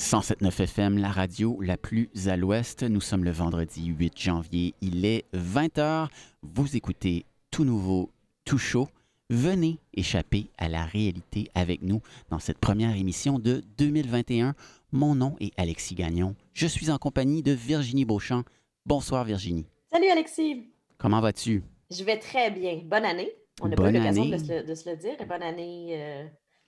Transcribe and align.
107.9 0.00 0.62
FM, 0.62 0.98
la 0.98 1.10
radio 1.10 1.58
la 1.60 1.76
plus 1.76 2.10
à 2.26 2.36
l'ouest. 2.36 2.82
Nous 2.82 3.00
sommes 3.00 3.24
le 3.24 3.30
vendredi 3.30 3.86
8 3.86 4.20
janvier. 4.20 4.74
Il 4.82 5.04
est 5.04 5.24
20h. 5.34 6.08
Vous 6.42 6.76
écoutez 6.76 7.24
tout 7.50 7.64
nouveau, 7.64 8.10
tout 8.44 8.58
chaud. 8.58 8.88
Venez 9.30 9.78
échapper 9.94 10.50
à 10.58 10.68
la 10.68 10.84
réalité 10.84 11.50
avec 11.54 11.82
nous 11.82 12.02
dans 12.30 12.38
cette 12.38 12.58
première 12.58 12.94
émission 12.94 13.38
de 13.38 13.64
2021. 13.78 14.54
Mon 14.92 15.14
nom 15.14 15.34
est 15.40 15.52
Alexis 15.58 15.94
Gagnon. 15.94 16.36
Je 16.52 16.66
suis 16.66 16.90
en 16.90 16.98
compagnie 16.98 17.42
de 17.42 17.52
Virginie 17.52 18.04
Beauchamp. 18.04 18.44
Bonsoir 18.84 19.24
Virginie. 19.24 19.66
Salut 19.90 20.08
Alexis. 20.08 20.70
Comment 20.98 21.20
vas-tu? 21.20 21.64
Je 21.90 22.04
vais 22.04 22.18
très 22.18 22.50
bien. 22.50 22.82
Bonne 22.84 23.06
année. 23.06 23.32
On 23.62 23.68
n'a 23.68 23.76
pas 23.76 23.90
eu 23.90 23.94
l'occasion 23.94 24.26
de, 24.26 24.36
se 24.36 24.90
le 24.90 24.96
dire. 24.96 25.16
bonne 25.26 25.42
année 25.42 25.88
euh, 25.92 26.26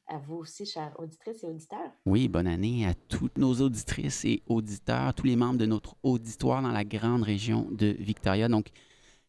à 0.09 0.19
vous 0.19 0.37
aussi, 0.37 0.65
chers 0.65 0.93
auditrices 0.99 1.43
et 1.45 1.47
auditeurs. 1.47 1.91
Oui, 2.07 2.29
bonne 2.29 2.47
année 2.47 2.87
à 2.87 2.95
toutes 2.95 3.39
nos 3.39 3.55
auditrices 3.61 4.25
et 4.25 4.43
auditeurs, 4.47 5.15
tous 5.15 5.27
les 5.27 5.37
membres 5.37 5.59
de 5.59 5.67
notre 5.67 5.97
auditoire 6.03 6.63
dans 6.63 6.73
la 6.73 6.85
grande 6.85 7.23
région 7.23 7.69
de 7.71 7.95
Victoria. 7.99 8.49
Donc, 8.49 8.69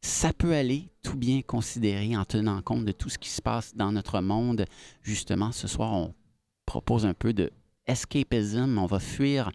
ça 0.01 0.31
peut 0.31 0.53
aller 0.53 0.89
tout 1.03 1.17
bien 1.17 1.41
considéré 1.41 2.15
en 2.15 2.23
tenant 2.23 2.61
compte 2.61 2.85
de 2.85 2.91
tout 2.91 3.09
ce 3.09 3.17
qui 3.17 3.29
se 3.29 3.41
passe 3.41 3.75
dans 3.75 3.91
notre 3.91 4.21
monde. 4.21 4.65
Justement, 5.03 5.51
ce 5.51 5.67
soir, 5.67 5.93
on 5.93 6.13
propose 6.65 7.05
un 7.05 7.13
peu 7.13 7.33
de. 7.33 7.51
On 7.87 8.85
va 8.85 8.99
fuir 8.99 9.51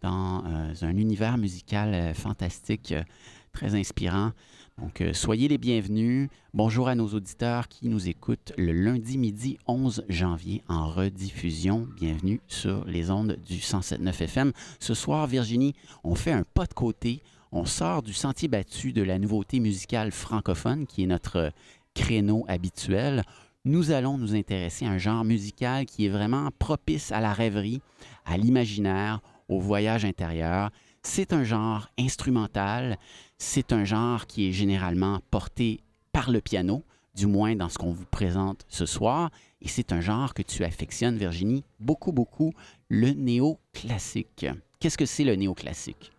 dans 0.00 0.44
euh, 0.44 0.74
un 0.82 0.96
univers 0.96 1.38
musical 1.38 1.94
euh, 1.94 2.14
fantastique, 2.14 2.90
euh, 2.90 3.04
très 3.52 3.76
inspirant. 3.76 4.32
Donc, 4.80 5.02
euh, 5.02 5.12
soyez 5.12 5.46
les 5.48 5.58
bienvenus. 5.58 6.30
Bonjour 6.54 6.88
à 6.88 6.94
nos 6.94 7.08
auditeurs 7.08 7.68
qui 7.68 7.88
nous 7.88 8.08
écoutent 8.08 8.54
le 8.56 8.72
lundi 8.72 9.18
midi 9.18 9.58
11 9.66 10.06
janvier 10.08 10.62
en 10.68 10.88
rediffusion. 10.88 11.86
Bienvenue 11.96 12.40
sur 12.48 12.86
les 12.86 13.10
ondes 13.10 13.36
du 13.46 13.56
107.9 13.56 14.22
FM. 14.22 14.52
Ce 14.78 14.94
soir, 14.94 15.26
Virginie, 15.26 15.74
on 16.02 16.14
fait 16.14 16.32
un 16.32 16.44
pas 16.54 16.64
de 16.64 16.72
côté. 16.72 17.22
On 17.52 17.66
sort 17.66 18.02
du 18.02 18.14
sentier 18.14 18.48
battu 18.48 18.94
de 18.94 19.02
la 19.02 19.18
nouveauté 19.18 19.60
musicale 19.60 20.12
francophone 20.12 20.86
qui 20.86 21.02
est 21.02 21.06
notre 21.06 21.52
créneau 21.92 22.46
habituel. 22.48 23.22
Nous 23.66 23.90
allons 23.90 24.16
nous 24.16 24.34
intéresser 24.34 24.86
à 24.86 24.92
un 24.92 24.98
genre 24.98 25.24
musical 25.24 25.84
qui 25.84 26.06
est 26.06 26.10
vraiment 26.10 26.48
propice 26.58 27.12
à 27.12 27.20
la 27.20 27.34
rêverie, 27.34 27.82
à 28.24 28.38
l'imaginaire, 28.38 29.20
au 29.50 29.60
voyage 29.60 30.06
intérieur. 30.06 30.70
C'est 31.02 31.32
un 31.32 31.44
genre 31.44 31.88
instrumental, 31.98 32.98
c'est 33.38 33.72
un 33.72 33.84
genre 33.84 34.26
qui 34.26 34.48
est 34.48 34.52
généralement 34.52 35.20
porté 35.30 35.80
par 36.12 36.30
le 36.30 36.42
piano, 36.42 36.84
du 37.14 37.26
moins 37.26 37.56
dans 37.56 37.70
ce 37.70 37.78
qu'on 37.78 37.92
vous 37.92 38.04
présente 38.04 38.66
ce 38.68 38.84
soir, 38.84 39.30
et 39.62 39.68
c'est 39.68 39.92
un 39.92 40.02
genre 40.02 40.34
que 40.34 40.42
tu 40.42 40.62
affectionnes, 40.62 41.16
Virginie, 41.16 41.64
beaucoup, 41.78 42.12
beaucoup, 42.12 42.52
le 42.88 43.12
néoclassique. 43.12 44.46
Qu'est-ce 44.78 44.98
que 44.98 45.06
c'est 45.06 45.24
le 45.24 45.36
néoclassique? 45.36 46.12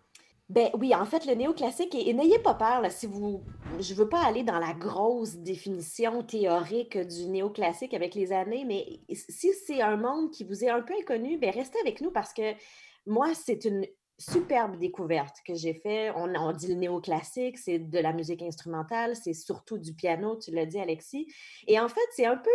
Ben 0.48 0.68
oui, 0.78 0.94
en 0.94 1.06
fait, 1.06 1.26
le 1.26 1.34
néoclassique, 1.34 1.94
et, 1.94 2.12
n'ayez 2.12 2.40
pas 2.40 2.54
peur, 2.54 2.82
si 2.90 3.06
vous. 3.06 3.40
Je 3.80 3.94
ne 3.94 3.98
veux 3.98 4.08
pas 4.08 4.24
aller 4.24 4.42
dans 4.42 4.58
la 4.58 4.74
grosse 4.74 5.36
définition 5.36 6.24
théorique 6.24 6.98
du 6.98 7.26
néoclassique 7.28 7.94
avec 7.94 8.14
les 8.14 8.32
années, 8.32 8.64
mais 8.66 9.00
si 9.14 9.50
c'est 9.64 9.80
un 9.80 9.96
monde 9.96 10.30
qui 10.32 10.44
vous 10.44 10.64
est 10.64 10.68
un 10.68 10.82
peu 10.82 10.92
inconnu, 11.00 11.38
ben 11.38 11.50
restez 11.50 11.78
avec 11.80 12.00
nous 12.00 12.10
parce 12.10 12.34
que 12.34 12.52
moi, 13.06 13.28
c'est 13.34 13.64
une 13.64 13.86
superbe 14.18 14.78
découverte 14.78 15.36
que 15.46 15.54
j'ai 15.54 15.74
fait. 15.74 16.10
On, 16.10 16.34
on, 16.34 16.52
dit 16.52 16.68
le 16.68 16.74
néoclassique, 16.74 17.58
c'est 17.58 17.78
de 17.78 17.98
la 17.98 18.12
musique 18.12 18.42
instrumentale, 18.42 19.16
c'est 19.16 19.32
surtout 19.32 19.78
du 19.78 19.94
piano, 19.94 20.36
tu 20.36 20.50
l'as 20.52 20.66
dit, 20.66 20.78
Alexis. 20.78 21.26
Et 21.66 21.78
en 21.80 21.88
fait, 21.88 22.00
c'est 22.14 22.26
un 22.26 22.36
peu, 22.36 22.50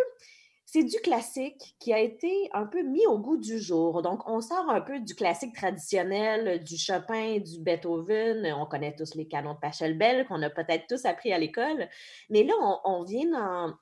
c'est 0.65 0.83
du 0.83 0.97
classique 0.97 1.75
qui 1.79 1.93
a 1.93 1.99
été 1.99 2.49
un 2.53 2.65
peu 2.65 2.83
mis 2.83 3.05
au 3.07 3.19
goût 3.19 3.37
du 3.37 3.59
jour. 3.59 4.01
Donc, 4.01 4.27
on 4.29 4.41
sort 4.41 4.69
un 4.69 4.81
peu 4.81 4.99
du 4.99 5.15
classique 5.15 5.55
traditionnel, 5.55 6.63
du 6.63 6.77
Chopin, 6.77 7.39
du 7.39 7.59
Beethoven. 7.59 8.53
On 8.53 8.65
connaît 8.65 8.95
tous 8.95 9.15
les 9.15 9.27
canons 9.27 9.53
de 9.53 9.59
Pachelbel 9.59 10.25
qu'on 10.27 10.41
a 10.41 10.49
peut-être 10.49 10.87
tous 10.87 11.05
appris 11.05 11.33
à 11.33 11.37
l'école. 11.37 11.87
Mais 12.29 12.43
là, 12.43 12.53
on, 12.61 12.79
on 12.83 13.03
vient 13.03 13.29
dans, 13.29 13.73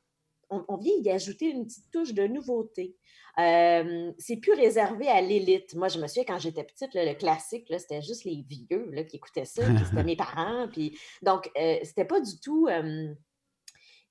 on, 0.49 0.77
vient 0.77 0.93
y 1.01 1.09
ajouter 1.09 1.49
une 1.49 1.65
petite 1.65 1.91
touche 1.91 2.13
de 2.13 2.27
nouveauté. 2.27 2.95
Euh, 3.37 4.11
c'est 4.17 4.37
plus 4.37 4.53
réservé 4.53 5.07
à 5.07 5.21
l'élite. 5.21 5.75
Moi, 5.75 5.87
je 5.87 5.99
me 5.99 6.07
souviens 6.07 6.23
quand 6.25 6.39
j'étais 6.39 6.63
petite, 6.63 6.91
le 6.93 7.13
classique, 7.13 7.65
c'était 7.77 8.01
juste 8.01 8.23
les 8.23 8.45
vieux 8.47 8.91
qui 9.09 9.17
écoutaient 9.17 9.45
ça, 9.45 9.63
c'était 9.85 10.03
mes 10.03 10.15
parents. 10.15 10.67
Puis, 10.71 10.97
donc, 11.21 11.49
euh, 11.57 11.77
c'était 11.83 12.05
pas 12.05 12.21
du 12.21 12.39
tout. 12.39 12.67
Euh, 12.67 13.13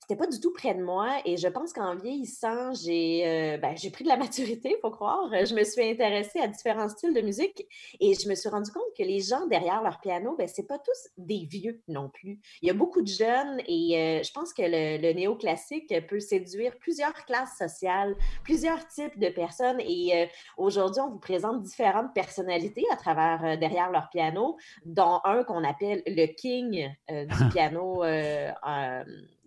c'était 0.06 0.18
pas 0.18 0.26
du 0.26 0.38
tout 0.38 0.52
près 0.52 0.74
de 0.74 0.82
moi 0.82 1.08
et 1.24 1.38
je 1.38 1.48
pense 1.48 1.72
qu'en 1.72 1.96
vieillissant, 1.96 2.74
j'ai 2.74 3.26
euh, 3.26 3.56
ben, 3.56 3.74
pris 3.74 4.04
de 4.04 4.08
la 4.08 4.16
maturité, 4.18 4.76
il 4.76 4.80
faut 4.82 4.90
croire. 4.90 5.30
Je 5.32 5.54
me 5.54 5.64
suis 5.64 5.82
intéressée 5.82 6.40
à 6.40 6.46
différents 6.46 6.90
styles 6.90 7.14
de 7.14 7.22
musique 7.22 7.66
et 8.00 8.12
je 8.12 8.28
me 8.28 8.34
suis 8.34 8.50
rendu 8.50 8.70
compte 8.70 8.82
que 8.98 9.02
les 9.02 9.20
gens 9.20 9.46
derrière 9.46 9.82
leur 9.82 10.00
piano, 10.00 10.34
ben, 10.36 10.46
c'est 10.46 10.66
pas 10.66 10.78
tous 10.78 11.08
des 11.16 11.46
vieux 11.50 11.80
non 11.88 12.10
plus. 12.10 12.38
Il 12.60 12.68
y 12.68 12.70
a 12.70 12.74
beaucoup 12.74 13.00
de 13.00 13.08
jeunes 13.08 13.60
et 13.66 13.98
euh, 13.98 14.22
je 14.22 14.30
pense 14.32 14.52
que 14.52 14.62
le, 14.62 15.00
le 15.00 15.12
néoclassique 15.14 15.94
peut 16.06 16.20
séduire 16.20 16.76
plusieurs 16.78 17.24
classes 17.24 17.56
sociales, 17.56 18.14
plusieurs 18.42 18.86
types 18.88 19.18
de 19.18 19.30
personnes 19.30 19.80
et 19.80 20.24
euh, 20.24 20.26
aujourd'hui, 20.58 21.00
on 21.00 21.12
vous 21.12 21.18
présente 21.18 21.62
différentes 21.62 22.12
personnalités 22.14 22.84
à 22.92 22.96
travers 22.96 23.58
derrière 23.58 23.90
leur 23.90 24.10
piano, 24.10 24.58
dont 24.84 25.20
un 25.24 25.44
qu'on 25.44 25.64
appelle 25.64 26.02
le 26.06 26.26
king 26.26 26.90
du 27.08 27.48
piano 27.52 28.02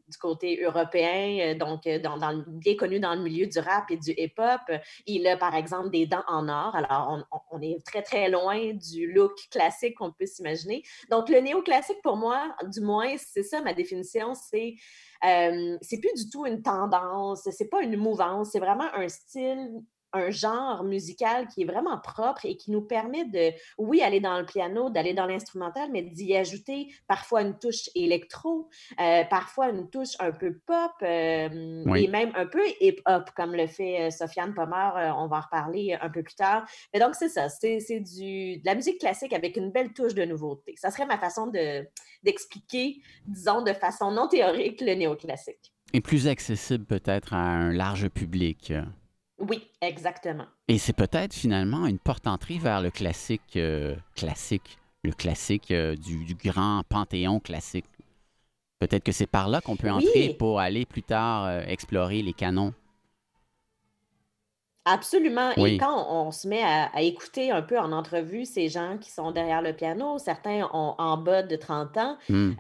du 0.08 0.18
côté 0.18 0.62
européen, 0.64 1.54
euh, 1.54 1.56
donc 1.56 1.86
euh, 1.88 2.00
bien 2.48 2.76
connu 2.76 3.00
dans 3.00 3.16
le 3.16 3.22
milieu 3.22 3.48
du 3.48 3.60
rap 3.60 3.90
et 3.90 3.98
du 3.98 4.12
hip-hop. 4.12 4.62
Il 5.06 5.28
a, 5.28 5.38
par 5.38 5.56
exemple, 5.56 5.90
des 5.90 6.06
dents 6.06 6.24
en 6.28 6.48
or. 6.48 6.76
Alors, 6.76 7.26
on, 7.52 7.62
est 7.62 7.84
très, 7.86 8.02
très 8.02 8.30
loin 8.30 8.74
du 8.74 9.12
look 9.12 9.34
classique 9.52 9.96
qu'on 9.98 10.12
peut 10.12 10.26
s'imaginer. 10.26 10.84
Donc, 11.10 11.30
le 11.30 11.40
néoclassique, 11.40 12.02
pour 12.04 12.18
moi, 12.18 12.56
du 12.72 12.82
moins, 12.82 13.16
c'est 13.18 13.44
ça 13.44 13.62
ma 13.62 13.74
définition, 13.74 14.34
c'est 14.34 14.76
euh, 15.26 15.78
c'est 15.82 16.00
plus 16.00 16.14
du 16.14 16.30
tout 16.30 16.46
une 16.46 16.62
tendance, 16.62 17.48
c'est 17.52 17.70
pas 17.70 17.82
une 17.82 17.98
mouvance, 17.98 18.52
c'est 18.52 18.60
vraiment 18.60 18.94
un 18.94 19.08
style 19.10 19.82
un 20.14 20.30
genre 20.30 20.84
musical 20.84 21.48
qui 21.48 21.64
est 21.64 21.66
vraiment 21.66 21.98
propre 21.98 22.46
et 22.46 22.56
qui 22.56 22.72
nous 22.72 22.82
permet 22.82 23.26
de, 23.26 23.52
oui, 23.78 24.02
aller 24.02 24.20
dans 24.20 24.40
le 24.40 24.46
piano, 24.46 24.90
d'aller 24.90 25.14
dans 25.14 25.26
l'instrumental, 25.26 25.90
mais 25.92 26.02
d'y 26.02 26.36
ajouter 26.36 26.88
parfois 27.08 27.42
une 27.42 27.58
touche 27.58 27.90
électro, 27.96 28.70
euh, 29.00 29.24
parfois 29.26 29.70
une 29.70 29.90
touche 29.90 30.16
un 30.20 30.32
peu 30.32 30.58
pop 30.66 30.92
euh, 31.02 31.96
et 31.96 32.08
même 32.08 32.32
un 32.36 32.46
peu 32.46 32.62
hip-hop, 32.80 33.30
comme 33.36 33.56
le 33.56 33.68
fait 33.68 34.08
euh, 34.08 34.12
Sofiane 34.12 34.54
Pommer, 34.54 35.14
on 35.18 35.28
va 35.28 35.38
en 35.38 35.42
reparler 35.42 35.98
un 36.00 36.10
peu 36.10 36.24
plus 36.24 36.36
tard. 36.36 36.66
Mais 36.94 37.00
donc, 37.00 37.16
c'est 37.16 37.30
ça, 37.30 37.50
c'est 37.50 37.78
de 37.80 38.66
la 38.66 38.76
musique 38.76 39.00
classique 39.00 39.34
avec 39.34 39.58
une 39.58 39.72
belle 39.72 39.94
touche 39.94 40.14
de 40.14 40.24
nouveauté. 40.24 40.76
Ça 40.78 40.92
serait 40.92 41.06
ma 41.06 41.18
façon 41.18 41.52
d'expliquer, 42.24 43.02
disons, 43.26 43.62
de 43.62 43.74
façon 43.74 44.12
non 44.12 44.28
théorique, 44.28 44.82
le 44.82 44.94
néoclassique. 44.94 45.74
Et 45.94 46.02
plus 46.02 46.28
accessible 46.28 46.86
peut-être 46.86 47.34
à 47.34 47.38
un 47.38 47.72
large 47.72 48.10
public. 48.10 48.74
Oui, 49.40 49.68
exactement. 49.82 50.46
Et 50.68 50.78
c'est 50.78 50.94
peut-être 50.94 51.34
finalement 51.34 51.86
une 51.86 52.00
porte 52.00 52.28
entrée 52.28 52.58
vers 52.58 52.82
le 52.82 52.90
classique, 52.90 53.56
euh, 53.56 53.96
classique, 54.16 54.80
le 55.04 55.12
classique 55.12 55.72
euh, 55.72 55.96
du, 55.96 56.36
grand 56.36 56.82
panthéon 56.90 57.40
classique. 57.40 57.86
Peut-être 58.80 59.04
que 59.04 59.12
c'est 59.12 59.28
par 59.28 59.48
là 59.48 59.62
qu'on 59.62 59.76
peut 59.76 59.90
entrer 59.90 60.36
pour 60.38 60.60
aller 60.60 60.86
plus 60.86 61.04
tard 61.04 61.46
euh, 61.46 61.62
explorer 61.68 62.22
les 62.22 62.34
canons. 62.34 62.74
Absolument. 64.86 65.52
Et 65.58 65.78
quand 65.78 66.08
on, 66.10 66.32
se 66.32 66.48
met 66.48 66.64
à, 66.64 67.02
écouter 67.02 67.52
un 67.52 67.62
peu 67.62 67.78
en 67.78 67.92
entrevue 67.92 68.46
ces 68.46 68.70
gens 68.70 68.98
qui 68.98 69.12
sont 69.12 69.32
derrière 69.32 69.62
le 69.62 69.74
piano, 69.74 70.18
certains 70.18 70.70
ont 70.72 70.96
en 70.98 71.18
bas 71.18 71.44
de 71.44 71.58
30 71.58 71.98
ans 71.98 72.18
hmm. 72.30 72.52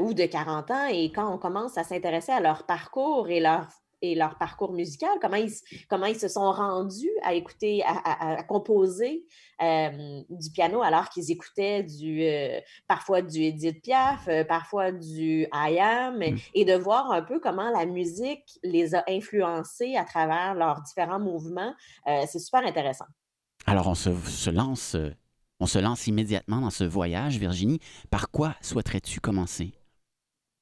ou 0.00 0.14
de 0.14 0.24
40 0.24 0.70
ans, 0.70 0.86
et 0.86 1.12
quand 1.12 1.30
on 1.30 1.36
commence 1.36 1.76
à 1.76 1.84
s'intéresser 1.84 2.32
à 2.32 2.40
leur 2.40 2.62
parcours 2.62 3.28
et 3.28 3.40
leur 3.40 3.66
et 4.12 4.14
leur 4.14 4.36
parcours 4.38 4.72
musical, 4.72 5.10
comment 5.20 5.36
ils, 5.36 5.52
comment 5.88 6.06
ils 6.06 6.18
se 6.18 6.28
sont 6.28 6.50
rendus 6.52 7.10
à 7.22 7.34
écouter, 7.34 7.82
à, 7.84 8.42
composer 8.44 9.24
euh, 9.62 10.22
du 10.30 10.50
piano 10.50 10.82
alors 10.82 11.08
qu'ils 11.08 11.30
écoutaient 11.30 11.82
du, 11.82 12.22
euh, 12.22 12.60
parfois 12.86 13.22
du 13.22 13.42
Edith 13.42 13.82
Piaf, 13.82 14.28
euh, 14.28 14.44
parfois 14.44 14.92
du 14.92 15.46
I 15.52 15.78
Am, 15.80 16.18
mm. 16.18 16.38
et 16.54 16.64
de 16.64 16.74
voir 16.74 17.10
un 17.10 17.22
peu 17.22 17.40
comment 17.40 17.70
la 17.70 17.86
musique 17.86 18.58
les 18.62 18.94
a 18.94 19.04
influencés 19.08 19.96
à 19.96 20.04
travers 20.04 20.54
leurs 20.54 20.82
différents 20.82 21.20
mouvements. 21.20 21.74
c'est 22.26 22.38
super 22.38 22.64
intéressant. 22.64 23.06
Alors, 23.66 23.88
on 23.88 23.94
se, 23.94 24.14
se, 24.14 24.50
lance. 24.50 24.96
On 25.58 25.66
se 25.66 25.78
lance 25.78 26.06
immédiatement 26.06 26.60
dans 26.60 26.70
ce 26.70 26.84
voyage, 26.84 27.38
Virginie. 27.38 27.80
Par 28.10 28.30
quoi 28.30 28.54
souhaiterais-tu 28.60 29.20
commencer? 29.20 29.72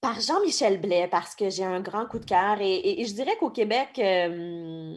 Par 0.04 0.20
Jean-Michel 0.20 0.82
Blais, 0.82 1.08
parce 1.10 1.34
que 1.34 1.48
j'ai 1.48 1.64
un 1.64 1.80
grand 1.80 2.04
coup 2.04 2.18
de 2.18 2.26
cœur. 2.26 2.58
Et, 2.60 3.02
je 3.06 3.14
dirais 3.14 3.38
qu'au 3.40 3.48
Québec, 3.48 3.98
euh, 3.98 4.94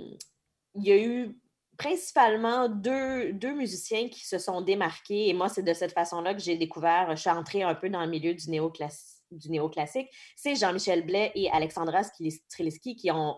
il 0.75 0.83
y 0.83 0.92
a 0.92 0.98
eu 1.01 1.39
principalement 1.77 2.68
deux, 2.68 3.31
deux, 3.31 3.54
musiciens 3.54 4.09
qui 4.09 4.27
se 4.27 4.38
sont 4.38 4.59
démarqués. 4.59 5.30
Et 5.30 5.33
moi, 5.33 5.48
c'est 5.48 5.63
de 5.63 5.74
cette 5.74 5.94
façon-là 5.94 6.33
que 6.33 6.42
j'ai 6.42 6.57
découvert, 6.57 7.15
je 7.15 7.21
suis 7.21 7.30
entrée 7.30 7.63
un 7.63 7.74
peu 7.74 7.89
dans 7.89 8.01
le 8.01 8.09
milieu 8.09 8.33
du 8.33 8.50
néoclassique 8.50 9.17
du 9.31 9.50
néoclassique, 9.50 10.09
c'est 10.35 10.56
Jean-Michel 10.56 11.06
Blais 11.06 11.31
et 11.35 11.50
Alexandra 11.51 12.01
Streliski 12.03 12.95
qui 12.95 13.12
ont, 13.12 13.35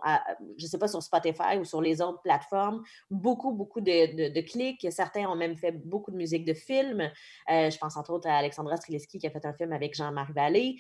je 0.58 0.66
ne 0.66 0.70
sais 0.70 0.78
pas, 0.78 0.88
sur 0.88 1.02
Spotify 1.02 1.58
ou 1.60 1.66
sur 1.66 1.82
les 1.82 2.02
autres 2.02 2.22
plateformes, 2.22 2.84
beaucoup, 3.10 3.52
beaucoup 3.52 3.82
de, 3.82 4.42
clics. 4.42 4.88
Certains 4.92 5.28
ont 5.30 5.36
même 5.36 5.58
fait 5.58 5.72
beaucoup 5.72 6.12
de 6.12 6.18
musique 6.18 6.46
de 6.46 6.54
films. 6.54 7.12
je 7.48 7.78
pense 7.78 7.98
entre 7.98 8.12
autres 8.12 8.28
à 8.28 8.38
Alexandra 8.38 8.78
Streliski 8.78 9.20
qui 9.20 9.28
a 9.28 9.32
fait 9.32 9.46
un 9.46 9.54
film 9.54 9.74
avec 9.74 9.96
Jean-Marc 9.96 10.32
Vallée. 10.32 10.78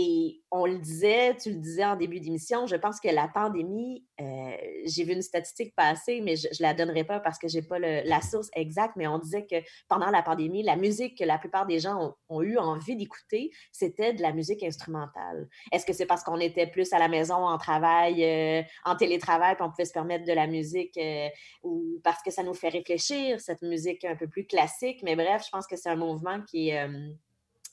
Et 0.00 0.44
on 0.52 0.64
le 0.64 0.78
disait, 0.78 1.36
tu 1.36 1.50
le 1.50 1.56
disais 1.56 1.84
en 1.84 1.96
début 1.96 2.20
d'émission, 2.20 2.68
je 2.68 2.76
pense 2.76 3.00
que 3.00 3.08
la 3.08 3.26
pandémie, 3.26 4.06
euh, 4.20 4.56
j'ai 4.84 5.02
vu 5.02 5.12
une 5.12 5.22
statistique 5.22 5.74
passer, 5.74 6.20
mais 6.20 6.36
je 6.36 6.46
ne 6.46 6.62
la 6.62 6.72
donnerai 6.72 7.02
pas 7.02 7.18
parce 7.18 7.36
que 7.36 7.48
je 7.48 7.56
n'ai 7.56 7.62
pas 7.64 7.80
la 7.80 8.20
source 8.20 8.48
exacte, 8.54 8.94
mais 8.94 9.08
on 9.08 9.18
disait 9.18 9.44
que 9.44 9.56
pendant 9.88 10.10
la 10.10 10.22
pandémie, 10.22 10.62
la 10.62 10.76
musique 10.76 11.18
que 11.18 11.24
la 11.24 11.36
plupart 11.36 11.66
des 11.66 11.80
gens 11.80 12.14
ont, 12.28 12.42
eu 12.42 12.58
envie 12.58 12.94
d'écouter, 12.94 13.50
c'était 13.72 14.12
de 14.12 14.22
la 14.22 14.32
musique 14.32 14.62
instrumentale. 14.62 15.48
Est-ce 15.72 15.84
que 15.84 15.92
c'est 15.92 16.06
parce 16.06 16.22
qu'on 16.22 16.38
était 16.38 16.68
plus 16.68 16.92
à 16.92 17.00
la 17.00 17.08
maison 17.08 17.34
en 17.34 17.58
travail, 17.58 18.24
euh, 18.24 18.62
en 18.84 18.94
télétravail, 18.94 19.56
puis 19.56 19.64
on 19.64 19.70
pouvait 19.70 19.84
se 19.84 19.92
permettre 19.92 20.24
de 20.24 20.32
la 20.32 20.46
musique, 20.46 20.96
euh, 20.96 21.28
ou 21.64 22.00
parce 22.04 22.22
que 22.22 22.30
ça 22.30 22.44
nous 22.44 22.54
fait 22.54 22.68
réfléchir, 22.68 23.40
cette 23.40 23.62
musique 23.62 24.04
un 24.04 24.14
peu 24.14 24.28
plus 24.28 24.46
classique? 24.46 25.02
Mais 25.02 25.16
bref, 25.16 25.42
je 25.44 25.50
pense 25.50 25.66
que 25.66 25.74
c'est 25.74 25.90
un 25.90 25.96
mouvement 25.96 26.40
qui 26.42 26.68
est 26.68 26.86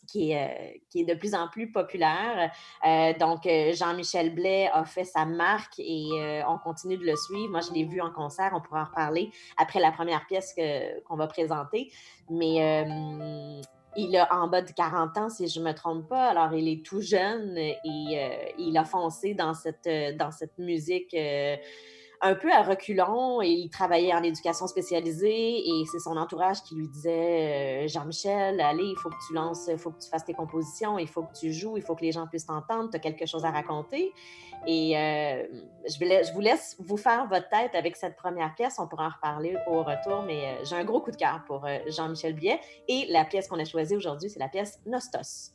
qui 0.07 0.31
est, 0.31 0.44
euh, 0.44 0.78
qui 0.90 1.02
est 1.02 1.06
de 1.06 1.13
plus 1.13 1.36
en 1.36 1.48
plus 1.48 1.72
populaire. 1.72 2.52
Euh, 2.86 3.13
donc, 3.19 3.46
euh, 3.46 3.74
Jean-Michel 3.74 4.34
Blais 4.34 4.69
a 4.74 4.86
fait 4.86 5.04
sa 5.04 5.25
marque 5.25 5.80
et 5.80 6.10
on 6.48 6.57
continue 6.57 6.98
de 6.98 7.06
le 7.06 7.16
suivre. 7.16 7.52
Moi, 7.52 7.62
je 7.62 7.72
l'ai 7.72 7.84
vu 7.84 8.02
en 8.02 8.12
concert, 8.12 8.52
on 8.56 8.62
pourra 8.62 8.81
en 8.81 8.86
reparler 8.86 9.31
après 9.57 9.80
la 9.80 9.92
première 9.92 10.25
pièce 10.28 10.56
qu'on 11.06 11.16
va 11.16 11.28
présenter. 11.28 11.92
Mais 12.30 12.86
il 13.98 14.18
a 14.18 14.34
en 14.36 14.48
bas 14.48 14.62
de 14.62 14.72
40 14.72 15.18
ans, 15.18 15.30
si 15.30 15.48
je 15.48 15.60
ne 15.60 15.66
me 15.66 15.74
trompe 15.74 16.08
pas. 16.10 16.30
Alors, 16.30 16.54
il 16.54 16.68
est 16.68 16.86
tout 16.86 17.01
jeune 17.01 17.58
et 17.58 17.75
il 18.58 18.78
a 18.78 18.86
foncé 18.86 19.34
dans 19.34 19.54
cette, 19.54 19.90
dans 20.18 20.31
cette 20.31 20.58
musique 20.58 21.16
un 22.25 22.33
peu 22.33 22.51
à 22.51 22.63
reculons 22.63 23.39
et 23.44 23.50
il 23.50 23.69
travaillait 23.69 24.13
en 24.13 24.24
éducation 24.24 24.66
spécialisée 24.66 25.60
et 25.60 25.86
c'est 25.92 26.00
son 26.00 26.18
entourage 26.18 26.63
qui 26.63 26.74
lui 26.74 26.88
disait 26.88 27.83
euh, 27.83 27.88
Jean-Michel, 27.88 28.60
allez, 28.60 28.83
il 28.83 28.95
faut 28.98 29.10
que 29.10 29.27
tu 29.27 29.36
lances, 29.36 29.68
il 29.69 29.77
faut 29.77 29.92
que 29.92 30.01
tu 30.01 30.10
fasses 30.10 30.25
tes 30.25 30.33
compositions, 30.33 30.98
il 30.98 31.07
faut 31.07 31.22
que 31.22 31.38
tu 31.39 31.54
joues, 31.54 31.77
il 31.77 31.83
faut 31.83 31.94
que 31.94 32.01
les 32.01 32.12
gens 32.12 32.25
puissent 32.25 32.48
t'entendre, 32.48 32.89
tu 32.89 32.98
as 32.98 33.00
quelque 33.00 33.27
chose 33.27 33.45
à 33.45 33.51
raconter. 33.51 34.12
Et 34.66 34.98
euh, 34.98 35.44
je, 35.88 36.33
vous 36.33 36.39
laisse 36.39 36.75
vous 36.80 36.98
faire 36.98 37.27
votre 37.27 37.48
tête 37.50 37.75
avec 37.75 37.95
cette 37.95 38.16
première 38.16 38.56
pièce. 38.56 38.77
On 38.80 38.88
pourra 38.88 39.06
en 39.06 39.10
reparler 39.10 39.56
au 39.68 39.83
retour, 39.83 40.24
mais 40.25 40.45
euh, 40.45 40.66
j'ai 40.66 40.75
un 40.75 40.83
gros 40.83 41.01
coup 41.01 41.12
de 41.12 41.18
cœur 41.18 41.44
pour 41.45 41.68
Jean-Michel 41.88 42.33
Biet. 42.33 42.60
Et 42.88 43.06
la 43.10 43.25
pièce 43.25 43.48
qu'on 43.48 43.60
a 43.60 43.66
choisie 43.66 43.95
aujourd'hui, 43.95 44.31
c'est 44.31 44.39
la 44.39 44.50
pièce 44.50 44.80
Nostos. 44.88 45.51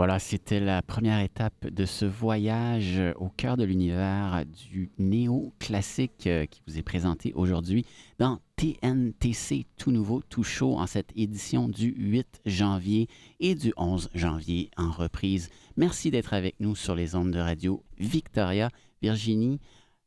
Voilà, 0.00 0.18
c'était 0.18 0.60
la 0.60 0.80
première 0.80 1.20
étape 1.20 1.66
de 1.66 1.84
ce 1.84 2.06
voyage 2.06 2.98
au 3.16 3.28
cœur 3.28 3.58
de 3.58 3.64
l'univers 3.64 4.46
du 4.46 4.90
néo-classique 4.96 6.26
euh, 6.26 6.46
qui 6.46 6.62
vous 6.66 6.78
est 6.78 6.82
présenté 6.82 7.34
aujourd'hui 7.34 7.84
dans 8.18 8.38
TNTC 8.56 9.66
tout 9.76 9.90
nouveau, 9.90 10.22
tout 10.22 10.42
chaud 10.42 10.78
en 10.78 10.86
cette 10.86 11.10
édition 11.16 11.68
du 11.68 11.94
8 11.98 12.40
janvier 12.46 13.08
et 13.40 13.54
du 13.54 13.74
11 13.76 14.08
janvier 14.14 14.70
en 14.78 14.90
reprise. 14.90 15.50
Merci 15.76 16.10
d'être 16.10 16.32
avec 16.32 16.54
nous 16.60 16.74
sur 16.74 16.94
les 16.94 17.14
ondes 17.14 17.32
de 17.32 17.38
radio 17.38 17.84
Victoria. 17.98 18.70
Virginie, 19.02 19.60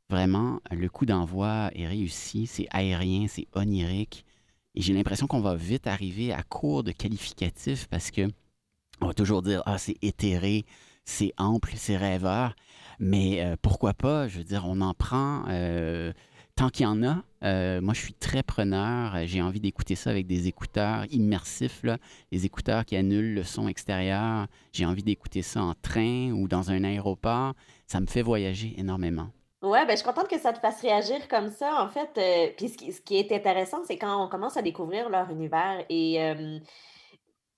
vraiment, 0.09 0.59
le 0.71 0.89
coup 0.89 1.05
d'envoi 1.05 1.69
est 1.75 1.85
réussi, 1.85 2.47
c'est 2.47 2.67
aérien, 2.71 3.27
c'est 3.27 3.45
onirique 3.53 4.25
et 4.73 4.81
j'ai 4.81 4.93
l'impression 4.93 5.27
qu'on 5.27 5.39
va 5.39 5.53
vite 5.53 5.85
arriver 5.85 6.33
à 6.33 6.41
court 6.41 6.83
de 6.83 6.91
qualificatifs 6.91 7.87
parce 7.89 8.09
que 8.09 8.27
on 9.01 9.07
va 9.07 9.13
toujours 9.13 9.41
dire 9.41 9.63
ah 9.65 9.77
c'est 9.77 9.97
éthéré, 10.01 10.65
c'est 11.05 11.33
ample, 11.37 11.71
c'est 11.75 11.97
rêveur, 11.97 12.55
mais 12.99 13.43
euh, 13.43 13.55
pourquoi 13.61 13.93
pas? 13.93 14.27
Je 14.27 14.37
veux 14.37 14.43
dire, 14.43 14.63
on 14.67 14.81
en 14.81 14.93
prend 14.93 15.43
euh, 15.49 16.13
tant 16.55 16.69
qu'il 16.69 16.83
y 16.83 16.87
en 16.87 17.03
a. 17.03 17.17
Euh, 17.43 17.81
moi, 17.81 17.93
je 17.93 17.99
suis 17.99 18.13
très 18.13 18.43
preneur. 18.43 19.17
J'ai 19.25 19.41
envie 19.41 19.59
d'écouter 19.59 19.95
ça 19.95 20.09
avec 20.09 20.27
des 20.27 20.47
écouteurs 20.47 21.05
immersifs, 21.11 21.83
là, 21.83 21.97
les 22.31 22.45
écouteurs 22.45 22.85
qui 22.85 22.95
annulent 22.95 23.33
le 23.33 23.43
son 23.43 23.67
extérieur. 23.67 24.47
J'ai 24.71 24.85
envie 24.85 25.03
d'écouter 25.03 25.41
ça 25.41 25.61
en 25.61 25.73
train 25.73 26.31
ou 26.31 26.47
dans 26.47 26.71
un 26.71 26.83
aéroport. 26.83 27.53
Ça 27.87 27.99
me 27.99 28.05
fait 28.05 28.21
voyager 28.21 28.73
énormément. 28.77 29.27
Ouais, 29.61 29.85
ben, 29.85 29.91
je 29.91 29.97
suis 29.97 30.05
contente 30.05 30.27
que 30.27 30.39
ça 30.39 30.51
te 30.51 30.59
fasse 30.59 30.81
réagir 30.81 31.27
comme 31.29 31.49
ça. 31.49 31.81
En 31.81 31.87
fait, 31.87 32.55
puis 32.57 32.67
ce 32.67 33.01
qui, 33.01 33.17
est 33.17 33.31
intéressant, 33.31 33.77
c'est 33.85 33.97
quand 33.97 34.25
on 34.25 34.27
commence 34.27 34.57
à 34.57 34.61
découvrir 34.61 35.09
leur 35.09 35.29
univers 35.29 35.85
et 35.89 36.19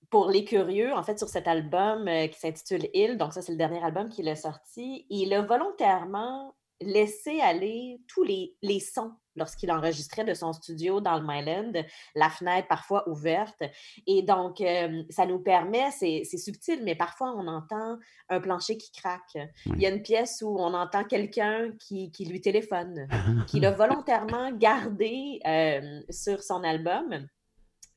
pour 0.10 0.30
les 0.30 0.46
curieux, 0.46 0.94
en 0.94 1.04
fait, 1.04 1.18
sur 1.18 1.30
cet 1.30 1.48
album 1.48 2.08
euh, 2.08 2.28
qui 2.28 2.40
s'intitule 2.40 2.88
Il, 2.94 3.18
donc 3.18 3.34
ça, 3.34 3.42
c'est 3.42 3.52
le 3.52 3.58
dernier 3.58 3.84
album 3.84 4.10
qu'il 4.10 4.28
a 4.30 4.36
sorti, 4.36 5.06
il 5.10 5.34
a 5.34 5.42
volontairement 5.42 6.56
laissé 6.82 7.40
aller 7.40 8.02
tous 8.08 8.24
les, 8.24 8.56
les 8.62 8.80
sons 8.80 9.14
lorsqu'il 9.36 9.72
enregistrait 9.72 10.24
de 10.24 10.34
son 10.34 10.54
studio 10.54 11.02
dans 11.02 11.20
le 11.20 11.26
Myland, 11.26 11.74
la 12.16 12.30
fenêtre 12.30 12.68
parfois 12.68 13.08
ouverte. 13.10 13.64
Et 14.08 14.22
donc, 14.22 14.62
euh, 14.62 15.04
ça 15.10 15.26
nous 15.26 15.40
permet, 15.40 15.92
c'est 15.92 16.24
subtil, 16.38 16.82
mais 16.84 16.96
parfois 16.96 17.34
on 17.36 17.48
entend 17.48 17.98
un 18.30 18.40
plancher 18.40 18.78
qui 18.78 18.92
craque. 18.92 19.38
Il 19.66 19.82
y 19.82 19.86
a 19.86 19.90
une 19.90 20.02
pièce 20.02 20.42
où 20.42 20.58
on 20.58 20.74
entend 20.74 21.04
quelqu'un 21.04 21.72
qui, 21.80 22.12
qui, 22.12 22.26
lui 22.26 22.42
téléphone, 22.42 23.08
qu'il 23.48 23.66
a 23.66 23.72
volontairement 23.72 24.52
gardé 24.52 25.40
euh, 25.46 26.02
sur 26.10 26.42
son 26.42 26.64
album. 26.64 27.28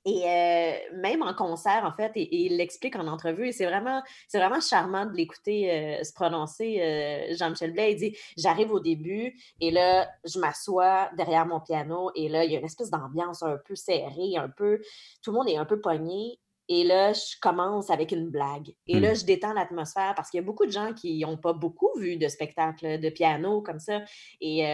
Et 0.05 0.23
euh, 0.25 0.73
même 1.01 1.23
en 1.23 1.35
concert, 1.35 1.85
en 1.85 1.93
fait, 1.93 2.13
et, 2.15 2.47
il 2.47 2.57
l'explique 2.57 2.97
en 2.97 3.07
entrevue, 3.09 3.49
et 3.49 3.53
c'est 3.53 3.67
vraiment, 3.67 4.03
c'est 4.29 4.39
vraiment 4.39 4.61
charmant 4.61 5.07
de 5.07 5.13
l'écouter 5.15 5.71
euh, 5.71 6.05
se 6.05 6.13
prononcer. 6.13 6.81
Euh, 6.81 7.35
Jean-Michel 7.37 7.73
Blais, 7.73 7.93
il 7.93 7.97
dit 7.97 8.17
J'arrive 8.37 8.73
au 8.73 8.81
début, 8.81 9.37
et 9.61 9.71
là, 9.71 10.09
je 10.25 10.39
m'assois 10.39 11.11
derrière 11.17 11.47
mon 11.47 11.61
piano, 11.61 12.11
et 12.15 12.29
là, 12.29 12.45
il 12.45 12.53
y 12.53 12.57
a 12.57 12.59
une 12.59 12.65
espèce 12.65 12.91
d'ambiance 12.91 13.43
un 13.43 13.59
peu 13.65 13.75
serrée, 13.75 14.37
un 14.37 14.49
peu. 14.49 14.81
Tout 15.23 15.33
le 15.33 15.39
monde 15.39 15.49
est 15.49 15.57
un 15.57 15.67
peu 15.67 15.81
pogné. 15.81 16.39
Et 16.71 16.85
là, 16.85 17.15
je 17.15 17.35
commence 17.41 17.89
avec 17.89 18.13
une 18.13 18.29
blague. 18.29 18.75
Et 18.87 19.01
là, 19.01 19.13
mmh. 19.13 19.17
je 19.17 19.25
détends 19.25 19.55
l'atmosphère 19.55 20.13
parce 20.15 20.29
qu'il 20.29 20.37
y 20.37 20.43
a 20.43 20.45
beaucoup 20.45 20.67
de 20.67 20.71
gens 20.71 20.93
qui 20.93 21.19
n'ont 21.21 21.39
pas 21.39 21.55
beaucoup 21.55 21.89
vu 21.97 22.19
de 22.19 22.29
spectacles 22.29 23.01
de 23.01 23.09
piano 23.09 23.63
comme 23.63 23.79
ça. 23.79 24.03
Et 24.43 24.67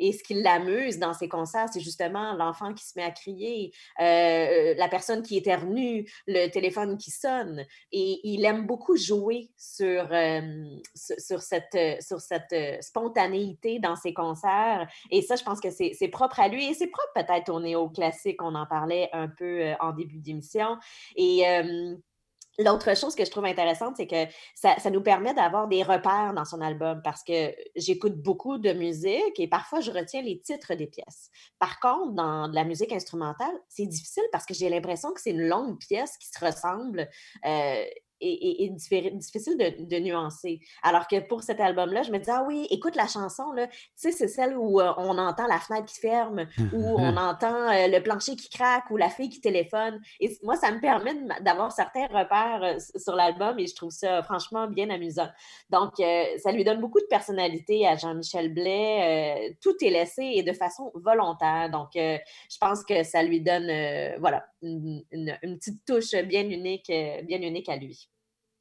et 0.00 0.12
ce 0.12 0.24
qui 0.24 0.34
l'amuse 0.34 0.98
dans 0.98 1.12
ses 1.12 1.28
concerts, 1.28 1.68
c'est 1.72 1.80
justement 1.80 2.32
l'enfant 2.32 2.72
qui 2.74 2.84
se 2.84 2.92
met 2.96 3.04
à 3.04 3.10
crier, 3.10 3.72
euh, 4.00 4.04
euh, 4.04 4.74
la 4.76 4.88
personne 4.88 5.22
qui 5.22 5.36
éternue, 5.36 6.06
le 6.26 6.48
téléphone 6.48 6.96
qui 6.96 7.10
sonne. 7.10 7.64
Et 7.92 8.20
il 8.24 8.44
aime 8.44 8.66
beaucoup 8.66 8.96
jouer 8.96 9.50
sur, 9.56 10.08
euh, 10.10 10.40
sur 10.94 11.42
cette, 11.42 12.02
sur 12.02 12.20
cette 12.20 12.82
spontanéité 12.82 13.78
dans 13.78 13.96
ses 13.96 14.14
concerts. 14.14 14.88
Et 15.10 15.20
ça, 15.22 15.36
je 15.36 15.44
pense 15.44 15.60
que 15.60 15.68
c'est 15.70 16.08
propre 16.08 16.40
à 16.40 16.48
lui 16.48 16.70
et 16.70 16.74
c'est 16.74 16.88
propre 16.88 17.12
peut-être 17.14 17.52
au 17.52 17.60
néo-classique. 17.60 18.42
On 18.42 18.54
en 18.54 18.66
parlait 18.66 19.10
un 19.12 19.28
peu 19.28 19.72
en 19.80 19.92
début 19.92 20.18
d'émission. 20.18 20.78
Et 21.16 21.44
L'autre 22.58 22.96
chose 22.96 23.14
que 23.14 23.24
je 23.24 23.30
trouve 23.30 23.44
intéressante, 23.46 23.94
c'est 23.96 24.06
que 24.06 24.26
ça, 24.54 24.76
nous 24.90 25.02
permet 25.02 25.32
d'avoir 25.34 25.68
des 25.68 25.82
repères 25.82 26.32
dans 26.34 26.44
son 26.44 26.60
album 26.60 27.00
parce 27.02 27.22
que 27.22 27.54
j'écoute 27.76 28.20
beaucoup 28.20 28.58
de 28.58 28.72
musique 28.72 29.38
et 29.38 29.48
parfois 29.48 29.80
je 29.80 29.90
retiens 29.90 30.22
les 30.22 30.40
titres 30.40 30.74
des 30.74 30.86
pièces. 30.86 31.30
Par 31.58 31.80
contre, 31.80 32.12
dans 32.12 32.48
la 32.48 32.64
musique 32.64 32.92
instrumentale, 32.92 33.54
c'est 33.68 33.86
difficile 33.86 34.24
parce 34.32 34.44
que 34.44 34.54
j'ai 34.54 34.68
l'impression 34.68 35.12
que 35.12 35.20
c'est 35.20 35.30
une 35.30 35.46
longue 35.46 35.78
pièce 35.78 36.16
qui 36.18 36.28
se 36.28 36.44
ressemble 36.44 37.08
euh, 37.46 37.84
et, 38.20 38.70
difficile 39.12 39.56
de, 39.56 39.98
nuancer. 39.98 40.60
Alors 40.82 41.06
que 41.06 41.20
pour 41.20 41.42
cet 41.42 41.60
album-là, 41.60 42.02
je 42.02 42.12
me 42.12 42.18
dis, 42.18 42.30
ah 42.30 42.44
oui, 42.46 42.66
écoute 42.70 42.96
la 42.96 43.06
chanson, 43.06 43.52
là. 43.52 43.66
Tu 43.66 43.76
sais, 43.96 44.12
c'est 44.12 44.28
celle 44.28 44.56
où 44.56 44.80
euh, 44.80 44.92
on 44.96 45.18
entend 45.18 45.46
la 45.46 45.58
fenêtre 45.58 45.86
qui 45.86 46.00
ferme, 46.00 46.46
où 46.72 46.98
on 46.98 47.16
entend 47.16 47.70
euh, 47.70 47.88
le 47.88 48.00
plancher 48.00 48.36
qui 48.36 48.48
craque, 48.48 48.90
ou 48.90 48.96
la 48.96 49.08
fille 49.08 49.28
qui 49.28 49.40
téléphone. 49.40 50.00
Et 50.20 50.36
moi, 50.42 50.56
ça 50.56 50.70
me 50.72 50.80
permet 50.80 51.14
d'avoir 51.40 51.72
certains 51.72 52.06
repères 52.06 52.62
euh, 52.62 52.78
sur 52.96 53.14
l'album 53.14 53.58
et 53.58 53.66
je 53.66 53.74
trouve 53.74 53.90
ça 53.90 54.22
franchement 54.22 54.66
bien 54.66 54.90
amusant. 54.90 55.28
Donc, 55.70 55.94
ça 55.96 56.52
lui 56.52 56.64
donne 56.64 56.80
beaucoup 56.80 57.00
de 57.00 57.06
personnalité 57.08 57.86
à 57.86 57.96
Jean-Michel 57.96 58.52
Blais. 58.52 59.56
tout 59.62 59.74
est 59.82 59.90
laissé 59.90 60.22
et 60.34 60.42
de 60.42 60.52
façon 60.52 60.90
volontaire. 60.94 61.70
Donc, 61.70 61.90
je 61.94 62.58
pense 62.60 62.84
que 62.84 63.02
ça 63.02 63.22
lui 63.22 63.40
donne, 63.40 63.70
voilà, 64.18 64.44
une, 64.62 65.04
une, 65.12 65.58
petite 65.58 65.84
touche 65.84 66.14
bien 66.24 66.48
unique, 66.48 66.92
bien 67.24 67.40
unique 67.40 67.68
à 67.68 67.76
lui. 67.76 68.09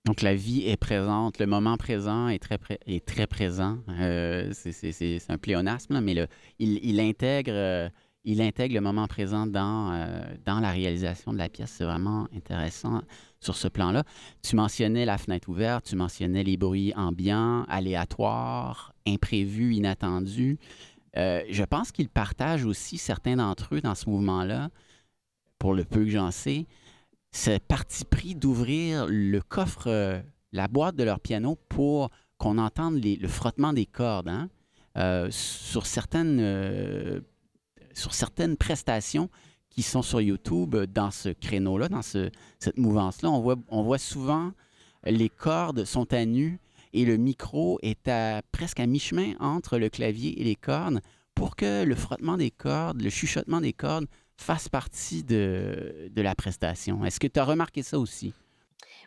Donc 0.09 0.23
la 0.23 0.33
vie 0.33 0.67
est 0.67 0.75
présente, 0.75 1.37
le 1.37 1.45
moment 1.45 1.77
présent 1.77 2.29
est 2.29 2.39
très, 2.39 3.27
présent. 3.27 3.77
Euh, 3.89 4.49
c'est 4.53 5.19
un 5.29 5.37
pléonasme, 5.37 6.01
mais 6.01 6.15
le, 6.15 6.25
il, 6.57 6.99
intègre, 6.99 7.51
euh, 7.53 7.89
il 8.23 8.41
intègre 8.41 8.73
le 8.73 8.81
moment 8.81 9.05
présent 9.05 9.45
dans, 9.45 9.91
euh, 9.91 10.23
dans 10.45 10.61
la 10.61 10.71
réalisation 10.71 11.31
de 11.31 11.37
la 11.37 11.47
pièce. 11.47 11.75
C'est 11.77 11.83
vraiment 11.83 12.27
intéressant 12.35 13.03
sur 13.39 13.55
ce 13.55 13.67
plan-là. 13.67 14.03
Tu 14.41 14.55
mentionnais 14.55 15.05
la 15.05 15.19
fenêtre 15.19 15.47
ouverte, 15.47 15.85
tu 15.85 15.95
mentionnais 15.95 16.43
les 16.43 16.57
bruits 16.57 16.91
ambiants, 16.95 17.65
aléatoires, 17.69 18.95
imprévus, 19.07 19.75
inattendus. 19.75 20.57
je 21.15 21.63
pense 21.65 21.91
qu'il 21.91 22.09
partage 22.09 22.65
aussi 22.65 22.97
certains 22.97 23.35
d'entre 23.35 23.75
eux 23.75 23.81
dans 23.81 23.93
ce 23.93 24.09
mouvement-là, 24.09 24.71
pour 25.59 25.75
le 25.75 25.83
peu 25.83 26.03
que 26.03 26.09
j'en 26.09 26.31
sais, 26.31 26.65
ce 27.31 27.57
parti 27.57 28.05
pris 28.05 28.36
d'ouvrir 28.36 29.05
le 29.07 29.39
coffre, 29.41 29.88
euh, 29.88 30.21
la 30.51 30.67
boîte 30.67 30.95
de 30.95 31.03
leur 31.03 31.19
piano 31.19 31.57
pour 31.69 32.09
qu'on 32.38 32.57
entende 32.57 33.03
le 33.03 33.27
frottement 33.27 33.74
des 33.74 33.86
cordes. 33.86 34.29
Hein. 34.29 34.50
Euh, 34.98 35.27
sur, 35.31 35.86
certaines, 35.86 36.39
euh, 36.39 37.21
sur 37.93 38.13
certaines 38.13 38.57
prestations 38.57 39.29
qui 39.69 39.83
sont 39.83 40.01
sur 40.01 40.19
YouTube 40.19 40.75
dans 40.75 41.12
ce 41.12 41.29
créneau-là, 41.29 41.89
dans 41.89 42.01
ce, 42.01 42.31
cette 42.59 42.77
mouvance-là, 42.77 43.29
on 43.29 43.39
voit, 43.39 43.55
on 43.69 43.83
voit 43.83 44.00
souvent 44.00 44.51
les 45.05 45.29
cordes 45.29 45.86
sont 45.86 46.12
à 46.13 46.25
nu 46.25 46.59
et 46.93 47.05
le 47.05 47.17
micro 47.17 47.79
est 47.81 48.09
presque 48.51 48.79
à 48.79 48.88
mi-chemin 48.88 49.33
entre 49.39 49.77
le 49.77 49.89
clavier 49.89 50.39
et 50.41 50.43
les 50.43 50.55
cordes 50.55 51.01
pour 51.36 51.55
que 51.55 51.83
le 51.83 51.95
frottement 51.95 52.38
des 52.38 52.51
cordes, 52.51 53.01
le 53.01 53.09
chuchotement 53.09 53.62
des 53.62 53.74
cordes 53.74 54.07
fasse 54.39 54.69
partie 54.69 55.24
de, 55.24 56.10
de 56.10 56.22
la 56.22 56.34
prestation. 56.34 57.03
Est-ce 57.05 57.19
que 57.19 57.27
tu 57.27 57.39
as 57.39 57.46
remarqué 57.46 57.84
ça 57.84 58.00
aussi? 58.00 58.34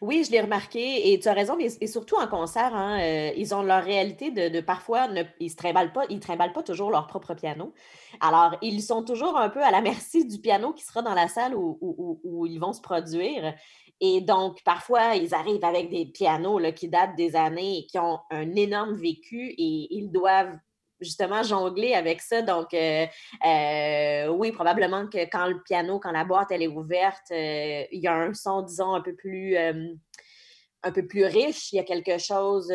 Oui, 0.03 0.25
je 0.27 0.33
l'ai 0.33 0.41
remarqué 0.41 1.13
et 1.13 1.21
tu 1.21 1.29
as 1.29 1.33
raison, 1.33 1.57
et 1.59 1.87
surtout 1.87 2.17
en 2.17 2.27
concert, 2.27 2.75
hein, 2.75 3.01
euh, 3.01 3.31
ils 3.37 3.55
ont 3.55 3.63
leur 3.63 3.85
réalité 3.85 4.33
de, 4.33 4.61
parfois, 4.61 5.07
ne, 5.07 5.23
ils 5.39 5.53
ne 5.53 5.57
trimballent 5.57 5.93
pas, 5.93 6.03
ils 6.11 6.19
pas 6.19 6.63
toujours 6.65 6.91
leur 6.91 7.07
propre 7.07 7.35
piano. 7.35 7.73
Alors, 8.21 8.57
ils 8.63 8.83
sont 8.83 9.05
toujours 9.05 9.39
un 9.39 9.49
peu 9.49 9.63
à 9.63 9.71
la 9.71 9.81
merci 9.81 10.27
du 10.27 10.41
piano 10.41 10.73
qui 10.73 10.85
sera 10.85 11.03
dans 11.03 11.15
la 11.15 11.29
salle 11.29 11.55
où, 11.55 12.47
ils 12.47 12.59
vont 12.59 12.73
se 12.73 12.81
produire. 12.81 13.55
Et 14.01 14.21
donc, 14.21 14.63
parfois, 14.65 15.15
ils 15.15 15.35
arrivent 15.35 15.65
avec 15.65 15.89
des 15.89 16.07
pianos 16.07 16.61
qui 16.73 16.89
datent 16.89 17.15
des 17.15 17.37
années 17.37 17.79
et 17.79 17.87
qui 17.87 17.99
ont 18.01 18.19
un 18.31 18.57
énorme 18.57 18.95
vécu 18.95 19.55
et 19.57 19.87
ils 19.95 20.11
doivent 20.11 20.57
justement 21.03 21.43
jongler 21.43 21.95
avec 21.95 22.21
ça. 22.21 22.43
Donc, 22.43 22.75
euh, 22.75 23.07
euh, 23.47 24.29
oui, 24.29 24.53
probablement 24.53 25.07
que 25.07 25.25
quand 25.31 25.47
le 25.47 25.63
piano, 25.63 25.99
quand 25.99 26.13
la 26.13 26.25
boîte, 26.25 26.51
elle 26.51 26.63
est 26.63 26.69
ouverte, 26.69 27.31
euh, 27.31 27.85
il 27.91 28.01
y 28.01 28.07
a 28.07 28.15
un 28.15 28.35
son, 28.35 28.63
disons, 28.63 28.95
un 28.95 29.01
peu 29.01 29.15
plus, 29.15 29.57
un 29.57 30.93
peu 30.93 31.07
plus 31.07 31.25
riche. 31.25 31.73
Il 31.73 31.77
y 31.77 31.79
a 31.79 31.85
quelque 31.85 32.19
chose 32.19 32.73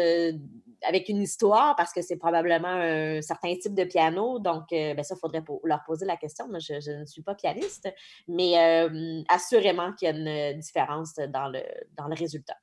avec 0.84 1.10
une 1.10 1.22
histoire 1.22 1.76
parce 1.76 1.92
que 1.92 2.02
c'est 2.02 2.18
probablement 2.18 2.68
un 2.68 3.22
certain 3.22 3.56
type 3.56 3.74
de 3.74 3.84
piano. 3.84 4.40
Donc, 4.40 4.66
ben 4.72 5.04
ça, 5.04 5.16
il 5.16 5.20
faudrait 5.20 5.44
leur 5.64 5.84
poser 5.86 6.06
la 6.06 6.18
question. 6.18 6.48
Moi, 6.48 6.60
je, 6.60 6.80
je 6.80 6.92
ne 6.92 7.06
suis 7.06 7.24
pas 7.24 7.36
pianiste, 7.36 7.90
mais 8.28 8.56
assurément 9.28 9.94
qu'il 9.94 10.08
y 10.08 10.12
a 10.12 10.52
une 10.54 10.60
différence 10.60 11.16
dans 11.16 11.48
le, 11.48 11.62
dans 11.98 12.08
le 12.08 12.16
résultat. 12.16 12.58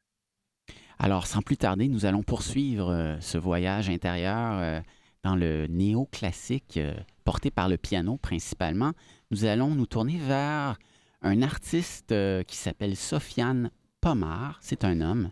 Alors, 0.98 1.26
sans 1.26 1.42
plus 1.42 1.56
tarder, 1.56 1.88
nous 1.88 2.06
allons 2.06 2.22
poursuivre 2.22 3.16
ce 3.20 3.36
voyage 3.36 3.90
intérieur 3.90 4.82
dans 5.24 5.34
le 5.34 5.66
néo-classique 5.66 6.76
euh, 6.76 6.94
porté 7.24 7.50
par 7.50 7.68
le 7.68 7.78
piano 7.78 8.18
principalement, 8.18 8.92
nous 9.30 9.46
allons 9.46 9.74
nous 9.74 9.86
tourner 9.86 10.18
vers 10.18 10.78
un 11.22 11.42
artiste 11.42 12.12
euh, 12.12 12.42
qui 12.42 12.56
s'appelle 12.56 12.94
Sofiane 12.94 13.70
Pomar. 14.00 14.58
C'est 14.60 14.84
un 14.84 15.00
homme. 15.00 15.30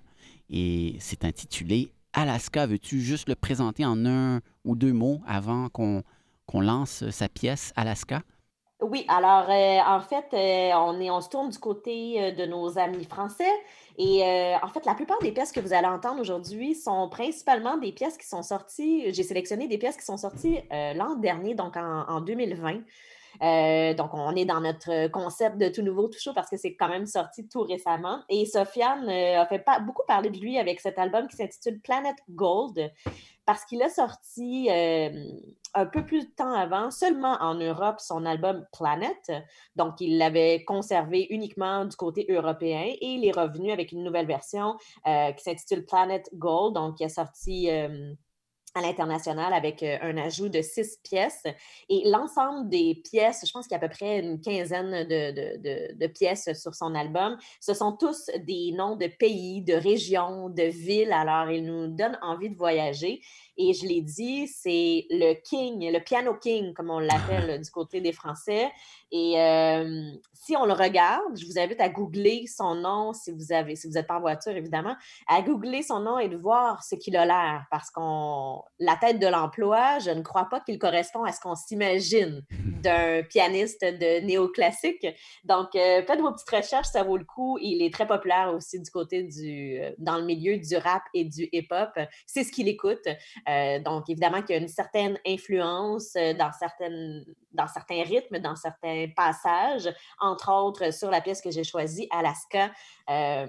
et 0.48 0.96
c'est 0.98 1.24
intitulé 1.24 1.92
Alaska. 2.14 2.66
Veux-tu 2.66 3.00
juste 3.00 3.28
le 3.28 3.34
présenter 3.34 3.84
en 3.84 4.04
un 4.06 4.40
ou 4.64 4.74
deux 4.74 4.92
mots 4.92 5.22
avant 5.26 5.68
qu'on 5.68 6.02
lance 6.52 7.08
sa 7.10 7.28
pièce 7.28 7.72
Alaska? 7.76 8.22
Oui, 8.82 9.04
alors 9.06 9.48
euh, 9.48 9.78
en 9.86 10.00
fait, 10.00 10.26
euh, 10.34 10.72
on, 10.74 11.20
se 11.20 11.28
tourne 11.28 11.50
du 11.50 11.58
côté 11.58 12.20
euh, 12.20 12.32
de 12.32 12.46
nos 12.46 12.78
amis 12.78 13.04
français. 13.04 13.50
Et 13.96 14.22
en 14.62 14.68
fait, 14.68 14.86
la 14.86 14.94
plupart 14.94 15.18
des 15.18 15.32
pièces 15.32 15.52
que 15.52 15.60
vous 15.60 15.74
allez 15.74 15.86
entendre 15.86 16.18
aujourd'hui 16.18 16.74
sont 16.74 17.10
principalement 17.10 17.76
des 17.76 17.92
pièces 17.92 18.16
qui 18.16 18.26
sont 18.26 18.42
sorties. 18.42 19.12
J'ai 19.12 19.22
sélectionné 19.22 19.68
des 19.68 19.76
pièces 19.76 19.98
qui 19.98 20.04
sont 20.04 20.16
sorties 20.16 20.60
l'an 20.70 21.14
dernier, 21.16 21.54
donc 21.54 21.76
en, 21.76 22.06
en 22.08 22.22
2020. 22.22 22.72
donc, 23.94 24.14
on 24.14 24.34
est 24.34 24.46
dans 24.46 24.62
notre 24.62 25.08
concept 25.08 25.58
de 25.58 25.68
tout 25.68 25.82
nouveau, 25.82 26.08
tout 26.08 26.18
chaud, 26.18 26.32
parce 26.34 26.48
que 26.48 26.56
c'est 26.56 26.74
quand 26.74 26.88
même 26.88 27.04
sorti 27.04 27.46
tout 27.46 27.64
récemment. 27.64 28.20
Et 28.30 28.46
Sofiane 28.46 29.10
a 29.10 29.44
fait 29.44 29.62
beaucoup 29.84 30.06
parler 30.08 30.30
de 30.30 30.38
lui 30.38 30.58
avec 30.58 30.80
cet 30.80 30.98
album 30.98 31.28
qui 31.28 31.36
s'intitule 31.36 31.78
Planet 31.82 32.16
Gold, 32.30 32.90
parce 33.44 33.64
qu'il 33.64 33.82
a 33.82 33.88
sorti 33.88 34.68
un 35.74 35.86
peu 35.86 36.04
plus 36.04 36.26
de 36.26 36.34
temps 36.34 36.52
avant, 36.52 36.90
seulement 36.90 37.36
en 37.40 37.54
Europe, 37.54 37.98
son 37.98 38.24
album 38.26 38.66
Planet. 38.76 39.32
Donc, 39.76 40.00
il 40.00 40.18
l'avait 40.18 40.64
conservé 40.64 41.26
uniquement 41.30 41.84
du 41.84 41.96
côté 41.96 42.26
européen 42.28 42.84
et 42.86 42.98
il 43.06 43.26
est 43.26 43.32
revenu 43.32 43.72
avec 43.72 43.92
une 43.92 44.04
nouvelle 44.04 44.26
version 44.26 44.76
qui 45.04 45.42
s'intitule 45.42 45.84
Planet 45.86 46.28
Gold, 46.34 46.74
donc 46.74 46.96
qui 46.98 47.04
a 47.04 47.08
sorti 47.08 47.68
à 48.74 48.80
l'international 48.80 49.52
avec 49.52 49.82
euh, 49.82 49.98
un 50.02 50.16
ajout 50.16 50.48
de 50.48 50.62
six 50.62 50.98
pièces. 51.02 51.44
Et 51.88 52.08
l'ensemble 52.08 52.68
des 52.68 52.94
pièces, 52.94 53.44
je 53.46 53.52
pense 53.52 53.66
qu'il 53.66 53.76
y 53.76 53.80
a 53.80 53.84
à 53.84 53.88
peu 53.88 53.94
près 53.94 54.20
une 54.20 54.40
quinzaine 54.40 55.06
de, 55.06 55.94
de, 55.94 56.06
pièces 56.06 56.52
sur 56.60 56.74
son 56.74 56.94
album, 56.94 57.36
ce 57.60 57.74
sont 57.74 57.92
tous 57.92 58.30
des 58.46 58.72
noms 58.72 58.96
de 58.96 59.06
pays, 59.06 59.62
de 59.62 59.74
régions, 59.74 60.48
de 60.48 60.64
villes. 60.64 61.12
Alors, 61.12 61.50
il 61.50 61.64
nous 61.64 61.88
donne 61.88 62.18
envie 62.22 62.50
de 62.50 62.56
voyager. 62.56 63.20
Et 63.56 63.74
je 63.74 63.86
l'ai 63.86 64.00
dit, 64.00 64.48
c'est 64.48 65.06
le 65.10 65.34
king, 65.34 65.92
le 65.92 66.00
piano 66.00 66.34
king, 66.34 66.72
comme 66.72 66.90
on 66.90 66.98
l'appelle 66.98 67.60
du 67.60 67.70
côté 67.70 68.00
des 68.00 68.12
Français. 68.12 68.70
Et 69.10 69.38
euh, 69.38 70.10
si 70.32 70.56
on 70.56 70.64
le 70.64 70.72
regarde, 70.72 71.38
je 71.38 71.44
vous 71.44 71.58
invite 71.58 71.80
à 71.80 71.90
googler 71.90 72.46
son 72.46 72.74
nom 72.74 73.12
si 73.12 73.30
vous 73.30 73.52
avez, 73.52 73.76
si 73.76 73.86
vous 73.86 73.92
n'êtes 73.92 74.06
pas 74.06 74.16
en 74.16 74.20
voiture, 74.20 74.56
évidemment, 74.56 74.96
à 75.28 75.42
googler 75.42 75.82
son 75.82 76.00
nom 76.00 76.18
et 76.18 76.28
de 76.28 76.36
voir 76.36 76.82
ce 76.82 76.94
qu'il 76.94 77.16
a 77.16 77.26
l'air. 77.26 77.66
Parce 77.70 77.90
qu'on 77.90 78.62
la 78.78 78.96
tête 78.96 79.18
de 79.18 79.26
l'emploi, 79.26 79.98
je 79.98 80.10
ne 80.10 80.22
crois 80.22 80.48
pas 80.50 80.60
qu'il 80.60 80.78
correspond 80.78 81.24
à 81.24 81.32
ce 81.32 81.40
qu'on 81.40 81.54
s'imagine 81.54 82.42
d'un 82.82 83.22
pianiste 83.22 83.84
de 83.84 84.24
néoclassique. 84.24 85.06
Donc, 85.44 85.74
euh, 85.76 86.02
faites 86.06 86.20
vos 86.20 86.32
petites 86.32 86.50
recherches, 86.50 86.88
ça 86.88 87.02
vaut 87.02 87.18
le 87.18 87.24
coup. 87.24 87.58
Il 87.60 87.82
est 87.82 87.92
très 87.92 88.06
populaire 88.06 88.54
aussi 88.54 88.80
du 88.80 88.90
côté 88.90 89.24
du, 89.24 89.78
dans 89.98 90.16
le 90.16 90.24
milieu 90.24 90.56
du 90.56 90.76
rap 90.76 91.02
et 91.12 91.24
du 91.24 91.48
hip-hop. 91.52 91.90
C'est 92.26 92.44
ce 92.44 92.50
qu'il 92.50 92.68
écoute. 92.68 93.06
Euh, 93.48 93.51
donc, 93.80 94.08
évidemment 94.08 94.42
qu'il 94.42 94.56
y 94.56 94.58
a 94.58 94.62
une 94.62 94.68
certaine 94.68 95.18
influence 95.26 96.14
euh, 96.16 96.34
dans, 96.34 96.52
certains 96.52 98.02
rythmes, 98.02 98.38
dans 98.38 98.56
certains 98.56 99.06
passages, 99.16 99.92
entre 100.20 100.52
autres 100.52 100.92
sur 100.92 101.10
la 101.10 101.20
pièce 101.20 101.40
que 101.40 101.50
j'ai 101.50 101.64
choisie, 101.64 102.08
Alaska. 102.10 102.70
Euh, 103.10 103.46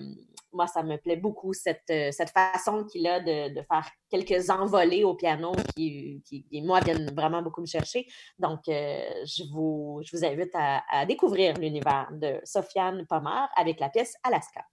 moi, 0.51 0.67
ça 0.67 0.83
me 0.83 0.97
plaît 0.97 1.17
beaucoup, 1.17 1.53
cette, 1.53 1.91
façon 2.33 2.85
qu'il 2.85 3.07
a 3.07 3.19
de, 3.19 3.61
faire 3.61 3.89
quelques 4.09 4.49
envolées 4.49 5.03
au 5.03 5.15
piano 5.15 5.51
qui, 5.75 6.21
moi, 6.63 6.79
viennent 6.79 7.11
vraiment 7.15 7.41
beaucoup 7.41 7.61
me 7.61 7.65
chercher. 7.65 8.05
Donc, 8.37 8.61
je, 8.67 9.51
vous, 9.51 10.01
je 10.03 10.15
vous 10.15 10.23
invite 10.23 10.51
à, 10.53 10.83
à 10.91 11.05
découvrir 11.07 11.57
l'univers 11.57 12.07
de 12.11 12.39
Sofiane 12.43 13.05
Pomar 13.07 13.49
avec 13.55 13.79
la 13.79 13.89
pièce 13.89 14.15
Alaska. 14.23 14.63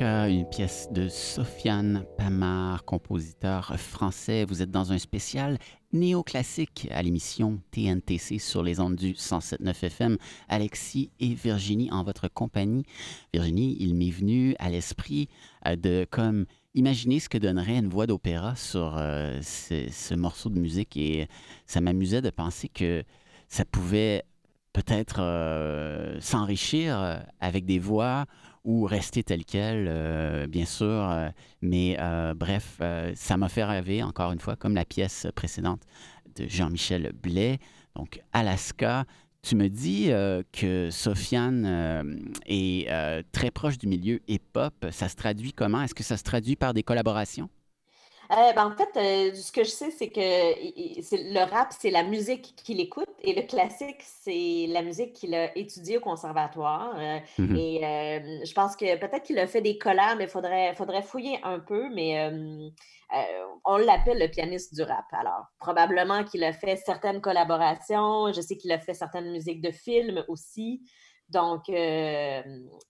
Une 0.00 0.44
pièce 0.48 0.88
de 0.90 1.08
Sofiane 1.08 2.04
Pamar, 2.18 2.84
compositeur 2.84 3.78
français. 3.78 4.44
Vous 4.44 4.60
êtes 4.60 4.70
dans 4.70 4.90
un 4.92 4.98
spécial 4.98 5.58
néoclassique 5.92 6.88
à 6.90 7.00
l'émission 7.02 7.60
TNTC 7.70 8.40
sur 8.40 8.64
les 8.64 8.80
ondes 8.80 8.96
du 8.96 9.12
107.9 9.12 9.84
FM. 9.84 10.16
Alexis 10.48 11.10
et 11.20 11.34
Virginie 11.34 11.92
en 11.92 12.02
votre 12.02 12.26
compagnie. 12.26 12.84
Virginie, 13.32 13.76
il 13.78 13.94
m'est 13.94 14.10
venu 14.10 14.56
à 14.58 14.68
l'esprit 14.68 15.28
euh, 15.66 15.76
de 15.76 16.06
comme 16.10 16.46
imaginer 16.74 17.20
ce 17.20 17.28
que 17.28 17.38
donnerait 17.38 17.78
une 17.78 17.88
voix 17.88 18.08
d'opéra 18.08 18.56
sur 18.56 18.96
euh, 18.98 19.40
ce, 19.42 20.14
morceau 20.14 20.50
de 20.50 20.58
musique 20.58 20.96
et 20.96 21.28
ça 21.66 21.80
m'amusait 21.80 22.22
de 22.22 22.30
penser 22.30 22.68
que 22.68 23.04
ça 23.46 23.64
pouvait 23.64 24.24
peut-être 24.72 25.20
euh, 25.20 26.18
s'enrichir 26.20 27.22
avec 27.40 27.64
des 27.64 27.78
voix 27.78 28.26
ou 28.64 28.84
rester 28.84 29.22
tel 29.22 29.44
quel, 29.44 29.86
euh, 29.88 30.46
bien 30.46 30.64
sûr. 30.64 30.86
Euh, 30.86 31.28
mais 31.60 31.96
euh, 32.00 32.34
bref, 32.34 32.80
ça 33.14 33.36
m'a 33.36 33.48
fait 33.48 33.64
rêver, 33.64 34.02
encore 34.02 34.32
une 34.32 34.40
fois, 34.40 34.56
comme 34.56 34.74
la 34.74 34.84
pièce 34.84 35.26
précédente 35.34 35.82
de 36.36 36.46
Jean-Michel 36.48 37.12
Blais. 37.22 37.58
Donc, 37.94 38.20
Alaska. 38.32 39.04
Tu 39.42 39.56
me 39.56 39.68
dis 39.68 40.08
que 40.52 40.88
Sofiane 40.90 42.32
est 42.46 42.88
très 43.30 43.50
proche 43.50 43.76
du 43.76 43.86
milieu 43.86 44.20
hip-hop. 44.26 44.72
Ça 44.90 45.10
se 45.10 45.16
traduit 45.16 45.52
comment? 45.52 45.82
Est-ce 45.82 45.94
que 45.94 46.02
ça 46.02 46.16
se 46.16 46.22
traduit 46.22 46.56
par 46.56 46.72
des 46.72 46.82
collaborations? 46.82 47.50
Euh, 48.30 48.52
ben, 48.52 48.66
en 48.66 48.76
fait, 48.76 48.88
euh, 48.96 49.34
ce 49.34 49.52
que 49.52 49.64
je 49.64 49.70
sais, 49.70 49.90
c'est 49.90 50.08
que 50.08 50.20
le 50.20 51.50
rap, 51.50 51.72
c'est 51.78 51.90
la 51.90 52.02
musique 52.02 52.54
qu'il 52.56 52.80
écoute 52.80 53.08
et 53.22 53.34
le 53.34 53.42
classique, 53.42 54.02
c'est 54.02 54.66
la 54.68 54.82
musique 54.82 55.12
qu'il 55.12 55.34
a 55.34 55.56
étudiée 55.56 55.98
au 55.98 56.00
conservatoire. 56.00 56.94
Euh, 56.98 57.18
mmh 57.38 57.56
et 57.56 58.42
je 58.44 58.52
pense 58.54 58.76
que 58.76 58.96
peut-être 58.96 59.22
qu'il 59.24 59.38
a 59.38 59.46
fait 59.46 59.60
des 59.60 59.78
collabs, 59.78 60.18
mais 60.18 60.24
il 60.24 60.30
faudrait, 60.30 60.74
faudrait 60.74 61.02
fouiller 61.02 61.38
un 61.42 61.58
peu. 61.60 61.88
Mais 61.94 62.30
on 63.64 63.76
l'appelle 63.76 64.18
le 64.18 64.28
pianiste 64.28 64.74
du 64.74 64.82
rap. 64.82 65.06
Alors, 65.12 65.46
probablement 65.58 66.24
qu'il 66.24 66.42
a 66.44 66.52
fait 66.52 66.76
certaines 66.76 67.20
collaborations. 67.20 68.32
Je 68.32 68.40
sais 68.40 68.56
qu'il 68.56 68.72
a 68.72 68.78
fait 68.78 68.94
certaines 68.94 69.30
musiques 69.30 69.60
de 69.60 69.70
films 69.70 70.24
aussi. 70.28 70.82
Donc, 71.30 71.68
euh, 71.70 72.42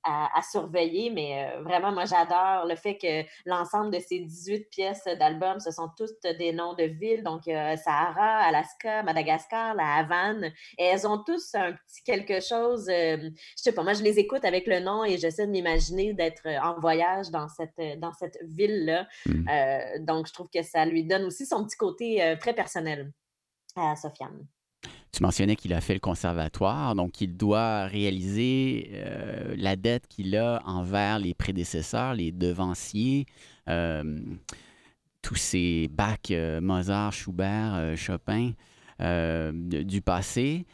à, 0.03 0.43
surveiller, 0.43 1.11
mais 1.11 1.45
euh, 1.45 1.63
vraiment, 1.63 1.93
moi, 1.93 2.05
j'adore 2.05 2.67
le 2.67 2.75
fait 2.75 2.99
que 2.99 3.23
l'ensemble 3.47 3.93
de 3.93 4.01
ces 4.01 4.21
18 4.21 4.69
pièces 4.71 5.05
d'album, 5.19 5.61
ce 5.61 5.71
sont 5.71 5.89
toutes 5.97 6.23
des 6.39 6.53
noms 6.53 6.75
de 6.75 6.85
villes. 6.85 7.23
Donc, 7.23 7.45
Sahara, 7.45 8.39
Alaska, 8.41 9.03
Madagascar, 9.03 9.75
la 9.75 9.97
Havane. 9.97 10.53
Et 10.79 10.85
elles 10.85 11.07
ont 11.07 11.19
tous 11.19 11.55
un 11.55 11.73
petit 11.73 12.03
quelque 12.05 12.41
chose. 12.41 12.89
Euh, 12.89 13.17
je 13.57 13.63
sais 13.63 13.73
pas, 13.73 13.85
moi, 13.85 13.95
je 13.95 14.03
les 14.03 14.19
écoute 14.19 14.45
avec 14.45 14.67
le 14.67 14.81
nom 14.81 15.05
et 15.05 15.17
j'essaie 15.17 15.47
de 15.47 15.53
m'imaginer 15.53 16.13
d'être 16.13 16.47
en 16.63 16.79
voyage 16.81 17.31
dans 17.31 17.49
cette, 17.49 18.01
dans 18.01 18.13
cette 18.13 18.39
ville-là. 18.43 19.07
Mmh. 19.27 20.05
donc, 20.05 20.27
je 20.27 20.33
trouve 20.33 20.49
que 20.53 20.63
ça 20.63 20.85
lui 20.85 21.05
donne 21.05 21.25
aussi 21.25 21.47
son 21.47 21.65
petit 21.65 21.77
côté 21.77 22.37
très 22.41 22.53
personnel 22.53 23.13
à 23.77 23.95
Sofiane. 23.97 24.47
Tu 25.15 25.23
mentionnais 25.23 25.55
qu'il 25.55 25.73
a 25.73 25.81
fait 25.81 25.95
le 25.95 26.01
conservatoire, 26.01 26.97
donc 26.97 27.21
il 27.21 27.37
doit 27.37 27.85
réaliser 27.85 28.91
euh, 28.95 29.55
la 29.57 29.77
dette 29.77 30.09
qu'il 30.09 30.37
a 30.37 30.61
envers 30.67 31.21
les 31.21 31.35
prédécesseurs, 31.35 32.15
les 32.15 32.33
devanciers, 32.33 33.27
euh, 33.69 34.19
tous 35.23 35.37
ces 35.37 35.89
bacs 35.93 36.33
euh, 36.33 36.61
Mozart, 36.61 37.13
Schubert, 37.13 37.97
Chopin 37.97 38.55
du 38.99 40.03
passé. 40.03 40.67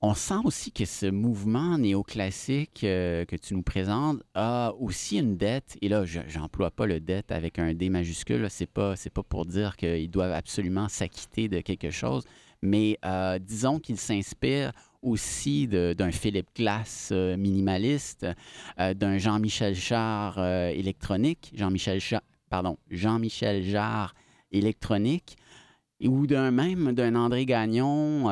On 0.00 0.14
sent 0.14 0.42
aussi 0.44 0.70
que 0.70 0.84
ce 0.84 1.06
mouvement 1.06 1.76
néoclassique 1.76 2.78
que 2.82 3.36
tu 3.42 3.54
nous 3.54 3.62
présentes 3.62 4.22
a 4.34 4.72
aussi 4.78 5.18
une 5.18 5.36
dette, 5.36 5.76
et 5.82 5.88
là, 5.88 6.04
j'emploie 6.04 6.70
pas 6.70 6.86
le 6.86 7.00
dette 7.00 7.32
avec 7.32 7.58
un 7.58 7.74
D 7.74 7.88
majuscule, 7.88 8.46
c'est 8.48 8.70
pas, 8.70 8.94
pas 9.12 9.22
pour 9.24 9.44
dire 9.44 9.76
qu'ils 9.76 10.08
doivent 10.08 10.32
absolument 10.32 10.88
s'acquitter 10.88 11.48
de 11.48 11.60
quelque 11.60 11.90
chose, 11.90 12.22
mais 12.62 12.98
euh, 13.04 13.38
disons 13.38 13.78
qu'il 13.78 13.98
s'inspire 13.98 14.72
aussi 15.02 15.68
d'un 15.68 16.10
Philippe 16.10 16.48
Glass 16.56 17.10
euh, 17.12 17.36
minimaliste, 17.36 18.26
euh, 18.80 18.94
d'un 18.94 19.18
Jean-Michel 19.18 19.74
Jarre 19.74 20.38
électronique, 20.38 21.52
Jean-Michel 21.54 22.00
pardon, 22.50 22.78
Jean-Michel 22.90 23.62
Jarre 23.62 24.14
électronique, 24.50 25.36
ou 26.02 26.26
d'un 26.26 26.50
même 26.50 26.92
d'un 26.92 27.14
André 27.14 27.44
Gagnon 27.44 28.24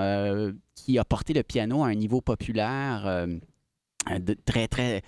qui 0.74 0.98
a 0.98 1.04
porté 1.04 1.34
le 1.34 1.42
piano 1.42 1.82
à 1.82 1.88
un 1.88 1.94
niveau 1.94 2.20
populaire 2.20 3.26
très, 4.44 4.68
très, 4.68 5.02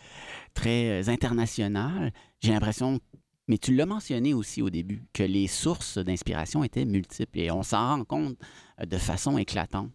très 0.55 1.09
international. 1.09 2.13
J'ai 2.41 2.53
l'impression 2.53 3.01
mais 3.49 3.57
tu 3.57 3.75
l'as 3.75 3.87
mentionné 3.87 4.35
aussi 4.35 4.61
au 4.61 4.69
début, 4.69 5.05
que 5.15 5.23
les 5.23 5.47
sources 5.47 5.97
d'inspiration 5.97 6.63
étaient 6.63 6.85
multiples 6.85 7.41
et 7.41 7.51
on 7.51 7.63
s'en 7.63 7.97
rend 7.97 8.05
compte 8.05 8.37
de 8.85 8.99
façon 8.99 9.39
éclatante. 9.39 9.91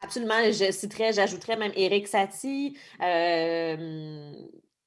Absolument. 0.00 0.42
Je 0.50 0.72
citerais, 0.72 1.12
j'ajouterais 1.12 1.56
même 1.56 1.72
Eric 1.76 2.08
Satie 2.08 2.76
euh, 3.00 4.32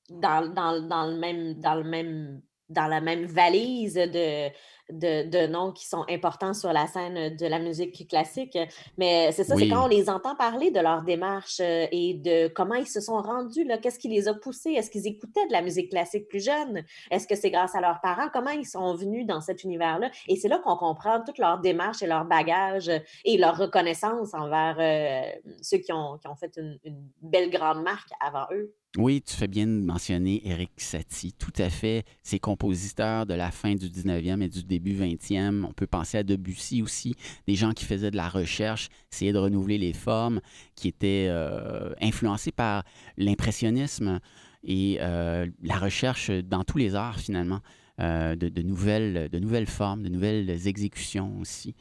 dans, 0.09 0.41
le 0.41 1.17
même, 1.17 1.53
dans 1.55 1.75
le 1.75 1.83
même 1.83 2.41
dans 2.69 2.87
la 2.87 3.01
même 3.01 3.25
valise 3.25 3.93
de, 3.93 4.49
de, 4.91 5.47
noms 5.47 5.71
qui 5.71 5.87
sont 5.87 6.05
importants 6.09 6.53
sur 6.53 6.71
la 6.71 6.87
scène 6.87 7.35
de 7.35 7.45
la 7.47 7.59
musique 7.59 8.07
classique. 8.07 8.57
Mais 8.97 9.31
c'est 9.31 9.43
ça, 9.43 9.55
c'est 9.55 9.67
quand 9.67 9.85
on 9.85 9.87
les 9.87 10.09
entend 10.09 10.35
parler 10.35 10.71
de 10.71 10.79
leur 10.79 11.03
démarche 11.03 11.59
euh, 11.59 11.87
et 11.91 12.13
de 12.13 12.47
comment 12.49 12.75
ils 12.75 12.87
se 12.87 13.01
sont 13.01 13.21
rendus, 13.21 13.67
qu'est-ce 13.81 13.99
qui 13.99 14.09
les 14.09 14.27
a 14.27 14.33
poussés? 14.33 14.71
Est-ce 14.71 14.89
qu'ils 14.89 15.07
écoutaient 15.07 15.45
de 15.47 15.51
la 15.51 15.61
musique 15.61 15.89
classique 15.89 16.27
plus 16.27 16.43
jeune? 16.43 16.83
Est-ce 17.11 17.27
que 17.27 17.35
c'est 17.35 17.51
grâce 17.51 17.75
à 17.75 17.81
leurs 17.81 18.01
parents? 18.01 18.29
Comment 18.31 18.51
ils 18.51 18.65
sont 18.65 18.95
venus 18.95 19.25
dans 19.25 19.41
cet 19.41 19.63
univers-là? 19.63 20.09
Et 20.27 20.35
c'est 20.35 20.47
là 20.47 20.59
qu'on 20.59 20.77
comprend 20.77 21.21
toute 21.23 21.37
leur 21.37 21.59
démarche 21.59 22.01
et 22.01 22.07
leur 22.07 22.25
bagage 22.25 22.91
et 23.23 23.37
leur 23.37 23.57
reconnaissance 23.57 24.33
envers 24.33 24.77
euh, 24.79 25.51
ceux 25.61 25.77
qui 25.77 25.91
ont, 25.91 26.17
qui 26.17 26.27
ont 26.27 26.35
fait 26.35 26.51
une, 26.57 26.79
une 26.83 27.09
belle 27.21 27.49
grande 27.49 27.83
marque 27.83 28.09
avant 28.19 28.45
eux. 28.51 28.73
Oui, 28.97 29.21
tu 29.21 29.35
fais 29.35 29.47
bien 29.47 29.67
de 29.67 29.81
mentionner 29.81 30.41
Eric 30.47 30.71
Satie. 30.77 31.33
Tout 31.33 31.51
à 31.57 31.69
fait. 31.69 32.05
Ces 32.23 32.39
compositeurs 32.39 33.25
de 33.25 33.33
la 33.33 33.51
fin 33.51 33.75
du 33.75 33.89
19e 33.89 34.41
et 34.41 34.47
du 34.47 34.63
début 34.63 34.93
20e. 34.93 35.65
On 35.65 35.73
peut 35.73 35.87
penser 35.87 36.17
à 36.17 36.23
Debussy 36.23 36.81
aussi. 36.81 37.15
Des 37.45 37.55
gens 37.55 37.73
qui 37.73 37.83
faisaient 37.83 38.11
de 38.11 38.15
la 38.15 38.29
recherche, 38.29 38.87
essayaient 39.11 39.33
de 39.33 39.37
renouveler 39.37 39.77
les 39.77 39.91
formes, 39.91 40.39
qui 40.75 40.87
étaient 40.87 41.27
euh, 41.27 41.93
influencés 42.01 42.53
par 42.53 42.85
l'impressionnisme 43.17 44.21
et 44.63 44.97
euh, 45.01 45.45
la 45.61 45.77
recherche 45.77 46.31
dans 46.31 46.63
tous 46.63 46.77
les 46.77 46.95
arts 46.95 47.19
finalement. 47.19 47.59
Euh, 47.99 48.35
de, 48.35 48.61
nouvelles, 48.61 49.29
de 49.29 49.39
nouvelles 49.39 49.67
formes, 49.67 50.03
de 50.03 50.09
nouvelles 50.09 50.67
exécutions 50.67 51.37
aussi. 51.39 51.75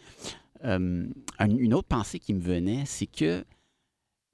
une 0.64 1.74
autre 1.74 1.88
pensée 1.88 2.18
qui 2.18 2.34
me 2.34 2.40
venait, 2.40 2.82
c'est 2.86 3.06
que 3.06 3.44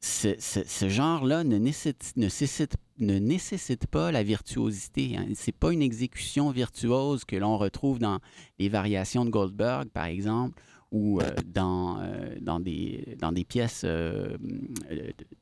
ce, 0.01 0.89
genre-là 0.89 1.45
ne 1.45 1.59
nécessite, 1.59 2.15
ne, 2.17 3.19
nécessite, 3.19 3.87
pas 3.87 4.11
la 4.11 4.23
virtuosité. 4.23 5.17
Hein. 5.17 5.27
Ce 5.35 5.49
n'est 5.49 5.53
pas 5.53 5.73
une 5.73 5.83
exécution 5.83 6.51
virtuose 6.51 7.25
que 7.25 7.37
l'on 7.37 7.59
retrouve 7.59 7.99
dans 7.99 8.19
les 8.59 8.69
variations 8.69 9.25
de 9.25 9.31
Goldberg, 9.31 9.89
par 9.91 10.07
exemple, 10.07 10.61
ou 10.91 11.21
euh, 11.21 11.31
dans, 11.47 12.01
euh, 12.01 12.35
dans, 12.41 12.61
des, 12.61 13.17
dans 13.19 13.31
des 13.31 13.45
pièces 13.45 13.83
euh, 13.85 14.37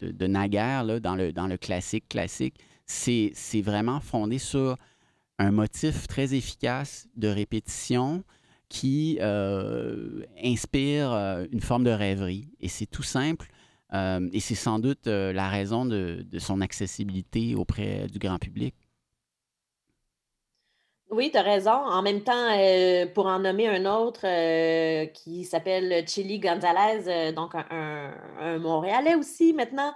de, 0.00 0.10
de, 0.10 0.26
Naguère, 0.26 0.84
là, 0.84 1.00
dans, 1.00 1.14
le, 1.14 1.32
dans 1.32 1.46
le 1.46 1.56
classique 1.56 2.08
classique. 2.08 2.56
C'est 2.86 3.62
vraiment 3.62 4.00
fondé 4.00 4.38
sur 4.38 4.76
un 5.38 5.52
motif 5.52 6.08
très 6.08 6.34
efficace 6.34 7.06
de 7.16 7.28
répétition 7.28 8.24
qui 8.68 9.18
inspire 10.42 11.12
une 11.52 11.60
forme 11.60 11.84
de 11.84 11.90
rêverie. 11.90 12.48
Et 12.60 12.68
c'est 12.68 12.86
tout 12.86 13.02
simple 13.02 13.48
et 13.92 14.40
c'est 14.40 14.54
sans 14.54 14.78
doute 14.78 15.06
euh, 15.06 15.32
la 15.32 15.48
raison 15.48 15.86
de, 15.86 16.24
son 16.38 16.60
accessibilité 16.60 17.54
auprès 17.54 18.06
du 18.06 18.18
grand 18.18 18.38
public. 18.38 18.74
Oui, 21.10 21.30
tu 21.30 21.38
as 21.38 21.42
raison. 21.42 21.70
En 21.70 22.02
même 22.02 22.20
temps, 22.22 22.50
euh, 22.52 23.06
pour 23.06 23.24
en 23.26 23.38
nommer 23.38 23.66
un 23.66 23.86
autre 23.86 24.20
euh, 24.24 25.06
qui 25.06 25.44
s'appelle 25.44 26.06
Chili 26.06 26.38
Gonzalez, 26.38 27.08
euh, 27.08 27.32
donc 27.32 27.54
un, 27.54 28.58
Montréalais 28.58 29.14
aussi 29.14 29.54
maintenant. 29.54 29.94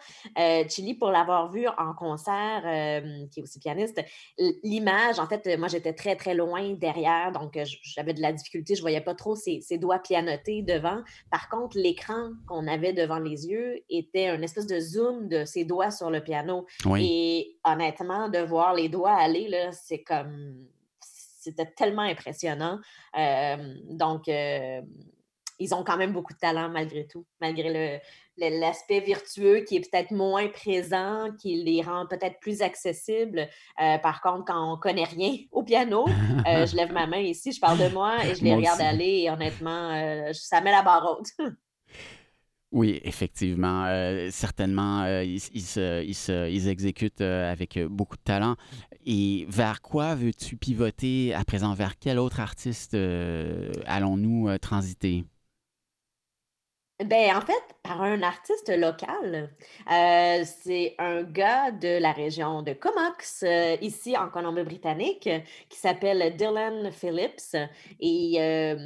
Chili, 0.68 0.94
pour 0.94 1.10
l'avoir 1.10 1.50
vu 1.50 1.66
en 1.68 1.92
concert, 1.94 2.62
qui 3.30 3.40
est 3.40 3.42
aussi 3.42 3.58
pianiste, 3.58 4.02
l'image, 4.62 5.18
en 5.18 5.26
fait, 5.26 5.58
moi 5.58 5.68
j'étais 5.68 5.92
très 5.92 6.16
très 6.16 6.34
loin 6.34 6.72
derrière, 6.74 7.32
donc 7.32 7.58
j'avais 7.82 8.14
de 8.14 8.20
la 8.20 8.32
difficulté, 8.32 8.74
je 8.74 8.80
voyais 8.80 9.00
pas 9.00 9.14
trop 9.14 9.36
ses, 9.36 9.60
ses 9.60 9.78
doigts 9.78 9.98
pianoter 9.98 10.62
devant. 10.62 11.02
Par 11.30 11.48
contre, 11.48 11.78
l'écran 11.78 12.30
qu'on 12.46 12.66
avait 12.66 12.92
devant 12.92 13.18
les 13.18 13.46
yeux 13.46 13.80
était 13.90 14.28
un 14.28 14.42
espèce 14.42 14.66
de 14.66 14.80
zoom 14.80 15.28
de 15.28 15.44
ses 15.44 15.64
doigts 15.64 15.90
sur 15.90 16.10
le 16.10 16.22
piano. 16.22 16.66
Et 16.98 17.56
honnêtement, 17.64 18.28
de 18.28 18.38
voir 18.38 18.74
les 18.74 18.88
doigts 18.88 19.14
aller, 19.14 19.48
là, 19.48 19.72
c'est 19.72 20.02
comme 20.02 20.66
c'était 21.42 21.70
tellement 21.76 22.02
impressionnant. 22.02 22.78
donc, 23.90 24.28
ils 25.62 25.74
ont 25.74 25.84
quand 25.84 25.96
même 25.96 26.12
beaucoup 26.12 26.32
de 26.32 26.38
talent 26.38 26.68
malgré 26.68 27.06
tout, 27.06 27.24
malgré 27.40 28.00
l'aspect 28.36 29.00
virtueux 29.00 29.60
qui 29.60 29.76
est 29.76 29.90
peut-être 29.90 30.10
moins 30.10 30.48
présent, 30.48 31.28
qui 31.40 31.62
les 31.62 31.82
rend 31.82 32.06
peut-être 32.06 32.40
plus 32.40 32.62
accessibles. 32.62 33.48
Euh, 33.80 33.98
par 33.98 34.20
contre, 34.20 34.44
quand 34.46 34.72
on 34.72 34.76
connaît 34.76 35.04
rien 35.04 35.36
au 35.50 35.62
piano, 35.62 36.06
euh, 36.48 36.66
je 36.66 36.76
lève 36.76 36.92
ma 36.92 37.06
main 37.06 37.18
ici, 37.18 37.52
je 37.52 37.60
parle 37.60 37.78
de 37.78 37.88
moi 37.88 38.24
et 38.24 38.34
je 38.34 38.42
les 38.42 38.54
regarde 38.54 38.80
aller 38.80 39.22
et 39.24 39.30
honnêtement, 39.30 39.90
euh, 39.90 40.32
ça 40.32 40.60
met 40.60 40.70
la 40.72 40.82
barre 40.82 41.18
haute. 41.18 41.28
Oui, 42.72 43.00
effectivement. 43.04 43.86
certainement, 44.30 45.06
ils, 45.22 45.42
ils, 45.54 46.68
exécutent 46.68 47.20
avec 47.20 47.78
beaucoup 47.78 48.16
de 48.16 48.22
talent. 48.22 48.56
Et 49.04 49.46
vers 49.48 49.82
quoi 49.82 50.14
veux-tu 50.14 50.56
pivoter 50.56 51.34
à 51.34 51.44
présent? 51.44 51.74
Vers 51.74 51.98
quel 51.98 52.18
autre 52.18 52.40
artiste 52.40 52.94
allons-nous 53.86 54.56
transiter? 54.58 55.24
Ben, 57.04 57.36
en 57.36 57.40
fait, 57.40 57.62
par 57.82 58.02
un 58.02 58.22
artiste 58.22 58.68
local. 58.68 59.50
Euh, 59.90 60.44
c'est 60.44 60.94
un 60.98 61.22
gars 61.22 61.72
de 61.72 61.98
la 61.98 62.12
région 62.12 62.62
de 62.62 62.74
Comox, 62.74 63.42
euh, 63.42 63.76
ici 63.80 64.16
en 64.16 64.28
Colombie-Britannique, 64.28 65.28
qui 65.68 65.78
s'appelle 65.78 66.36
Dylan 66.36 66.92
Phillips. 66.92 67.56
Et 67.98 68.36
euh, 68.38 68.76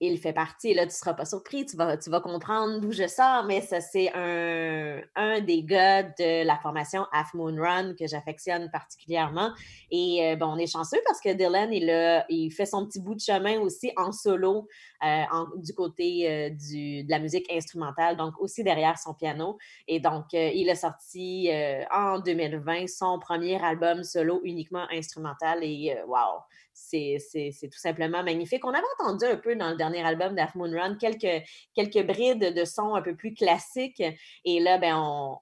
il 0.00 0.18
fait 0.18 0.32
partie, 0.34 0.74
là, 0.74 0.82
tu 0.82 0.88
ne 0.88 0.92
seras 0.92 1.14
pas 1.14 1.24
surpris, 1.24 1.64
tu 1.64 1.76
vas, 1.76 1.96
tu 1.96 2.10
vas 2.10 2.20
comprendre 2.20 2.80
d'où 2.80 2.92
je 2.92 3.06
sors, 3.06 3.44
mais 3.44 3.62
ça, 3.62 3.80
c'est 3.80 4.12
un, 4.14 5.40
des 5.40 5.62
gars 5.62 6.02
de 6.02 6.44
la 6.44 6.58
formation 6.58 7.06
Half 7.12 7.32
Moon 7.34 7.56
Run 7.56 7.94
que 7.94 8.06
j'affectionne 8.06 8.70
particulièrement. 8.70 9.52
Et 9.90 10.20
euh, 10.22 10.36
bon, 10.36 10.46
on 10.48 10.58
est 10.58 10.70
chanceux 10.70 11.00
parce 11.06 11.20
que 11.20 11.32
Dylan, 11.32 11.72
il, 11.72 12.24
il 12.28 12.50
fait 12.50 12.66
son 12.66 12.86
petit 12.86 13.00
bout 13.00 13.14
de 13.14 13.20
chemin 13.20 13.58
aussi 13.60 13.92
en 13.96 14.12
solo 14.12 14.68
euh, 15.02 15.24
du 15.56 15.72
côté 15.72 16.30
euh, 16.30 16.50
de 16.50 17.10
la 17.10 17.18
musique 17.18 17.50
instrumentale, 17.50 18.16
donc 18.16 18.34
aussi 18.38 18.62
derrière 18.62 18.98
son 18.98 19.14
piano. 19.14 19.56
Et 19.88 20.00
donc, 20.00 20.26
il 20.32 20.68
a 20.68 20.74
sorti 20.74 21.50
en 21.90 22.18
2020 22.18 22.86
son 22.86 23.18
premier 23.18 23.62
album 23.62 24.02
solo 24.04 24.40
uniquement 24.44 24.86
instrumental 24.90 25.60
et 25.62 25.96
wow! 26.06 26.42
C'est 26.76 27.68
tout 27.70 27.78
simplement 27.78 28.22
magnifique. 28.22 28.64
On 28.64 28.70
avait 28.70 28.82
entendu 29.00 29.24
un 29.24 29.36
peu 29.36 29.56
dans 29.56 29.70
le 29.70 29.76
dernier 29.76 30.02
album 30.02 30.34
d'Half 30.34 30.54
Moon 30.54 30.70
Run 30.70 30.96
quelques, 30.96 32.06
brides 32.06 32.54
de 32.54 32.64
son 32.64 32.94
un 32.94 33.02
peu 33.02 33.14
plus 33.14 33.34
classiques. 33.34 34.02
Et 34.44 34.60
là, 34.60 34.78
ben, 34.78 34.96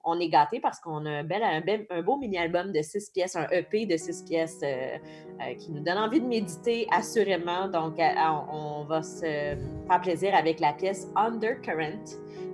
on, 0.05 0.20
est 0.20 0.29
gâtés 0.29 0.61
parce 0.61 0.79
qu'on 0.81 1.05
a 1.07 1.23
un, 1.23 2.03
beau 2.03 2.16
mini-album 2.16 2.73
de 2.73 2.83
six 2.83 3.11
pièces, 3.11 3.37
un 3.37 3.49
EP 3.51 3.87
de 3.87 3.97
six 3.97 4.23
pièces 4.23 4.61
euh, 4.62 4.97
euh, 5.40 5.55
qui 5.57 5.73
nous 5.73 5.83
donne 5.83 5.99
envie 5.99 6.20
de 6.20 6.27
méditer 6.27 6.87
assurément. 6.92 7.68
Donc, 7.68 7.99
euh, 7.99 8.12
on, 8.53 8.85
va 8.85 9.03
se 9.03 9.20
faire 9.20 10.01
plaisir 10.03 10.35
avec 10.35 10.61
la 10.61 10.73
pièce 10.73 11.09
Undercurrent, 11.16 12.05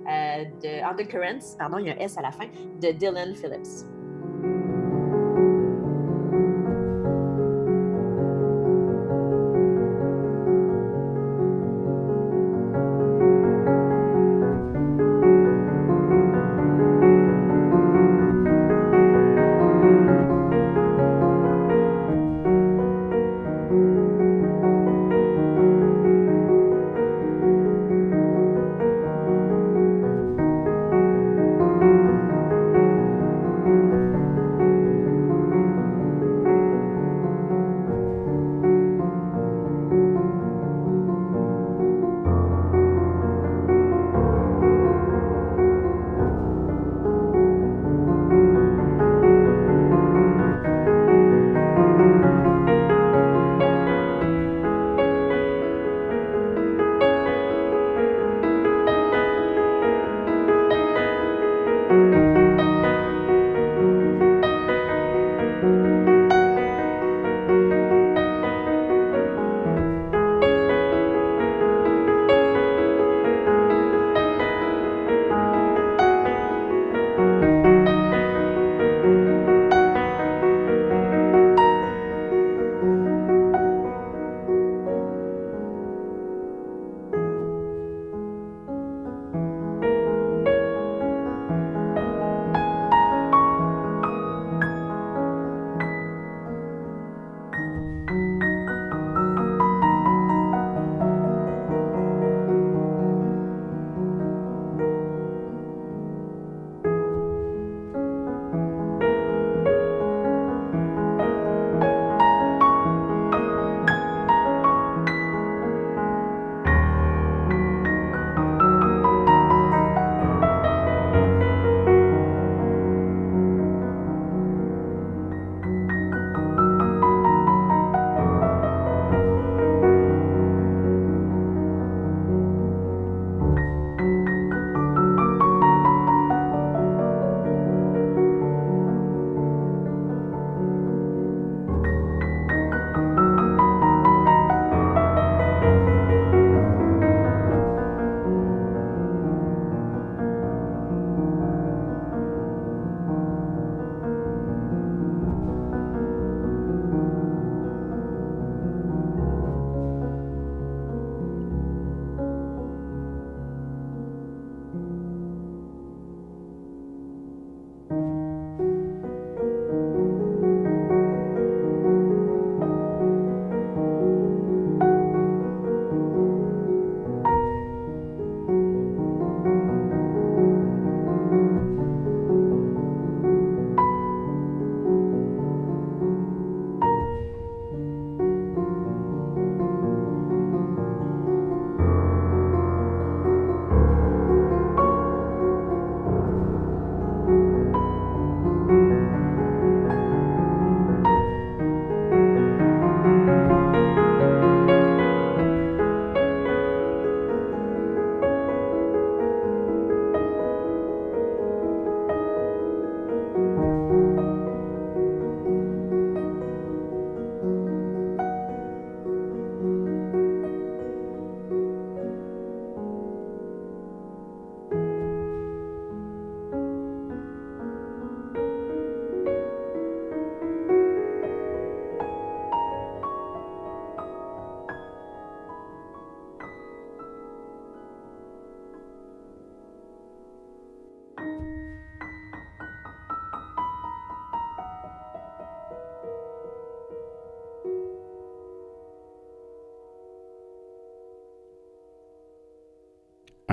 de 0.05 0.83
Undercurrents, 0.83 1.57
pardon, 1.57 1.77
il 1.77 1.87
y 1.87 1.89
a 1.91 1.93
un 1.93 1.97
S 1.97 2.17
à 2.17 2.21
la 2.21 2.31
fin, 2.31 2.47
de 2.81 2.91
Dylan 2.91 3.35
Phillips. 3.35 4.00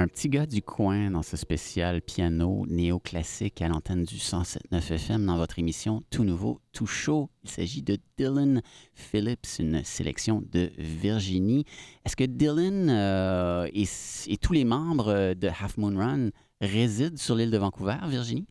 Un 0.00 0.06
petit 0.06 0.28
gars 0.28 0.46
du 0.46 0.62
coin 0.62 1.10
dans 1.10 1.24
ce 1.24 1.36
spécial 1.36 2.00
piano 2.00 2.64
néoclassique 2.68 3.60
à 3.62 3.66
l'antenne 3.66 4.04
du 4.04 4.14
107.9 4.14 4.92
FM 4.94 5.26
dans 5.26 5.36
votre 5.36 5.58
émission 5.58 6.04
Tout 6.08 6.22
Nouveau, 6.22 6.60
Tout 6.72 6.86
Chaud. 6.86 7.30
Il 7.42 7.50
s'agit 7.50 7.82
de 7.82 7.98
Dylan 8.16 8.62
Phillips, 8.94 9.58
une 9.58 9.82
sélection 9.82 10.40
de 10.52 10.70
Virginie. 10.78 11.64
Est-ce 12.06 12.14
que 12.14 12.22
Dylan 12.22 12.88
euh, 12.88 13.66
et, 13.74 13.86
et, 14.28 14.36
tous 14.36 14.52
les 14.52 14.64
membres 14.64 15.34
de 15.34 15.48
Half 15.48 15.76
Moon 15.78 15.98
Run 15.98 16.28
résident 16.60 17.16
sur 17.16 17.34
l'île 17.34 17.50
de 17.50 17.58
Vancouver, 17.58 17.96
Virginie? 18.06 18.46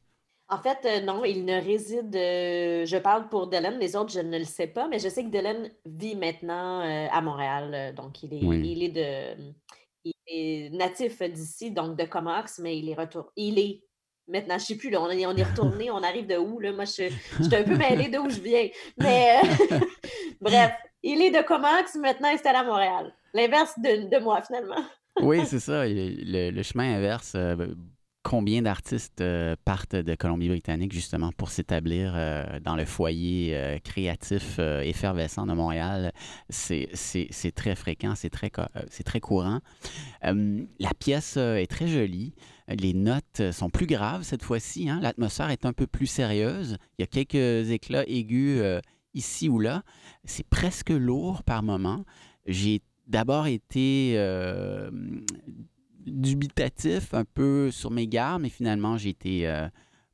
En 0.50 0.58
fait, 0.58 0.80
euh, 0.84 1.06
non, 1.06 1.24
il 1.24 1.46
ne 1.46 1.62
réside. 1.62 2.14
euh, 2.14 2.86
je 2.86 2.98
parle 2.98 3.30
pour 3.30 3.48
Dylan, 3.48 3.80
les 3.80 3.96
autres, 3.96 4.12
je 4.12 4.20
ne 4.20 4.38
le 4.38 4.44
sais 4.44 4.68
pas, 4.68 4.90
mais 4.90 5.00
je 5.00 5.08
sais 5.08 5.24
que 5.24 5.30
Dylan 5.30 5.70
vit 5.86 6.18
maintenant 6.18 6.82
à 6.82 7.22
Montréal. 7.22 7.96
Donc, 7.96 8.22
il 8.22 8.34
est, 8.34 8.44
Oui. 8.44 8.70
il 8.70 8.84
est 8.84 8.90
de. 8.90 9.54
Il 10.28 10.34
est 10.68 10.70
natif 10.72 11.22
d'ici, 11.24 11.72
donc 11.72 11.98
de 11.98 12.06
Comox, 12.06 12.60
mais 12.60 12.78
il 12.78 12.90
est 12.90 12.96
retour. 12.96 13.32
Il 13.36 13.60
est. 13.60 13.84
Maintenant, 14.30 14.58
je 14.60 14.66
sais 14.66 14.76
plus, 14.76 14.90
là, 14.90 15.02
on 15.02 15.10
est, 15.10 15.26
on 15.26 15.36
est 15.36 15.44
retourné, 15.44 15.90
on 15.90 16.04
arrive 16.04 16.28
de 16.28 16.36
où, 16.36 16.60
là? 16.60 16.74
Moi, 16.74 16.84
je, 16.84 17.04
je 17.40 17.44
suis 17.44 17.56
un 17.56 17.64
peu 17.64 17.76
mêlée 17.78 18.10
d'où 18.10 18.30
je 18.30 18.42
viens. 18.42 18.68
Mais 18.98 19.40
bref, 20.42 20.74
il 21.02 21.22
est 21.22 21.32
de 21.32 21.42
Comox, 21.46 21.96
maintenant 21.96 22.28
installé 22.30 22.58
à 22.58 22.64
Montréal. 22.64 23.14
L'inverse 23.34 23.74
de, 23.80 24.10
de 24.10 24.22
moi, 24.22 24.42
finalement. 24.42 24.84
Oui, 25.22 25.46
c'est 25.46 25.60
ça. 25.62 25.86
Le, 25.88 26.50
le 26.52 26.64
chemin 26.64 26.96
inverse. 26.98 27.34
euh, 27.36 27.56
combien 28.28 28.62
d'artistes 28.62 29.22
euh, 29.22 29.56
partent 29.64 29.96
de 29.96 30.14
Colombie-Britannique 30.14 30.92
justement 30.92 31.32
pour 31.32 31.50
s'établir 31.50 32.12
euh, 32.14 32.60
dans 32.60 32.76
le 32.76 32.84
foyer 32.84 33.56
euh, 33.56 33.80
créatif 33.80 34.60
effervescent 34.60 35.46
de 35.48 35.54
Montréal? 35.54 36.12
C'est 36.50 36.90
très 37.56 37.76
fréquent, 37.76 38.16
c'est 38.16 38.30
très, 38.30 38.50
courant. 39.22 39.62
La 40.22 40.94
pièce 41.00 41.38
est 41.38 41.68
très 41.68 41.88
jolie. 41.88 42.34
Les 42.68 42.94
notes 42.94 43.52
sont 43.54 43.70
plus 43.70 43.88
graves 43.88 44.24
cette 44.24 44.44
fois-ci. 44.44 44.90
hein. 44.90 45.00
L'atmosphère 45.02 45.50
est 45.50 45.66
un 45.66 45.72
peu 45.72 45.88
plus 45.88 46.08
sérieuse. 46.08 46.78
Il 46.98 47.04
y 47.04 47.06
a 47.06 47.08
quelques 47.08 47.72
éclats 47.72 48.04
aigus 48.08 48.62
ici 49.14 49.48
ou 49.48 49.60
là. 49.62 49.84
C'est 50.26 50.46
presque 50.46 50.90
lourd 50.90 51.44
par 51.44 51.64
moment. 51.64 52.04
J'ai 52.46 52.82
d'abord 53.08 53.48
été 53.48 54.18
dubitatif, 56.08 57.14
un 57.14 57.26
peu 57.26 57.72
sur 57.72 57.92
mes 57.92 58.08
gardes, 58.08 58.42
mais 58.42 58.50
finalement, 58.50 58.98
j'ai 58.98 59.10
été 59.10 59.48
euh, 59.48 59.68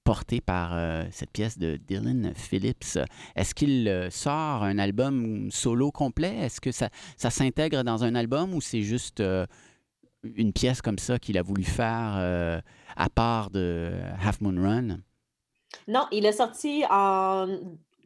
porté 0.03 0.41
par 0.41 0.71
euh, 0.73 1.03
cette 1.11 1.31
pièce 1.31 1.57
de 1.57 1.77
Dylan 1.77 2.33
Phillips. 2.35 2.99
Est-ce 3.35 3.55
qu'il 3.55 3.87
euh, 3.87 4.09
sort 4.09 4.63
un 4.63 4.77
album 4.77 5.49
solo 5.51 5.91
complet? 5.91 6.35
Est-ce 6.37 6.59
que 6.59 6.71
ça, 6.71 6.89
s'intègre 7.17 7.83
dans 7.83 8.03
un 8.03 8.15
album 8.15 8.53
ou 8.53 8.61
c'est 8.61 8.81
juste 8.81 9.23
une 10.23 10.53
pièce 10.53 10.81
comme 10.81 10.99
ça 10.99 11.19
qu'il 11.19 11.37
a 11.37 11.41
voulu 11.41 11.63
faire 11.63 12.61
à 12.95 13.09
part 13.09 13.49
de 13.49 13.91
Half 14.21 14.41
Moon 14.41 14.61
Run? 14.61 14.97
Non, 15.87 16.07
il 16.11 16.25
a 16.25 16.31
sorti 16.31 16.83
en 16.89 17.47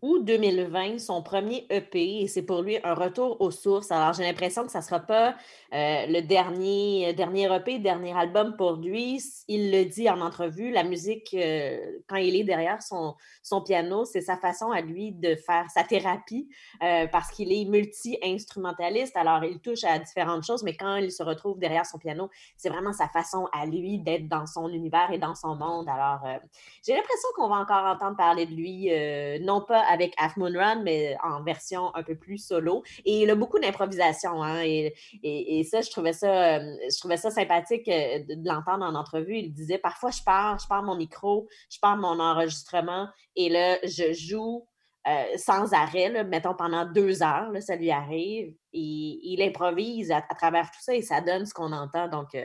août 0.01 0.23
2020 0.23 0.99
son 0.99 1.21
premier 1.21 1.65
EP 1.69 2.21
et 2.21 2.27
c'est 2.27 2.43
pour 2.43 2.61
lui 2.61 2.77
un 2.83 2.93
retour 2.93 3.41
aux 3.41 3.51
sources. 3.51 3.91
Alors, 3.91 4.13
j'ai 4.13 4.23
l'impression 4.23 4.65
que 4.65 4.71
ça 4.71 4.79
ne 4.79 4.83
sera 4.83 4.99
pas 4.99 5.35
euh, 5.73 6.05
le 6.07 6.21
dernier, 6.21 7.13
dernier 7.13 7.53
EP, 7.53 7.79
dernier 7.79 8.17
album 8.17 8.55
pour 8.57 8.73
lui. 8.73 9.21
Il 9.47 9.71
le 9.71 9.85
dit 9.85 10.09
en 10.09 10.21
entrevue, 10.21 10.71
la 10.71 10.83
musique, 10.83 11.33
euh, 11.33 11.77
quand 12.07 12.17
il 12.17 12.35
est 12.35 12.43
derrière 12.43 12.81
son, 12.81 13.15
son 13.47 13.61
piano, 13.61 14.05
c'est 14.05 14.21
sa 14.21 14.37
façon 14.37 14.71
à 14.71 14.81
lui 14.81 15.11
de 15.11 15.35
faire 15.35 15.69
sa 15.69 15.83
thérapie 15.83 16.49
euh, 16.83 17.07
parce 17.07 17.31
qu'il 17.31 17.51
est 17.51 17.65
multi-instrumentaliste. 17.65 19.15
Alors, 19.15 19.43
il 19.43 19.59
touche 19.59 19.83
à 19.83 19.97
différentes 19.99 20.43
choses, 20.43 20.63
mais 20.63 20.75
quand 20.75 20.97
il 20.97 21.11
se 21.11 21.23
retrouve 21.23 21.57
derrière 21.57 21.85
son 21.85 21.97
piano, 21.97 22.29
c'est 22.57 22.69
vraiment 22.69 22.93
sa 22.93 23.07
façon 23.07 23.47
à 23.53 23.65
lui 23.65 23.99
d'être 23.99 24.27
dans 24.27 24.45
son 24.45 24.67
univers 24.69 25.11
et 25.11 25.17
dans 25.17 25.35
son 25.35 25.55
monde. 25.55 25.87
Alors, 25.87 26.25
euh, 26.25 26.37
j'ai 26.85 26.93
l'impression 26.93 27.29
qu'on 27.35 27.47
va 27.47 27.55
encore 27.55 27.85
entendre 27.85 28.17
parler 28.17 28.45
de 28.45 28.53
lui, 28.53 28.87
euh, 28.91 29.39
non 29.41 29.61
pas 29.61 29.83
avec 29.87 30.13
Half 30.17 30.37
Moon 30.37 30.53
Run, 30.53 30.83
mais 30.83 31.17
en 31.23 31.43
version 31.43 31.95
un 31.95 32.03
peu 32.03 32.15
plus 32.15 32.37
solo. 32.37 32.83
Et 33.05 33.23
il 33.23 33.29
a 33.29 33.35
beaucoup 33.35 33.59
d'improvisation. 33.59 34.43
Hein, 34.43 34.61
et, 34.63 34.93
et, 35.23 35.63
ça, 35.63 35.81
je 35.81 35.89
trouvais 35.89 36.13
ça, 36.13 36.57
euh, 36.57 36.75
je 36.91 36.97
trouvais 36.99 37.17
ça 37.17 37.31
sympathique 37.31 37.87
euh, 37.87 38.19
de, 38.19 38.47
l'entendre 38.47 38.85
en 38.85 38.95
entrevue. 38.95 39.37
Il 39.37 39.53
disait 39.53 39.77
parfois, 39.77 40.11
je 40.11 40.21
pars, 40.23 40.59
je 40.59 40.67
pars 40.67 40.83
mon 40.83 40.95
micro, 40.95 41.47
je 41.69 41.79
pars 41.79 41.97
mon 41.97 42.19
enregistrement, 42.19 43.07
et 43.35 43.49
là, 43.49 43.77
je 43.83 44.13
joue. 44.13 44.67
Euh, 45.07 45.37
sans 45.37 45.71
arrêt, 45.71 46.25
mettons 46.25 46.53
pendant 46.53 46.83
deux 46.85 47.23
heures, 47.23 47.49
ça 47.61 47.77
lui 47.77 47.91
arrive, 47.91 48.53
et 48.73 49.19
il 49.23 49.41
improvise 49.41 50.11
à, 50.11 50.21
travers 50.21 50.69
tout 50.69 50.81
ça 50.81 50.93
et 50.93 51.01
ça 51.01 51.21
donne 51.21 51.45
ce 51.45 51.53
qu'on 51.53 51.71
entend. 51.71 52.09
Donc, 52.09 52.35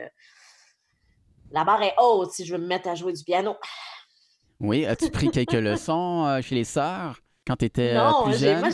la 1.51 1.65
barre 1.65 1.83
est 1.83 1.93
haute 1.99 2.31
si 2.31 2.45
je 2.45 2.55
veux 2.55 2.61
me 2.61 2.67
mettre 2.67 2.87
à 2.87 2.95
jouer 2.95 3.11
du 3.11 3.21
piano. 3.21 3.57
Oui, 4.61 4.85
as-tu 4.85 5.11
pris 5.11 5.29
quelques 5.29 5.51
leçons 5.51 6.39
chez 6.41 6.55
les 6.55 6.63
sœurs? 6.63 7.19
Quand 7.45 7.55
tu 7.57 7.65
étais 7.65 7.93
non, 7.93 8.23
plus 8.23 8.39
jeune? 8.39 8.59
Moi, 8.59 8.69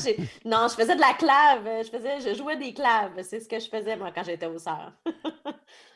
non, 0.46 0.68
je 0.70 0.76
faisais 0.76 0.96
de 0.96 1.02
la 1.02 1.14
clave. 1.18 1.84
Je, 1.86 1.90
faisais, 1.90 2.20
je 2.20 2.36
jouais 2.38 2.58
des 2.58 2.74
claves. 2.74 3.12
C'est 3.24 3.40
ce 3.40 3.50
que 3.50 3.60
je 3.60 3.68
faisais, 3.68 3.96
moi, 3.98 4.12
quand 4.14 4.24
j'étais 4.24 4.46
au 4.46 4.58
sœurs. 4.60 4.94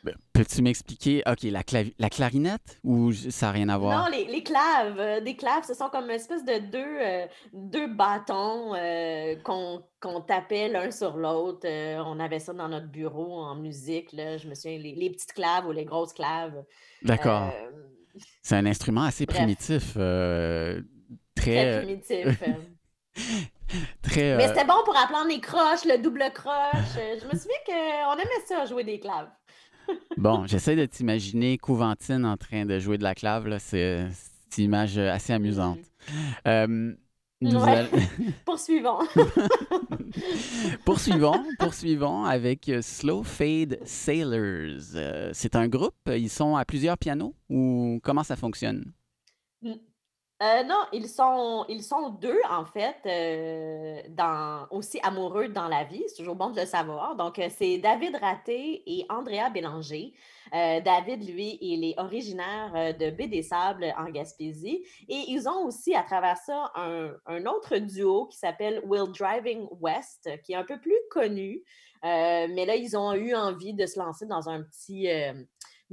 Ben, 0.03 0.15
Peux-tu 0.33 0.63
m'expliquer, 0.63 1.21
OK, 1.27 1.43
la, 1.43 1.61
clavi- 1.61 1.93
la 1.99 2.09
clarinette 2.09 2.79
ou 2.83 3.11
ça 3.13 3.45
n'a 3.47 3.51
rien 3.51 3.69
à 3.69 3.77
voir? 3.77 4.03
Non, 4.05 4.11
les, 4.11 4.25
les 4.25 4.41
claves. 4.41 4.99
euh, 4.99 5.21
des 5.21 5.35
claves, 5.35 5.63
ce 5.67 5.75
sont 5.75 5.89
comme 5.89 6.05
une 6.05 6.11
espèce 6.15 6.43
de 6.43 6.57
deux, 6.57 6.79
euh, 6.99 7.27
deux 7.53 7.87
bâtons 7.87 8.73
euh, 8.75 9.35
qu'on 9.43 9.83
qu'on 10.01 10.19
tapait 10.21 10.67
l'un 10.67 10.89
sur 10.91 11.15
l'autre. 11.15 11.61
Euh, 11.65 12.01
on 12.05 12.19
avait 12.19 12.39
ça 12.39 12.51
dans 12.53 12.67
notre 12.67 12.87
bureau 12.87 13.39
en 13.41 13.55
musique. 13.55 14.11
Là. 14.13 14.37
Je 14.37 14.47
me 14.49 14.55
souviens, 14.55 14.77
les, 14.79 14.95
les 14.95 15.09
petites 15.11 15.31
claves 15.33 15.65
ou 15.67 15.71
les 15.71 15.85
grosses 15.85 16.11
claves. 16.13 16.63
D'accord. 17.03 17.51
Euh, 17.53 17.71
C'est 18.41 18.55
un 18.55 18.65
instrument 18.65 19.03
assez 19.03 19.25
bref. 19.25 19.37
primitif. 19.37 19.93
euh, 19.95 20.81
très. 21.35 21.43
très 21.51 21.65
euh, 21.65 21.81
primitif. 21.81 22.43
très 24.01 24.37
Mais 24.37 24.45
euh, 24.45 24.47
c'était 24.47 24.65
bon 24.65 24.83
pour 24.85 24.95
apprendre 24.97 25.27
les 25.29 25.39
croches, 25.39 25.85
le 25.85 25.97
double 26.01 26.23
croche. 26.33 26.97
Euh, 26.97 27.17
Je 27.21 27.25
me 27.25 27.31
souviens 27.39 27.57
qu'on 27.65 28.13
aimait 28.15 28.45
ça, 28.47 28.65
jouer 28.65 28.83
des 28.83 28.99
claves. 28.99 29.29
Bon, 30.17 30.45
j'essaie 30.47 30.75
de 30.77 30.85
t'imaginer 30.85 31.57
Couventine 31.57 32.25
en 32.25 32.37
train 32.37 32.65
de 32.65 32.79
jouer 32.79 32.97
de 32.97 33.03
la 33.03 33.13
clave. 33.15 33.47
là. 33.47 33.59
C'est 33.59 34.07
une 34.57 34.63
image 34.63 34.97
assez 34.97 35.33
amusante. 35.33 35.79
Nous 36.45 37.61
Ouais. 37.61 37.69
all- 37.79 37.89
Poursuivons. 38.45 38.99
poursuivons, 40.85 41.43
poursuivons 41.59 42.23
avec 42.23 42.71
Slow 42.81 43.23
Fade 43.23 43.79
Sailors. 43.83 44.95
Euh, 44.95 45.31
c'est 45.33 45.57
un 45.57 45.67
groupe, 45.67 45.95
ils 46.07 46.29
sont 46.29 46.55
à 46.55 46.63
plusieurs 46.63 46.97
pianos 46.97 47.35
ou 47.49 47.99
comment 48.03 48.23
ça 48.23 48.37
fonctionne? 48.37 48.93
Euh, 50.41 50.63
non, 50.63 50.75
ils 50.91 51.07
sont, 51.07 52.09
deux, 52.19 52.39
en 52.49 52.65
fait, 52.65 52.97
euh, 53.05 54.65
aussi 54.71 54.99
amoureux 55.03 55.47
dans 55.47 55.67
la 55.67 55.83
vie. 55.85 56.03
C'est 56.07 56.17
toujours 56.17 56.35
bon 56.35 56.49
de 56.49 56.59
le 56.59 56.65
savoir. 56.65 57.15
Donc, 57.15 57.39
euh, 57.39 57.47
c'est 57.49 57.77
David 57.77 58.17
Raté 58.17 58.83
et 58.85 59.05
Andrea 59.09 59.49
Bélanger. 59.53 60.13
David, 60.51 61.27
lui, 61.27 61.57
il 61.61 61.83
est 61.83 61.99
originaire 61.99 62.95
de 62.95 63.09
Baie 63.09 63.27
des 63.27 63.41
Sables 63.41 63.91
en 63.97 64.05
Gaspésie. 64.11 64.83
Et 65.09 65.23
ils 65.29 65.49
ont 65.49 65.65
aussi, 65.65 65.95
à 65.95 66.03
travers 66.03 66.37
ça, 66.37 66.71
un, 66.75 67.45
autre 67.47 67.77
duo 67.77 68.27
qui 68.27 68.37
s'appelle 68.37 68.79
Will 68.85 69.11
Driving 69.11 69.67
West, 69.81 70.29
qui 70.43 70.53
est 70.53 70.55
un 70.55 70.63
peu 70.63 70.79
plus 70.79 70.99
connu. 71.09 71.63
Mais 72.03 72.65
là, 72.67 72.75
ils 72.75 72.95
ont 72.95 73.13
eu 73.13 73.33
envie 73.33 73.73
de 73.73 73.87
se 73.87 73.97
lancer 73.97 74.27
dans 74.27 74.47
un 74.47 74.61
petit. 74.61 75.07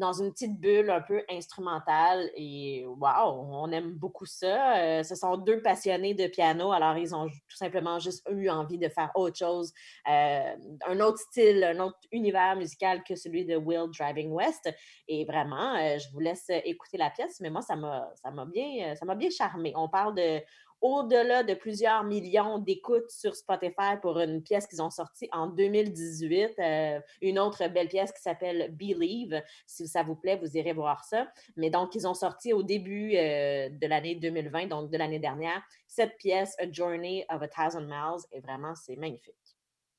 Dans 0.01 0.12
une 0.12 0.32
petite 0.32 0.59
bulle 0.59 0.90
un 0.90 1.01
peu 1.01 1.22
instrumentale 1.30 2.30
et 2.34 2.84
waouh, 2.86 3.46
on 3.53 3.70
aime 3.70 3.92
beaucoup 3.92 4.26
ça. 4.26 4.78
Euh, 4.78 5.03
ce 5.05 5.14
sont 5.14 5.36
deux 5.36 5.62
passionnés 5.62 6.14
de 6.14 6.26
piano, 6.26 6.72
alors 6.72 6.96
ils 6.96 7.14
ont 7.14 7.28
tout 7.28 7.57
simplement 7.57 7.98
juste 8.01 8.26
eu 8.30 8.48
envie 8.48 8.78
de 8.78 8.88
faire 8.88 9.11
autre 9.14 9.36
chose, 9.36 9.72
euh, 10.09 10.57
un 10.88 11.01
autre 11.01 11.18
style, 11.18 11.62
un 11.62 11.78
autre 11.78 11.98
univers 12.11 12.57
musical 12.57 13.05
que 13.05 13.14
celui 13.14 13.44
de 13.44 13.57
Will 13.57 13.90
Driving 13.96 14.32
West. 14.32 14.68
Et 15.07 15.24
vraiment, 15.24 15.76
euh, 15.76 15.98
je 15.98 16.11
vous 16.11 16.20
laisse 16.20 16.46
écouter 16.48 16.96
la 16.96 17.11
pièce, 17.11 17.38
mais 17.40 17.51
moi, 17.51 17.62
ça 17.62 17.76
m'a 17.76 18.11
bien, 18.46 18.94
ça 18.96 19.05
m'a 19.05 19.14
bien 19.14 19.30
charmé. 19.30 19.72
On 19.76 19.88
parle 19.88 20.14
de 20.14 20.40
au-delà 20.80 21.42
de 21.42 21.54
plusieurs 21.54 22.04
millions 22.04 22.58
d'écoutes 22.58 23.10
sur 23.10 23.34
Spotify 23.34 23.96
pour 24.00 24.18
une 24.18 24.42
pièce 24.42 24.66
qu'ils 24.66 24.82
ont 24.82 24.90
sortie 24.90 25.28
en 25.32 25.46
2018. 25.46 26.58
euh, 26.58 27.00
une 27.20 27.38
autre 27.38 27.68
belle 27.68 27.88
pièce 27.88 28.12
qui 28.12 28.22
s'appelle 28.22 28.74
Believe. 28.74 29.42
Si 29.66 29.86
ça 29.86 30.02
vous 30.02 30.16
plaît, 30.16 30.36
vous 30.36 30.56
irez 30.56 30.72
voir 30.72 31.04
ça. 31.04 31.28
Mais 31.56 31.70
donc, 31.70 31.94
ils 31.94 32.06
ont 32.06 32.14
sorti 32.14 32.52
au 32.52 32.62
début 32.62 33.14
euh, 33.16 33.68
de 33.68 33.86
l'année 33.86 34.14
2020, 34.14 34.66
donc 34.66 34.90
de 34.90 34.96
l'année 34.96 35.18
dernière, 35.18 35.62
cette 35.86 36.16
pièce, 36.16 36.54
A 36.58 36.70
Journey 36.70 37.24
of 37.30 37.42
a 37.42 37.48
Thousand 37.48 37.82
Miles. 37.82 38.24
Et 38.32 38.40
vraiment, 38.40 38.74
c'est 38.74 38.96
magnifique. 38.96 39.34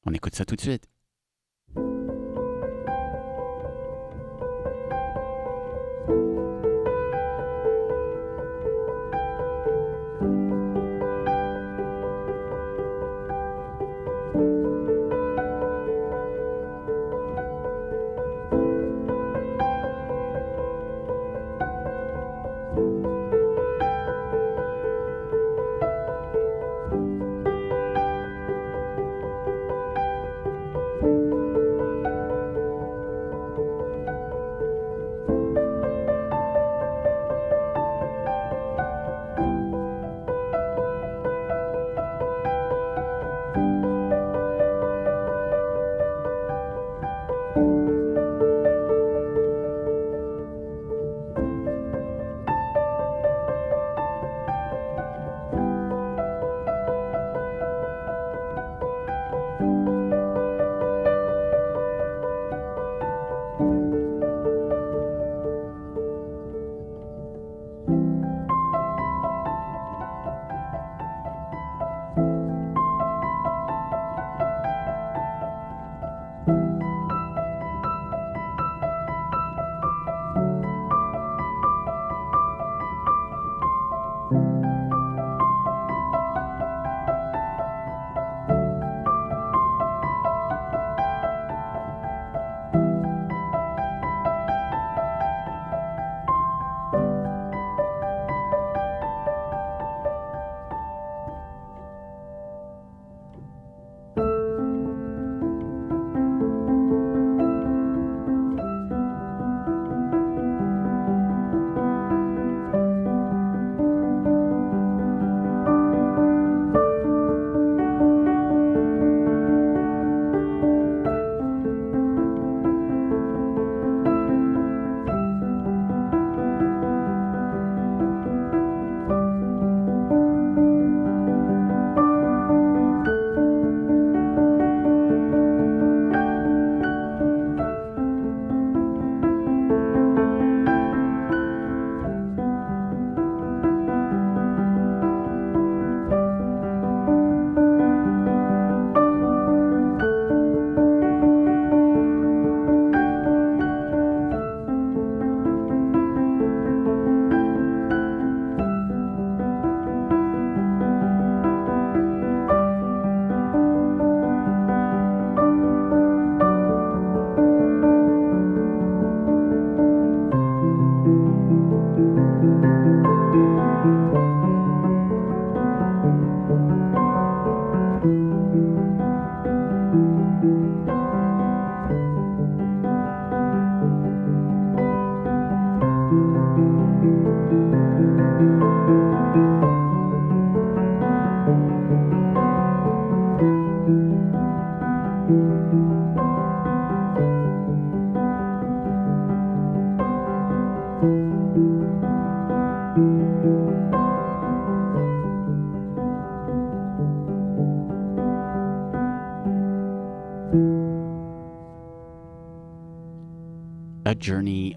On 0.05 0.13
écoute 0.13 0.36
ça 0.36 0.45
tout 0.45 0.55
de 0.55 0.61
suite. 0.61 0.91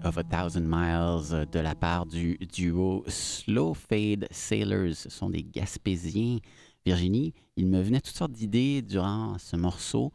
Of 0.05 0.17
a 0.17 0.23
Thousand 0.23 0.67
Miles 0.67 1.33
euh, 1.33 1.45
de 1.45 1.59
la 1.59 1.73
part 1.75 2.05
du 2.05 2.37
duo 2.37 3.03
Slow 3.07 3.73
Fade 3.73 4.27
Sailors. 4.29 4.95
Ce 4.95 5.09
sont 5.09 5.29
des 5.29 5.43
Gaspésiens. 5.43 6.37
Virginie, 6.85 7.33
il 7.55 7.67
me 7.67 7.81
venait 7.81 8.01
toutes 8.01 8.15
sortes 8.15 8.31
d'idées 8.31 8.81
durant 8.83 9.37
ce 9.39 9.55
morceau, 9.55 10.13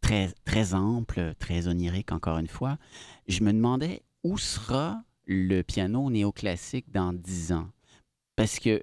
très, 0.00 0.32
très 0.44 0.74
ample, 0.74 1.34
très 1.38 1.66
onirique 1.66 2.12
encore 2.12 2.38
une 2.38 2.48
fois. 2.48 2.78
Je 3.26 3.42
me 3.42 3.52
demandais 3.52 4.02
où 4.22 4.38
sera 4.38 5.02
le 5.26 5.62
piano 5.62 6.08
néoclassique 6.10 6.90
dans 6.92 7.12
dix 7.12 7.52
ans. 7.52 7.68
Parce 8.36 8.60
que 8.60 8.82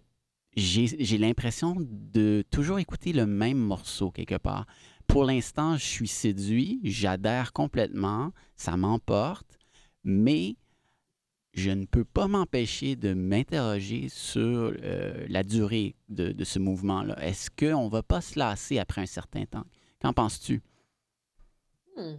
j'ai 0.57 1.17
l'impression 1.17 1.75
de 1.79 2.43
toujours 2.51 2.79
écouter 2.79 3.13
le 3.13 3.25
même 3.25 3.59
morceau 3.59 4.11
quelque 4.11 4.37
part. 4.37 4.65
Pour 5.07 5.23
l'instant, 5.23 5.77
je 5.77 5.85
suis 5.85 6.07
séduit, 6.07 6.81
j'adhère 6.83 7.53
complètement, 7.53 8.31
ça 8.55 8.75
m'emporte 8.75 9.48
mais 10.03 10.55
je 11.53 11.71
ne 11.71 11.85
peux 11.85 12.05
pas 12.05 12.27
m'empêcher 12.27 12.95
de 12.95 13.13
m'interroger 13.13 14.07
sur 14.09 14.73
euh, 14.83 15.25
la 15.27 15.43
durée 15.43 15.95
de, 16.07 16.43
ce 16.43 16.59
mouvement-là. 16.59 17.15
Est-ce 17.23 17.49
qu'on 17.49 17.85
ne 17.85 17.89
va 17.89 18.03
pas 18.03 18.21
se 18.21 18.37
lasser 18.37 18.79
après 18.79 19.01
un 19.01 19.07
certain 19.07 19.45
temps? 19.45 19.65
Qu'en 20.01 20.13
penses-tu? 20.13 20.61
Hmm. 21.95 22.15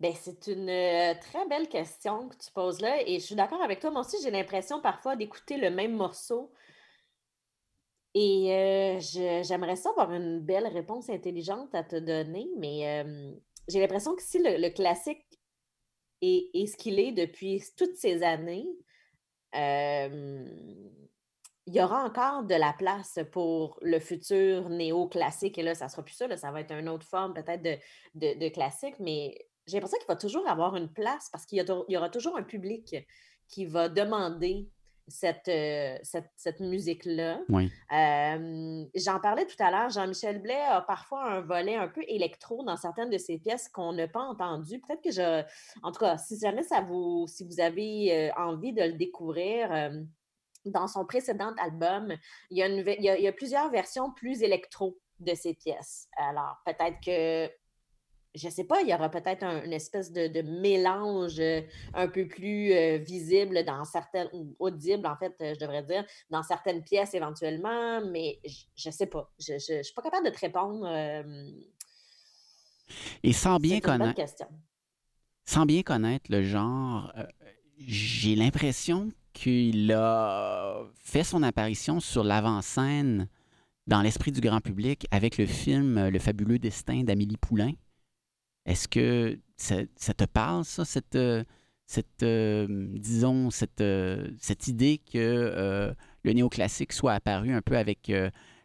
Ben, 0.00 0.14
c'est 0.14 0.46
une 0.46 0.68
euh, 0.68 1.14
très 1.20 1.46
belle 1.46 1.68
question 1.68 2.28
que 2.28 2.36
tu 2.36 2.50
poses 2.52 2.80
là 2.80 3.02
et 3.06 3.20
je 3.20 3.24
suis 3.24 3.34
d'accord 3.34 3.62
avec 3.62 3.80
toi. 3.80 3.90
Moi 3.90 4.00
aussi, 4.00 4.16
j'ai 4.22 4.30
l'impression 4.30 4.80
parfois 4.80 5.14
d'écouter 5.14 5.56
le 5.56 5.70
même 5.70 5.94
morceau 5.94 6.52
et 8.14 8.52
euh, 8.52 8.98
j'aimerais 9.42 9.76
ça 9.76 9.90
avoir 9.90 10.12
une 10.12 10.40
belle 10.40 10.66
réponse 10.66 11.08
intelligente 11.10 11.74
à 11.74 11.84
te 11.84 11.96
donner, 11.96 12.48
mais 12.58 13.04
j'ai 13.68 13.78
l'impression 13.78 14.16
que 14.16 14.22
si 14.22 14.38
le 14.42 14.68
classique 14.70 15.39
et, 16.22 16.66
ce 16.66 16.76
qu'il 16.76 16.98
est 16.98 17.12
depuis 17.12 17.62
toutes 17.76 17.96
ces 17.96 18.22
années, 18.22 18.66
il 21.66 21.76
y 21.76 21.80
aura 21.80 22.04
encore 22.04 22.42
de 22.44 22.54
la 22.54 22.72
place 22.72 23.18
pour 23.32 23.78
le 23.82 24.00
futur 24.00 24.68
néo-classique. 24.68 25.56
Et 25.58 25.62
là, 25.62 25.74
ça 25.74 25.86
ne 25.86 25.90
sera 25.90 26.02
plus 26.02 26.14
ça, 26.14 26.36
ça 26.36 26.50
va 26.50 26.60
être 26.60 26.72
une 26.72 26.88
autre 26.88 27.06
forme 27.06 27.32
peut-être 27.32 27.62
de, 27.62 27.76
de, 28.14 28.48
classique, 28.48 28.96
mais 28.98 29.36
j'ai 29.66 29.76
l'impression 29.76 29.98
qu'il 29.98 30.08
va 30.08 30.16
toujours 30.16 30.48
avoir 30.48 30.76
une 30.76 30.92
place 30.92 31.28
parce 31.30 31.46
qu'il 31.46 31.58
y, 31.58 31.96
aura 31.96 32.10
toujours 32.10 32.36
un 32.36 32.42
public 32.42 32.96
qui 33.48 33.66
va 33.66 33.88
demander 33.88 34.68
cette, 35.10 35.48
euh, 35.48 35.98
cette, 36.02 36.30
cette 36.36 36.60
musique-là. 36.60 37.40
Oui. 37.48 37.70
J'en 38.94 39.20
parlais 39.20 39.46
tout 39.46 39.62
à 39.62 39.70
l'heure, 39.70 39.90
Jean-Michel 39.90 40.40
Blais 40.40 40.62
a 40.62 40.80
parfois 40.80 41.24
un 41.24 41.40
volet 41.42 41.74
un 41.74 41.88
peu 41.88 42.02
électro 42.08 42.64
dans 42.64 42.76
certaines 42.76 43.10
de 43.10 43.18
ses 43.18 43.38
pièces 43.38 43.68
qu'on 43.68 43.92
n'a 43.92 44.08
pas 44.08 44.22
entendu. 44.22 44.80
Peut-être 44.80 45.02
que 45.02 45.12
je... 45.12 45.42
En 45.82 45.92
tout 45.92 46.00
cas, 46.00 46.16
si 46.16 46.38
jamais 46.38 46.62
ça 46.62 46.80
vous... 46.80 47.26
Si 47.28 47.44
vous 47.44 47.60
avez 47.60 48.30
euh, 48.30 48.30
envie 48.36 48.72
de 48.72 48.82
le 48.82 48.92
découvrir... 48.94 49.90
dans 50.66 50.86
son 50.88 51.06
précédent 51.06 51.54
album, 51.58 52.14
il 52.50 52.58
y, 52.58 52.62
a 52.62 52.66
une, 52.66 52.84
il, 52.86 53.02
y 53.02 53.08
a, 53.08 53.16
il 53.16 53.24
y 53.24 53.28
a 53.28 53.32
plusieurs 53.32 53.70
versions 53.70 54.12
plus 54.12 54.42
électro 54.42 54.98
de 55.18 55.34
ses 55.34 55.54
pièces. 55.54 56.06
Alors, 56.18 56.58
peut-être 56.66 56.98
que 57.02 57.50
je 58.34 58.46
ne 58.46 58.52
sais 58.52 58.64
pas, 58.64 58.80
il 58.82 58.88
y 58.88 58.94
aura 58.94 59.08
peut-être 59.08 59.42
une 59.42 59.72
espèce 59.72 60.12
de, 60.12 60.42
mélange 60.42 61.40
euh, 61.40 61.62
un 61.94 62.08
peu 62.08 62.26
plus 62.26 62.72
euh, 62.72 62.98
visible 62.98 63.64
dans 63.64 63.84
certaines, 63.84 64.28
ou 64.32 64.54
audible 64.58 65.06
en 65.06 65.16
fait, 65.16 65.34
je 65.40 65.58
devrais 65.58 65.82
dire, 65.82 66.04
dans 66.30 66.42
certaines 66.42 66.82
pièces 66.82 67.14
éventuellement, 67.14 68.00
mais 68.06 68.38
je 68.76 68.88
ne 68.88 68.92
sais 68.92 69.06
pas. 69.06 69.32
Je 69.38 69.54
ne 69.54 69.82
suis 69.82 69.94
pas 69.94 70.02
capable 70.02 70.26
de 70.26 70.30
te 70.30 70.40
répondre. 70.40 70.86
Et 73.22 73.32
sans 73.32 73.58
bien 73.58 73.80
connaître. 73.80 74.20
Sans 75.44 75.66
bien 75.66 75.82
connaître 75.82 76.30
le 76.30 76.42
genre, 76.42 77.12
euh, 77.16 77.24
j'ai 77.78 78.36
l'impression 78.36 79.10
qu'il 79.32 79.92
a 79.92 80.82
fait 81.02 81.24
son 81.24 81.42
apparition 81.42 81.98
sur 81.98 82.22
l'avant-scène 82.22 83.28
dans 83.86 84.02
l'esprit 84.02 84.32
du 84.32 84.40
grand 84.40 84.60
public 84.60 85.06
avec 85.10 85.38
le 85.38 85.46
film 85.46 86.08
Le 86.08 86.18
fabuleux 86.18 86.58
destin 86.58 87.02
d'Amélie 87.02 87.36
Poulain. 87.36 87.72
Est-ce 88.66 88.88
que 88.88 89.38
ça, 89.56 90.14
te 90.14 90.24
parle, 90.24 90.64
ça, 90.64 90.84
cette, 90.84 91.16
euh, 91.16 91.44
cette 91.86 92.22
euh, 92.22 92.66
disons, 92.68 93.50
cette, 93.50 93.80
euh, 93.80 94.28
cette 94.38 94.68
idée 94.68 94.98
que 95.12 95.94
le 96.22 96.32
néoclassique 96.32 96.92
soit 96.92 97.12
apparu 97.12 97.52
un 97.52 97.62
peu 97.62 97.76
avec 97.76 98.12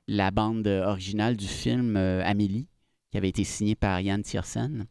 la 0.08 0.32
bande 0.32 0.68
originale 0.68 1.38
du 1.38 1.48
film 1.48 1.96
Amélie, 1.96 2.68
qui 3.12 3.18
avait 3.18 3.30
été 3.30 3.44
signée 3.44 3.76
par 3.76 4.02
Yann 4.02 4.22
Tiersen? 4.22 4.86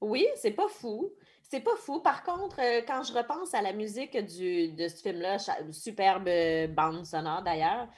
Oui, 0.00 0.26
c'est 0.36 0.52
pas 0.52 0.68
fou. 0.68 1.12
C'est 1.42 1.60
pas 1.60 1.76
fou. 1.76 2.00
Par 2.00 2.22
contre, 2.24 2.58
quand 2.86 3.02
je 3.02 3.12
repense 3.12 3.52
à 3.52 3.60
la 3.60 3.74
musique 3.74 4.16
du, 4.16 4.72
de 4.72 4.88
ce 4.88 5.02
film-là, 5.02 5.36
superbe 5.70 6.30
bande 6.74 7.04
sonore 7.04 7.42
d'ailleurs, 7.42 7.88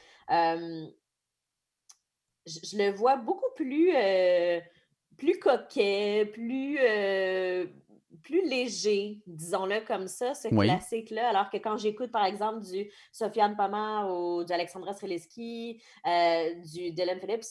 je, 2.46 2.76
le 2.76 2.92
vois 2.92 3.16
beaucoup 3.16 3.50
plus, 3.54 3.94
euh, 3.94 4.60
plus 5.16 5.38
coquet, 5.38 6.30
plus, 6.32 6.78
euh, 6.80 7.66
plus 8.22 8.46
léger, 8.48 9.22
disons-le 9.26 9.84
comme 9.86 10.08
ça, 10.08 10.34
ce 10.34 10.48
classique-là. 10.48 11.28
Alors 11.28 11.50
que 11.50 11.56
quand 11.56 11.76
j'écoute, 11.76 12.10
par 12.10 12.24
exemple, 12.24 12.64
du 12.64 12.90
Sofiane 13.12 13.56
Pamar 13.56 14.10
ou 14.10 14.44
du 14.44 14.52
Alexandra 14.52 14.92
Streleski, 14.92 15.82
euh, 16.06 16.54
du 16.72 16.90
Dylan 16.90 17.20
Phillips, 17.20 17.44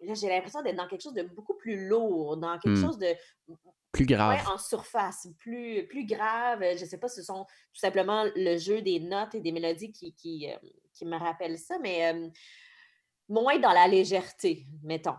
j'ai 0.00 0.28
l'impression 0.28 0.62
d'être 0.62 0.76
dans 0.76 0.88
quelque 0.88 1.02
chose 1.02 1.14
de 1.14 1.22
beaucoup 1.22 1.54
plus 1.54 1.88
lourd, 1.88 2.36
dans 2.36 2.58
quelque 2.58 2.78
hmm. 2.78 2.84
chose 2.84 2.98
de 2.98 3.08
plus 3.92 4.06
grave. 4.06 4.40
en 4.52 4.58
surface, 4.58 5.28
plus, 5.38 5.86
plus 5.86 6.04
grave. 6.04 6.60
Je 6.76 6.82
ne 6.82 6.88
sais 6.88 6.98
pas, 6.98 7.08
ce 7.08 7.22
sont 7.22 7.44
tout 7.44 7.80
simplement 7.80 8.24
le 8.34 8.58
jeu 8.58 8.82
des 8.82 8.98
notes 8.98 9.34
et 9.34 9.40
des 9.40 9.52
mélodies 9.52 9.92
qui, 9.92 10.12
qui, 10.14 10.48
qui 10.92 11.06
me 11.06 11.16
rappellent 11.16 11.58
ça, 11.58 11.78
mais 11.80 12.12
moins 13.28 13.58
dans 13.58 13.72
la 13.72 13.88
légèreté, 13.88 14.66
mettons. 14.82 15.16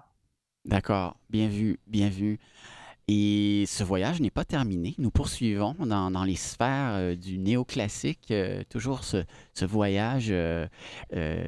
D'accord, 0.66 1.18
bien 1.30 1.47
vu, 1.47 1.80
bien 1.88 2.10
vu. 2.10 2.39
Et 3.08 3.66
ce 3.68 3.84
voyage 3.84 4.20
n'est 4.20 4.32
pas 4.32 4.45
terminé. 4.45 4.95
Nous 4.97 5.12
poursuivons 5.12 5.76
dans, 5.80 6.24
les 6.24 6.36
sphères 6.36 6.93
euh, 6.93 7.16
du 7.16 7.38
néoclassique, 7.38 8.32
euh, 8.32 8.64
toujours 8.68 9.03
ce, 9.03 9.26
voyage 9.64 10.30
euh, 10.32 10.68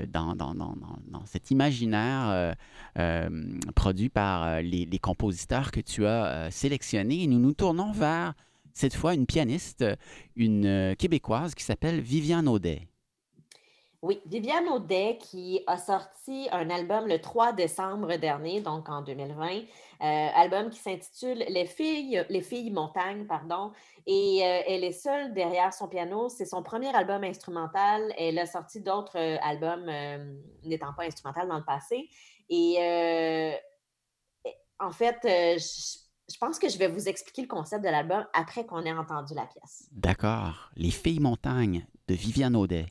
dans, 0.07 0.35
cet 1.25 1.49
imaginaire 1.49 2.55
produit 3.75 4.09
par 4.09 4.61
les, 4.61 4.85
les, 4.85 4.99
compositeurs 4.99 5.71
que 5.71 5.79
tu 5.79 6.05
as 6.05 6.51
sélectionnés. 6.51 7.23
Et 7.23 7.27
nous 7.27 7.39
nous 7.39 7.53
tournons 7.53 7.91
vers, 7.91 8.35
cette 8.73 8.95
fois, 8.95 9.15
une 9.15 9.25
pianiste, 9.25 9.83
une 10.35 10.95
Québécoise 10.95 11.55
qui 11.55 11.63
s'appelle 11.63 12.01
Viviane 12.01 12.47
Audet. 12.47 12.87
Oui, 14.03 14.21
Viviane 14.27 14.67
Audet 14.67 15.17
qui 15.19 15.63
a 15.65 15.77
sorti 15.79 16.47
un 16.51 16.69
album 16.69 17.07
le 17.07 17.19
3 17.19 17.53
décembre 17.53 18.15
dernier, 18.17 18.61
donc 18.61 18.89
en 18.89 19.01
2020, 19.01 19.47
euh, 19.49 19.61
album 19.99 20.69
qui 20.69 20.77
s'intitule 20.77 21.43
Les 21.49 21.65
filles, 21.65 22.23
les 22.29 22.41
filles 22.41 22.69
montagnes, 22.69 23.25
pardon, 23.25 23.71
et 24.05 24.41
euh, 24.43 24.61
elle 24.67 24.83
est 24.83 24.91
seule 24.91 25.33
derrière 25.33 25.73
son 25.73 25.87
piano. 25.87 26.29
C'est 26.29 26.45
son 26.45 26.61
premier 26.61 26.95
album 26.95 27.23
instrumental. 27.23 28.13
Elle 28.19 28.37
a 28.37 28.45
sorti 28.45 28.81
d'autres 28.81 29.17
euh, 29.17 29.37
albums 29.41 29.91
n'étant 30.63 30.93
pas 30.93 31.05
instrumental 31.05 31.47
dans 31.47 31.57
le 31.57 31.65
passé. 31.65 32.07
Et 32.49 32.77
en 34.79 34.91
fait, 34.91 35.17
je 35.23 36.37
pense 36.39 36.59
que 36.59 36.69
je 36.69 36.77
vais 36.77 36.87
vous 36.87 37.09
expliquer 37.09 37.41
le 37.41 37.47
concept 37.47 37.83
de 37.83 37.89
l'album 37.89 38.25
après 38.33 38.63
qu'on 38.65 38.83
ait 38.83 38.93
entendu 38.93 39.33
la 39.33 39.47
pièce. 39.47 39.87
D'accord. 39.91 40.69
Les 40.75 40.91
filles 40.91 41.19
montagnes 41.19 41.87
de 42.07 42.13
Viviane 42.13 42.55
Audet. 42.55 42.85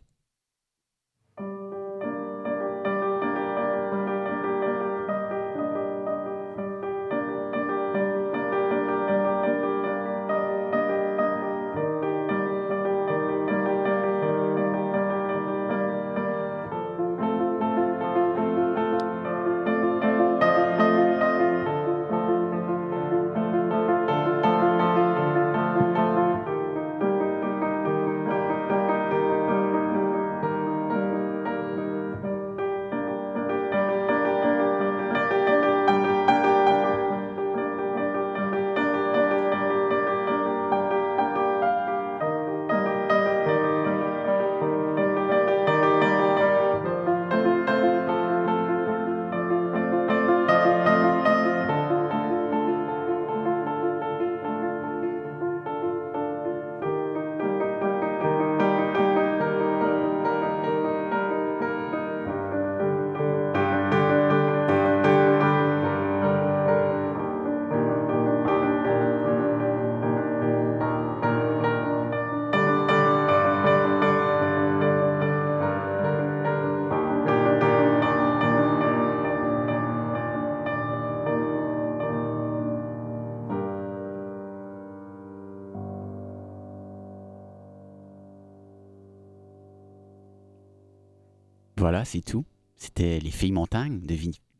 Voilà, 91.86 92.04
c'est 92.04 92.20
tout. 92.20 92.44
C'était 92.76 93.20
Les 93.20 93.30
Filles 93.30 93.52
Montagnes 93.52 94.00
de, 94.00 94.16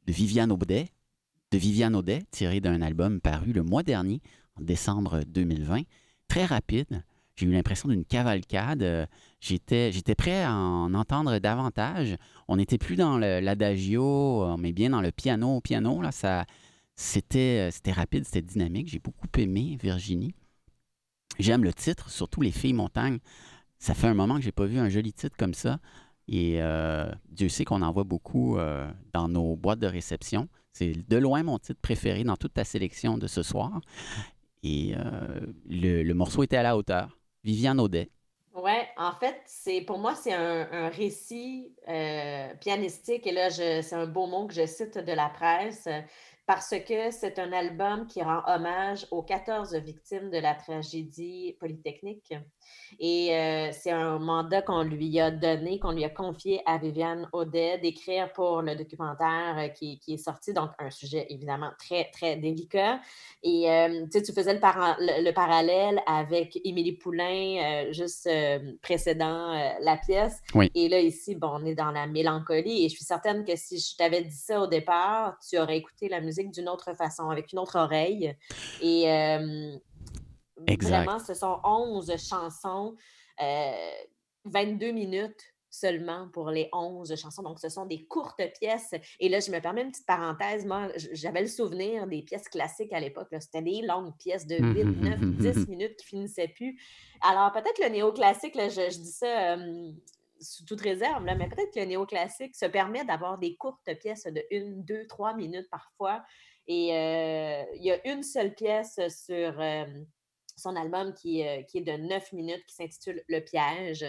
Viviane 0.06 0.52
Audet, 0.52 0.90
de 1.50 1.58
Viviane 1.58 1.96
Audet, 1.96 2.22
tiré 2.30 2.60
d'un 2.60 2.80
album 2.80 3.20
paru 3.20 3.52
le 3.52 3.64
mois 3.64 3.82
dernier, 3.82 4.20
en 4.54 4.62
décembre 4.62 5.22
2020. 5.26 5.82
Très 6.28 6.44
rapide. 6.44 7.02
J'ai 7.34 7.46
eu 7.46 7.50
l'impression 7.50 7.88
d'une 7.88 8.04
cavalcade. 8.04 8.84
Euh, 8.84 9.06
j'étais, 9.40 9.90
prêt 10.16 10.44
à 10.44 10.54
en 10.54 10.94
entendre 10.94 11.40
davantage. 11.40 12.16
On 12.46 12.58
n'était 12.58 12.78
plus 12.78 12.94
dans 12.94 13.18
l'adagio, 13.18 14.56
mais 14.56 14.72
bien 14.72 14.90
dans 14.90 15.02
le 15.02 15.10
piano. 15.10 15.60
Piano, 15.60 16.00
là, 16.02 16.12
ça, 16.12 16.46
c'était, 16.94 17.70
c'était 17.72 17.90
rapide, 17.90 18.24
c'était 18.24 18.42
dynamique. 18.42 18.86
J'ai 18.86 19.00
beaucoup 19.00 19.26
aimé 19.36 19.76
Virginie. 19.82 20.32
J'aime 21.40 21.64
le 21.64 21.74
titre, 21.74 22.08
surtout 22.08 22.40
Les 22.40 22.52
Filles 22.52 22.74
Montagnes. 22.74 23.18
Ça 23.80 23.94
fait 23.94 24.06
un 24.06 24.14
moment 24.14 24.36
que 24.36 24.42
j'ai 24.42 24.52
pas 24.52 24.66
vu 24.66 24.78
un 24.78 24.88
joli 24.88 25.12
titre 25.12 25.36
comme 25.36 25.54
ça. 25.54 25.80
Et 26.28 26.56
euh, 26.60 27.06
Dieu 27.28 27.48
sait 27.48 27.64
qu'on 27.64 27.82
en 27.82 27.92
voit 27.92 28.04
beaucoup 28.04 28.58
euh, 28.58 28.88
dans 29.12 29.28
nos 29.28 29.56
boîtes 29.56 29.78
de 29.78 29.86
réception. 29.86 30.48
C'est 30.72 30.92
de 31.08 31.16
loin 31.16 31.42
mon 31.42 31.58
titre 31.58 31.80
préféré 31.80 32.24
dans 32.24 32.36
toute 32.36 32.54
ta 32.54 32.64
sélection 32.64 33.16
de 33.16 33.26
ce 33.26 33.42
soir. 33.42 33.80
Et 34.62 34.94
euh, 34.96 35.40
le, 35.68 36.12
morceau 36.12 36.42
était 36.42 36.56
à 36.56 36.62
la 36.62 36.76
hauteur. 36.76 37.16
Viviane 37.44 37.80
Audet. 37.80 38.10
Oui, 38.54 38.72
en 38.96 39.12
fait, 39.12 39.40
c'est 39.46 39.82
pour 39.82 39.98
moi, 39.98 40.14
c'est 40.14 40.32
un, 40.32 40.88
récit 40.88 41.72
pianistique. 42.60 43.26
Et 43.26 43.32
là, 43.32 43.50
c'est 43.50 43.94
un 43.94 44.06
beau 44.06 44.26
mot 44.26 44.46
que 44.46 44.54
je 44.54 44.66
cite 44.66 44.98
de 44.98 45.12
la 45.12 45.28
presse 45.28 45.88
parce 46.46 46.70
que 46.70 47.10
c'est 47.10 47.38
un 47.38 47.52
album 47.52 48.06
qui 48.06 48.22
rend 48.22 48.42
hommage 48.46 49.06
aux 49.10 49.22
14 49.22 49.74
victimes 49.76 50.30
de 50.30 50.38
la 50.38 50.54
tragédie 50.54 51.56
polytechnique. 51.60 52.34
Et 52.98 53.34
euh, 53.34 53.70
c'est 53.72 53.90
un 53.90 54.18
mandat 54.18 54.62
qu'on 54.62 54.82
lui 54.82 55.20
a 55.20 55.30
donné, 55.30 55.78
qu'on 55.78 55.92
lui 55.92 56.04
a 56.04 56.08
confié 56.08 56.60
à 56.66 56.78
Viviane 56.78 57.28
Audet 57.32 57.78
d'écrire 57.78 58.32
pour 58.32 58.62
le 58.62 58.74
documentaire 58.74 59.56
euh, 59.58 59.68
qui, 59.68 60.00
est 60.08 60.16
sorti. 60.16 60.52
Donc, 60.52 60.70
un 60.78 60.90
sujet 60.90 61.26
évidemment 61.28 61.70
très, 61.78 62.10
très 62.10 62.36
délicat. 62.36 63.00
Et 63.42 63.70
euh, 63.70 64.06
tu 64.12 64.32
faisais 64.32 64.54
le, 64.54 65.24
le, 65.24 65.32
parallèle 65.32 66.00
avec 66.06 66.58
Émilie 66.64 66.92
Poulain, 66.92 67.92
juste 67.92 68.28
précédent 68.82 69.52
la 69.80 69.96
pièce. 69.96 70.40
Et 70.74 70.88
là, 70.88 71.00
ici, 71.00 71.34
bon, 71.34 71.50
on 71.60 71.66
est 71.66 71.74
dans 71.74 71.90
la 71.90 72.06
mélancolie. 72.06 72.84
Et 72.84 72.88
je 72.88 72.94
suis 72.94 73.04
certaine 73.04 73.44
que 73.44 73.56
si 73.56 73.78
je 73.78 73.96
t'avais 73.96 74.22
dit 74.22 74.34
ça 74.34 74.60
au 74.60 74.66
départ, 74.66 75.38
tu 75.48 75.58
aurais 75.58 75.76
écouté 75.76 76.08
la 76.08 76.20
musique 76.20 76.50
d'une 76.50 76.68
autre 76.68 76.94
façon, 76.94 77.28
avec 77.28 77.52
une 77.52 77.58
autre 77.58 77.78
oreille. 77.78 78.34
Et 78.80 79.06
Vraiment, 80.56 81.18
ce 81.18 81.34
sont 81.34 81.60
11 81.64 82.16
chansons, 82.16 82.94
22 84.44 84.86
euh, 84.86 84.92
minutes 84.92 85.42
seulement 85.68 86.28
pour 86.32 86.50
les 86.50 86.68
11 86.72 87.14
chansons. 87.16 87.42
Donc, 87.42 87.60
ce 87.60 87.68
sont 87.68 87.84
des 87.84 88.06
courtes 88.06 88.40
pièces. 88.58 88.94
Et 89.20 89.28
là, 89.28 89.40
je 89.40 89.50
me 89.50 89.60
permets 89.60 89.82
une 89.82 89.90
petite 89.90 90.06
parenthèse. 90.06 90.64
Moi, 90.64 90.88
j'avais 91.12 91.42
le 91.42 91.48
souvenir 91.48 92.06
des 92.06 92.22
pièces 92.22 92.48
classiques 92.48 92.92
à 92.92 93.00
l'époque. 93.00 93.28
C'était 93.40 93.62
des 93.62 93.82
longues 93.82 94.16
pièces 94.18 94.46
de 94.46 94.56
8, 94.56 94.84
9, 94.84 95.20
10 95.20 95.68
minutes 95.68 95.96
qui 95.96 96.06
finissaient 96.06 96.48
plus. 96.48 96.80
Alors, 97.20 97.52
peut-être 97.52 97.78
le 97.82 97.90
néoclassique, 97.90 98.54
là, 98.54 98.68
je, 98.68 98.88
dis 98.88 99.12
ça 99.12 99.56
sous 100.40 100.64
toute 100.64 100.80
réserve, 100.80 101.24
là, 101.24 101.34
mais 101.34 101.48
peut-être 101.48 101.72
que 101.72 101.80
le 101.80 101.86
néoclassique 101.86 102.54
se 102.54 102.66
permet 102.66 103.04
d'avoir 103.04 103.38
des 103.38 103.56
courtes 103.56 103.90
pièces 103.98 104.24
de 104.24 104.42
1, 104.52 104.82
2, 104.82 105.06
3 105.06 105.34
minutes 105.34 105.68
parfois. 105.70 106.22
Et 106.66 106.92
euh, 106.92 107.62
il 107.76 107.84
y 107.84 107.92
a 107.92 108.12
une 108.12 108.22
seule 108.22 108.54
pièce 108.54 109.00
sur 109.08 109.60
son 110.56 110.74
album 110.74 111.12
qui, 111.14 111.46
euh, 111.46 111.62
qui, 111.62 111.78
est 111.78 111.82
de 111.82 111.92
9 111.92 112.32
minutes, 112.32 112.64
qui 112.66 112.74
s'intitule 112.74 113.22
Le 113.28 113.40
piège. 113.40 114.02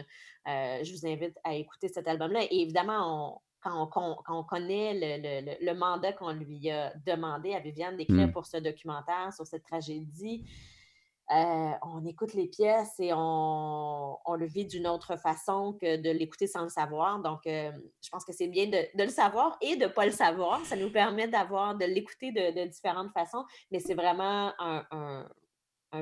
Euh, 0.48 0.84
je 0.84 0.94
vous 0.94 1.06
invite 1.06 1.38
à 1.44 1.54
écouter 1.56 1.90
cet 1.90 2.08
album-là. 2.08 2.44
Et 2.50 2.62
évidemment, 2.62 3.42
quand, 3.62 3.90
on, 4.30 4.44
connaît 4.44 4.94
le, 5.62 5.74
mandat 5.74 6.14
qu'on 6.14 6.32
lui 6.32 6.72
a 6.72 6.94
demandé 7.06 7.54
à 7.54 7.60
Viviane 7.60 7.98
d'écrire 7.98 8.28
mmh. 8.28 8.32
pour 8.32 8.46
ce 8.46 8.58
documentaire 8.58 9.34
sur 9.34 9.46
cette 9.46 9.64
tragédie, 9.64 10.46
euh, 11.30 11.72
on 11.82 12.06
écoute 12.06 12.34
les 12.34 12.48
pièces 12.48 12.98
et 13.00 13.12
on, 13.14 14.18
le 14.40 14.46
vit 14.46 14.66
d'une 14.66 14.88
autre 14.88 15.18
façon 15.18 15.78
que 15.82 15.98
de 15.98 16.10
l'écouter 16.12 16.48
sans 16.48 16.64
le 16.64 16.70
savoir. 16.70 17.20
Donc, 17.20 17.42
je 17.44 18.10
pense 18.10 18.24
que 18.24 18.32
c'est 18.32 18.48
bien 18.48 18.68
de, 18.68 19.04
le 19.04 19.10
savoir 19.10 19.58
et 19.60 19.76
de 19.76 19.84
ne 19.84 19.90
pas 19.90 20.06
le 20.06 20.14
savoir. 20.14 20.64
Ça 20.66 20.78
nous 20.78 20.90
permet 20.90 21.28
d'avoir, 21.28 21.76
de 21.76 21.84
l'écouter 21.84 22.32
de, 22.32 22.66
différentes 22.68 23.12
façons, 23.12 23.44
mais 23.70 23.82
c'est 23.82 23.96
vraiment 23.96 24.54
un 24.60 24.86
un 24.92 25.28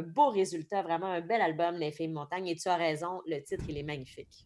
beau 0.02 0.30
résultat, 0.30 0.82
vraiment 0.82 1.08
un 1.08 1.22
bel 1.22 1.42
album, 1.42 1.76
Les 1.76 1.92
Filles 1.92 2.10
Montagne. 2.10 2.48
Et 2.48 2.56
tu 2.56 2.68
as 2.68 2.76
raison, 2.76 3.22
le 3.28 3.42
titre, 3.42 3.64
il 3.70 3.78
est 3.78 3.84
magnifique. 3.84 4.46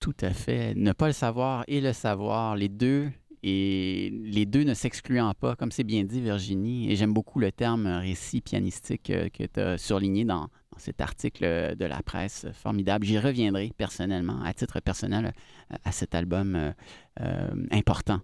Tout 0.00 0.16
à 0.20 0.30
fait. 0.30 0.74
Ne 0.74 0.92
pas 0.92 1.08
le 1.08 1.12
savoir 1.12 1.64
et 1.66 1.80
le 1.80 1.92
savoir, 1.92 2.56
les 2.56 2.68
deux, 2.68 3.10
et 3.42 4.10
les 4.12 4.46
deux 4.46 4.64
ne 4.64 4.74
s'excluant 4.74 5.32
pas, 5.34 5.56
comme 5.56 5.70
c'est 5.70 5.84
bien 5.84 6.04
dit 6.04 6.20
Virginie. 6.20 6.90
Et 6.90 6.96
j'aime 6.96 7.12
beaucoup 7.12 7.38
le 7.38 7.52
terme 7.52 7.86
récit 7.86 8.40
pianistique 8.40 9.10
euh, 9.10 9.28
que 9.28 9.44
tu 9.44 9.60
as 9.60 9.78
surligné 9.78 10.24
dans, 10.24 10.48
cet 10.76 11.00
article 11.00 11.74
de 11.74 11.84
la 11.84 12.02
presse 12.04 12.46
formidable. 12.52 13.04
J'y 13.04 13.18
reviendrai 13.18 13.72
personnellement, 13.76 14.40
à 14.44 14.54
titre 14.54 14.78
personnel, 14.78 15.32
euh, 15.72 15.76
à 15.84 15.90
cet 15.90 16.14
album 16.14 16.72
euh, 17.20 17.50
important. 17.72 18.20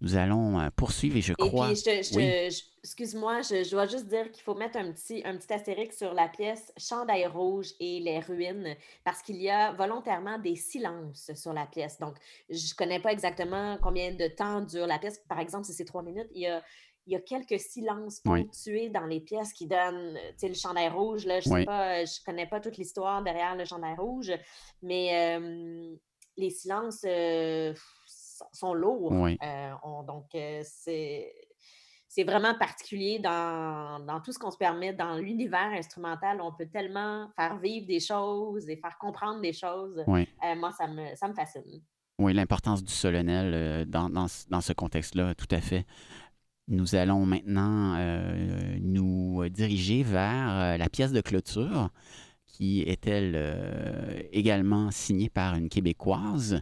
Nous 0.00 0.16
allons 0.16 0.58
poursuivre 0.76 1.16
et 1.16 1.20
je 1.20 1.34
crois. 1.34 1.70
excuse-moi, 1.70 3.42
je, 3.42 3.70
dois 3.70 3.86
juste 3.86 4.06
dire 4.06 4.30
qu'il 4.32 4.42
faut 4.42 4.54
mettre 4.54 4.78
un 4.78 4.92
petit, 4.92 5.20
un 5.26 5.36
petit 5.36 5.52
astérique 5.52 5.92
sur 5.92 6.14
la 6.14 6.28
pièce 6.28 6.72
Chandail 6.78 7.26
rouge 7.26 7.72
et 7.80 8.00
les 8.00 8.20
ruines 8.20 8.74
parce 9.04 9.20
qu'il 9.20 9.36
y 9.36 9.50
a 9.50 9.72
volontairement 9.72 10.38
des 10.38 10.56
silences 10.56 11.30
sur 11.34 11.52
la 11.52 11.66
pièce. 11.66 11.98
Donc, 11.98 12.16
je 12.48 12.54
ne 12.54 12.76
connais 12.76 13.00
pas 13.00 13.12
exactement 13.12 13.76
combien 13.82 14.14
de 14.14 14.26
temps 14.28 14.62
dure 14.62 14.86
la 14.86 14.98
pièce. 14.98 15.18
Par 15.28 15.38
exemple, 15.38 15.66
si 15.66 15.74
c'est 15.74 15.84
trois 15.84 16.02
minutes, 16.02 16.28
il 16.34 16.42
y 16.42 16.46
a 16.46 16.62
il 17.06 17.14
y 17.14 17.16
a 17.16 17.20
quelques 17.20 17.58
silences 17.58 18.20
ponctués 18.20 18.88
dans 18.88 19.06
les 19.06 19.20
pièces 19.20 19.52
qui 19.52 19.66
donnent, 19.66 20.14
tu 20.14 20.34
sais, 20.36 20.48
le 20.48 20.54
chandail 20.54 20.90
rouge, 20.90 21.24
là, 21.24 21.40
je 21.40 21.48
sais 21.48 21.64
pas, 21.64 22.04
je 22.04 22.22
connais 22.24 22.46
pas 22.46 22.60
toute 22.60 22.76
l'histoire 22.76 23.22
derrière 23.22 23.56
le 23.56 23.64
chandail 23.64 23.96
rouge, 23.96 24.30
mais 24.82 25.40
les 26.36 26.50
silences, 26.50 27.04
sont 28.52 28.74
lourds. 28.74 29.12
Euh, 29.12 29.72
donc, 30.06 30.26
euh, 30.34 30.62
c'est 30.64 31.32
c'est 32.12 32.24
vraiment 32.24 32.54
particulier 32.54 33.20
dans, 33.20 34.04
dans 34.04 34.20
tout 34.20 34.32
ce 34.32 34.38
qu'on 34.38 34.50
se 34.50 34.56
permet 34.56 34.92
dans 34.92 35.14
l'univers 35.14 35.70
instrumental. 35.72 36.40
On 36.40 36.52
peut 36.52 36.66
tellement 36.66 37.28
faire 37.36 37.56
vivre 37.58 37.86
des 37.86 38.00
choses 38.00 38.68
et 38.68 38.76
faire 38.76 38.98
comprendre 38.98 39.40
des 39.40 39.52
choses. 39.52 40.02
Euh, 40.08 40.54
moi, 40.56 40.72
ça 40.72 40.88
me, 40.88 41.14
ça 41.14 41.28
me 41.28 41.34
fascine. 41.34 41.80
Oui, 42.18 42.34
l'importance 42.34 42.82
du 42.82 42.92
solennel 42.92 43.88
dans, 43.88 44.10
dans, 44.10 44.26
dans, 44.48 44.60
ce 44.60 44.72
contexte-là, 44.72 45.36
tout 45.36 45.46
à 45.52 45.60
fait. 45.60 45.86
Nous 46.66 46.96
allons 46.96 47.24
maintenant 47.26 47.96
nous 48.80 49.48
diriger 49.48 50.02
vers 50.02 50.78
la 50.78 50.88
pièce 50.88 51.12
de 51.12 51.20
clôture 51.20 51.90
qui 52.44 52.82
est-elle 52.82 54.28
également 54.32 54.90
signée 54.90 55.30
par 55.30 55.54
une 55.54 55.68
Québécoise. 55.68 56.60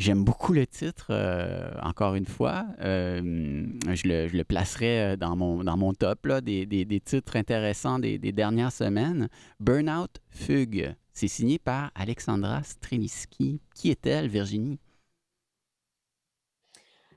J'aime 0.00 0.24
beaucoup 0.24 0.54
le 0.54 0.66
titre, 0.66 1.08
euh, 1.10 1.72
encore 1.82 2.14
une 2.14 2.24
fois. 2.24 2.64
Euh, 2.80 3.66
je, 3.92 4.08
le, 4.34 4.42
placerai 4.44 5.00
euh, 5.00 5.16
dans 5.16 5.36
mon, 5.36 5.62
dans 5.62 5.76
mon 5.76 5.92
top 5.92 6.24
là, 6.24 6.40
des, 6.40 6.64
des, 6.64 6.86
des, 6.86 7.00
titres 7.00 7.36
intéressants 7.36 7.98
des, 7.98 8.16
des, 8.16 8.32
dernières 8.32 8.72
semaines. 8.72 9.28
Burnout 9.60 10.08
Fugue. 10.30 10.94
C'est 11.12 11.28
signé 11.28 11.58
par 11.58 11.90
Alexandra 11.94 12.62
Streliski. 12.62 13.60
Qui 13.74 13.90
est-elle, 13.90 14.28
Virginie? 14.28 14.78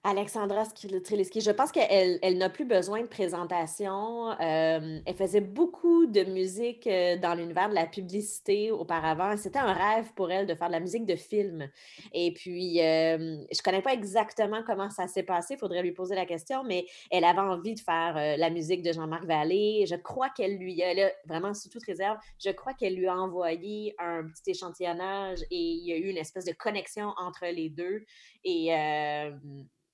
Alexandra 0.05 0.65
Triliski, 0.65 1.39
je 1.39 1.51
pense 1.51 1.71
qu'elle 1.71 2.19
elle, 2.21 2.37
n'a 2.37 2.49
plus 2.49 2.65
besoin 2.65 3.03
de 3.03 3.07
présentation. 3.07 4.31
Euh, 4.31 4.99
elle 5.05 5.15
faisait 5.15 5.39
beaucoup 5.39 6.07
de 6.07 6.25
musique 6.25 6.87
euh, 6.87 7.17
dans 7.17 7.33
l'univers 7.35 7.69
de 7.69 7.73
la 7.73 7.85
publicité 7.85 8.69
auparavant. 8.69 9.37
C'était 9.37 9.59
un 9.59 9.71
rêve 9.71 10.11
pour 10.13 10.29
elle 10.29 10.45
de 10.45 10.55
faire 10.55 10.67
de 10.67 10.73
la 10.73 10.81
musique 10.81 11.05
de 11.05 11.15
film. 11.15 11.69
Et 12.13 12.33
puis, 12.33 12.81
euh, 12.81 13.17
je 13.49 13.57
ne 13.57 13.63
connais 13.63 13.81
pas 13.81 13.93
exactement 13.93 14.61
comment 14.67 14.89
ça 14.89 15.07
s'est 15.07 15.23
passé, 15.23 15.53
il 15.53 15.57
faudrait 15.57 15.81
lui 15.81 15.93
poser 15.93 16.15
la 16.15 16.25
question, 16.25 16.65
mais 16.65 16.85
elle 17.09 17.23
avait 17.23 17.39
envie 17.39 17.73
de 17.73 17.79
faire 17.79 18.37
la 18.37 18.49
musique 18.49 18.81
de 18.81 18.91
Jean-Marc 18.91 19.23
Vallée. 19.23 19.85
Je 19.87 19.95
crois 19.95 20.29
qu'elle 20.31 20.57
lui 20.57 20.83
a, 20.83 21.13
vraiment 21.25 21.53
sous 21.53 21.69
toute 21.69 21.85
réserve, 21.85 22.17
je 22.43 22.49
crois 22.49 22.73
qu'elle 22.73 22.95
lui 22.95 23.07
a 23.07 23.15
envoyé 23.15 23.95
un 23.99 24.27
petit 24.27 24.51
échantillonnage 24.51 25.39
et 25.49 25.55
il 25.57 25.87
y 25.87 25.93
a 25.93 25.95
eu 25.95 26.09
une 26.09 26.17
espèce 26.17 26.43
de 26.43 26.51
connexion 26.51 27.13
entre 27.17 27.45
les 27.45 27.69
deux. 27.69 28.03
Et 28.43 28.73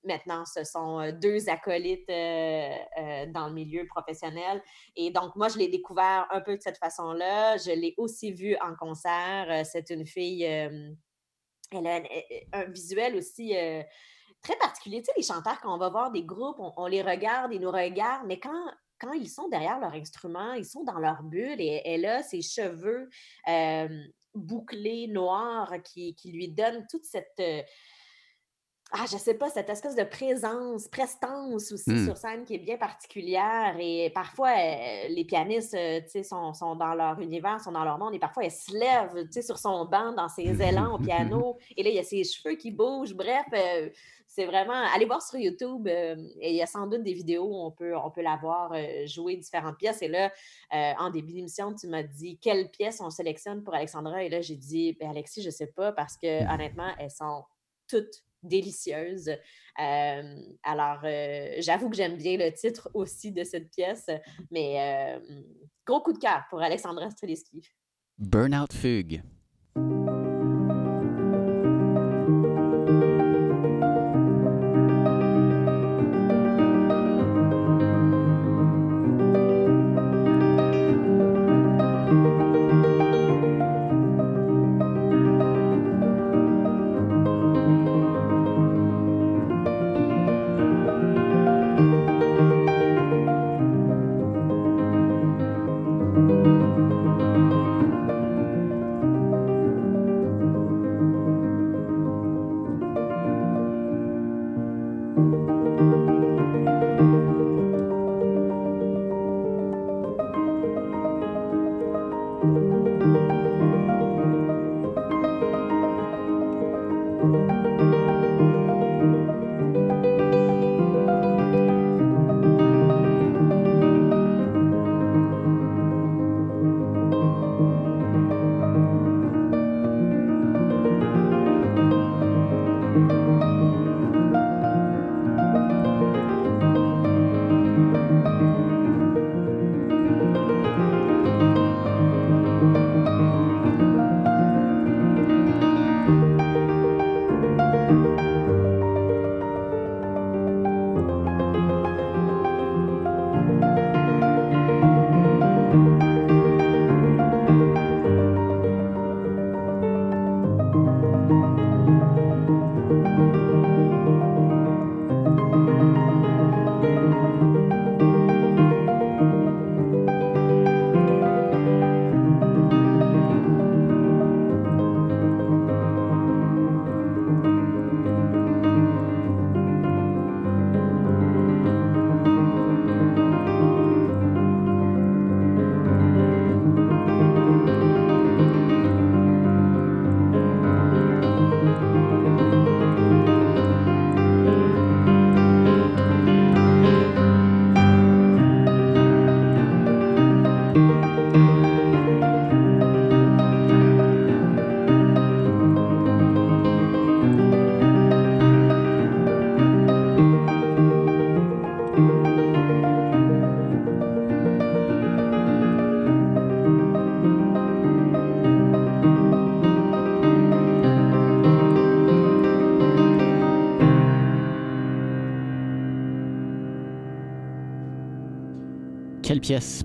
maintenant, 0.04 0.44
ce 0.44 0.64
sont 0.64 1.12
deux 1.20 1.48
acolytes 1.48 2.08
dans 2.08 3.48
le 3.48 3.52
milieu 3.52 3.86
professionnel. 3.86 4.62
Et 4.96 5.10
donc, 5.10 5.36
moi, 5.36 5.48
je 5.48 5.58
l'ai 5.58 5.68
découvert 5.68 6.26
un 6.30 6.40
peu 6.40 6.56
de 6.56 6.62
cette 6.62 6.78
façon-là. 6.78 7.56
Je 7.56 7.70
l'ai 7.70 7.94
aussi 7.98 8.32
vu 8.32 8.56
en 8.60 8.74
concert. 8.74 9.64
C'est 9.66 9.90
une 9.90 10.06
fille, 10.06 10.42
elle 10.42 11.86
a 11.86 12.02
un, 12.52 12.64
visuel 12.64 13.16
aussi 13.16 13.54
très 14.42 14.56
particulier. 14.56 14.98
Tu 14.98 15.06
sais, 15.06 15.12
les 15.16 15.22
chanteurs, 15.22 15.60
quand 15.60 15.74
on 15.74 15.78
va 15.78 15.88
voir 15.88 16.10
des 16.10 16.24
groupes, 16.24 16.58
on, 16.58 16.86
les 16.86 17.02
regarde, 17.02 17.52
ils 17.52 17.60
nous 17.60 17.70
regardent, 17.70 18.26
mais 18.26 18.38
quand, 18.38 18.64
quand 18.98 19.12
ils 19.12 19.28
sont 19.28 19.48
derrière 19.48 19.78
leur 19.78 19.92
instrument, 19.92 20.52
ils 20.54 20.64
sont 20.64 20.84
dans 20.84 20.98
leur 20.98 21.22
bulle 21.22 21.60
et 21.60 21.82
elle 21.84 22.06
a 22.06 22.22
ses 22.22 22.42
cheveux 22.42 23.08
euh, 23.48 24.04
bouclés, 24.34 25.08
noirs, 25.08 25.74
qui, 25.84 26.14
qui, 26.14 26.32
lui 26.32 26.48
donnent 26.48 26.86
toute 26.90 27.04
cette, 27.04 27.40
ah, 28.92 29.04
je 29.10 29.16
sais 29.16 29.34
pas, 29.34 29.48
cette 29.48 29.68
espèce 29.68 29.94
de 29.94 30.02
présence, 30.02 30.88
prestance 30.88 31.70
aussi 31.70 31.90
Mmh. 31.90 32.04
sur 32.06 32.16
scène 32.16 32.44
qui 32.44 32.54
est 32.54 32.58
bien 32.58 32.76
particulière. 32.76 33.76
Et 33.78 34.10
parfois, 34.10 34.50
euh, 34.50 35.08
les 35.08 35.24
pianistes, 35.24 35.74
euh, 35.74 36.00
tu 36.00 36.10
sais, 36.10 36.22
sont, 36.22 36.52
sont 36.54 36.74
dans 36.74 36.94
leur 36.94 37.20
univers, 37.20 37.60
sont 37.60 37.72
dans 37.72 37.84
leur 37.84 37.98
monde, 37.98 38.14
et 38.14 38.18
parfois, 38.18 38.44
elle 38.44 38.50
se 38.50 38.72
lève, 38.72 39.26
tu 39.26 39.32
sais, 39.32 39.42
sur 39.42 39.58
son 39.58 39.84
banc, 39.84 40.12
dans 40.12 40.28
ses 40.28 40.42
élans 40.62 40.96
au 40.96 40.98
piano, 40.98 41.58
et 41.76 41.82
là, 41.82 41.90
il 41.90 41.96
y 41.96 41.98
a 41.98 42.04
ses 42.04 42.24
cheveux 42.24 42.56
qui 42.56 42.70
bougent. 42.70 43.14
Bref, 43.14 43.46
euh, 43.52 43.90
c'est 44.26 44.46
vraiment... 44.46 44.84
Allez 44.94 45.06
voir 45.06 45.22
sur 45.22 45.38
YouTube, 45.38 45.86
et 45.88 46.50
il 46.50 46.56
y 46.56 46.62
a 46.62 46.66
sans 46.66 46.86
doute 46.86 47.02
des 47.02 47.12
vidéos 47.12 47.44
où 47.44 47.66
on 47.66 47.70
peut, 47.70 47.96
on 47.96 48.10
peut 48.10 48.22
la 48.22 48.36
voir 48.36 48.72
jouer 49.04 49.36
différentes 49.36 49.76
pièces. 49.76 50.02
Et 50.02 50.08
là, 50.08 50.30
en 50.70 51.10
début 51.10 51.32
d'émission, 51.32 51.74
tu 51.74 51.88
m'as 51.88 52.04
dit 52.04 52.38
quelles 52.38 52.70
pièces 52.70 53.00
on 53.00 53.10
sélectionne 53.10 53.64
pour 53.64 53.74
Alexandra, 53.74 54.22
et 54.22 54.28
là, 54.28 54.40
j'ai 54.40 54.54
dit, 54.54 54.96
ben, 55.00 55.10
Alexis, 55.10 55.42
je 55.42 55.50
sais 55.50 55.66
pas, 55.66 55.90
parce 55.90 56.16
que 56.16 56.44
honnêtement, 56.52 56.92
elles 56.98 57.10
sont 57.10 57.42
toutes 57.88 58.22
délicieuse. 58.42 59.28
Euh, 59.28 60.36
alors, 60.62 61.00
euh, 61.04 61.54
j'avoue 61.58 61.88
que 61.90 61.96
j'aime 61.96 62.16
bien 62.16 62.36
le 62.36 62.52
titre 62.52 62.90
aussi 62.94 63.32
de 63.32 63.44
cette 63.44 63.70
pièce, 63.70 64.06
mais 64.50 65.18
euh, 65.18 65.42
gros 65.86 66.00
coup 66.00 66.12
de 66.12 66.18
cœur 66.18 66.44
pour 66.50 66.60
Alexandra 66.60 67.10
Streliski. 67.10 67.68
Burnout 68.18 68.72
Fugue. 68.72 69.22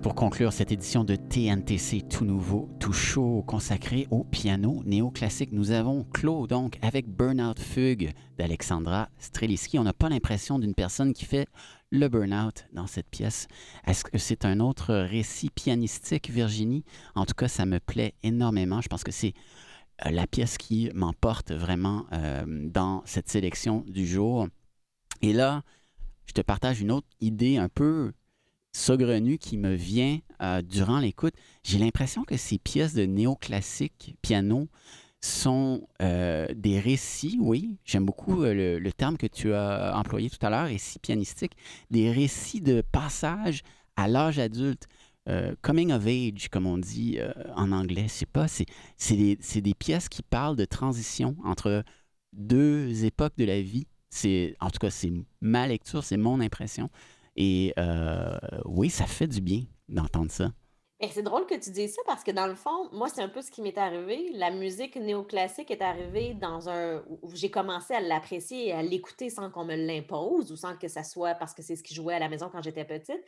Pour 0.04 0.14
conclure 0.14 0.54
cette 0.54 0.72
édition 0.72 1.04
de 1.04 1.16
TNTC 1.16 2.04
tout 2.08 2.24
nouveau, 2.24 2.70
tout 2.80 2.94
chaud, 2.94 3.44
consacré 3.48 4.08
au 4.12 4.24
piano 4.24 4.84
néoclassique. 4.86 5.52
Nous 5.54 5.72
avons 5.72 6.04
clos 6.04 6.46
donc 6.46 6.78
avec 6.84 7.08
Burnout 7.08 7.58
Fugue 7.60 8.12
d'Alexandra 8.38 9.10
Streliski. 9.18 9.80
On 9.80 9.84
n'a 9.84 9.94
pas 9.94 10.08
l'impression 10.08 10.60
d'une 10.60 10.76
personne 10.76 11.14
qui 11.14 11.26
fait 11.26 11.48
le 11.90 12.08
burnout 12.10 12.68
dans 12.74 12.86
cette 12.86 13.10
pièce. 13.10 13.48
Est-ce 13.88 14.04
que 14.04 14.20
c'est 14.20 14.46
un 14.46 14.60
autre 14.60 14.94
récit 14.94 15.50
pianistique, 15.50 16.30
Virginie? 16.30 16.84
En 17.16 17.26
tout 17.26 17.34
cas, 17.34 17.48
ça 17.48 17.66
me 17.66 17.80
plaît 17.80 18.14
énormément. 18.22 18.82
Je 18.82 18.88
pense 18.88 19.04
que 19.04 19.12
c'est 19.12 19.34
euh, 20.06 20.12
la 20.12 20.28
pièce 20.28 20.60
qui 20.60 20.92
m'emporte 20.94 21.52
vraiment 21.52 22.06
euh, 22.14 22.46
dans 22.70 23.02
cette 23.06 23.30
sélection 23.30 23.84
du 23.88 24.06
jour. 24.06 24.48
Et 25.24 25.34
là, 25.34 25.64
je 26.28 26.34
te 26.34 26.42
partage 26.42 26.82
une 26.82 26.92
autre 26.92 27.08
idée 27.20 27.58
un 27.58 27.70
peu 27.70 28.14
saugrenue 28.76 29.38
qui 29.38 29.58
me 29.58 29.74
vient 29.74 30.20
euh, 30.42 30.62
durant 30.62 31.00
l'écoute. 31.00 31.34
J'ai 31.64 31.80
l'impression 31.80 32.26
que 32.26 32.36
ces 32.36 32.58
pièces 32.58 32.94
de 32.94 33.06
néoclassique 33.06 34.18
piano 34.22 34.68
sont 35.22 35.88
euh, 36.02 36.46
des 36.54 36.80
récits, 36.80 37.38
oui, 37.40 37.78
j'aime 37.86 38.06
beaucoup 38.06 38.44
euh, 38.44 38.78
le, 38.78 38.92
terme 38.92 39.18
que 39.18 39.28
tu 39.28 39.54
as 39.54 39.98
employé 39.98 40.30
tout 40.30 40.46
à 40.46 40.50
l'heure, 40.50 40.66
récits 40.66 41.00
pianistiques, 41.00 41.56
des 41.90 42.12
récits 42.12 42.62
de 42.62 42.82
passage 42.82 43.62
à 43.96 44.08
l'âge 44.08 44.40
adulte. 44.40 44.88
Coming 45.64 45.92
of 45.92 46.06
age, 46.06 46.50
comme 46.52 46.68
on 46.68 46.78
dit 46.78 47.18
en 47.56 47.72
anglais, 47.72 48.06
c'est 48.08 48.30
pas, 48.30 48.48
c'est, 48.48 48.68
des, 49.10 49.40
c'est 49.42 49.62
des 49.62 49.74
pièces 49.74 50.08
qui 50.08 50.22
parlent 50.22 50.56
de 50.56 50.66
transition 50.66 51.36
entre 51.44 51.84
deux 52.32 53.06
époques 53.06 53.34
de 53.36 53.46
la 53.46 53.60
vie. 53.60 53.88
En 54.60 54.70
tout 54.70 54.78
cas, 54.80 54.92
c'est 54.92 55.12
ma 55.42 55.66
lecture, 55.66 56.04
c'est 56.04 56.18
mon 56.18 56.40
impression. 56.42 56.92
Et 57.36 57.74
euh, 57.78 58.38
oui, 58.66 58.90
ça 58.90 59.06
fait 59.06 59.28
du 59.28 59.42
bien 59.42 59.64
d'entendre 59.88 60.32
ça. 60.32 60.50
C'est 61.12 61.24
drôle 61.24 61.46
que 61.46 61.56
tu 61.56 61.72
dises 61.72 61.94
ça 61.94 62.02
parce 62.06 62.24
que 62.24 62.32
dans 62.32 62.48
le 62.48 62.56
fond, 62.56 62.90
moi, 62.92 63.10
c'est 63.10 63.22
un 63.22 63.30
peu 63.30 63.42
ce 63.42 63.52
qui 63.52 63.62
m'est 63.62 63.78
arrivé. 63.78 64.32
La 64.34 64.50
musique 64.50 64.96
néoclassique 64.96 65.70
est 65.70 65.82
arrivée 65.82 66.34
dans 66.34 66.70
un 66.70 67.04
où 67.22 67.36
j'ai 67.36 67.52
commencé 67.52 67.94
à 67.94 68.00
l'apprécier 68.00 68.70
et 68.70 68.72
à 68.72 68.82
l'écouter 68.82 69.30
sans 69.30 69.52
qu'on 69.52 69.66
me 69.66 69.76
l'impose 69.76 70.52
ou 70.52 70.56
sans 70.56 70.78
que 70.78 70.88
ça 70.88 71.04
soit 71.04 71.36
parce 71.36 71.54
que 71.54 71.62
c'est 71.62 71.76
ce 71.76 71.84
qui 71.84 71.94
jouait 71.94 72.16
à 72.16 72.20
la 72.20 72.30
maison 72.30 72.50
quand 72.50 72.62
j'étais 72.62 72.86
petite. 72.86 73.24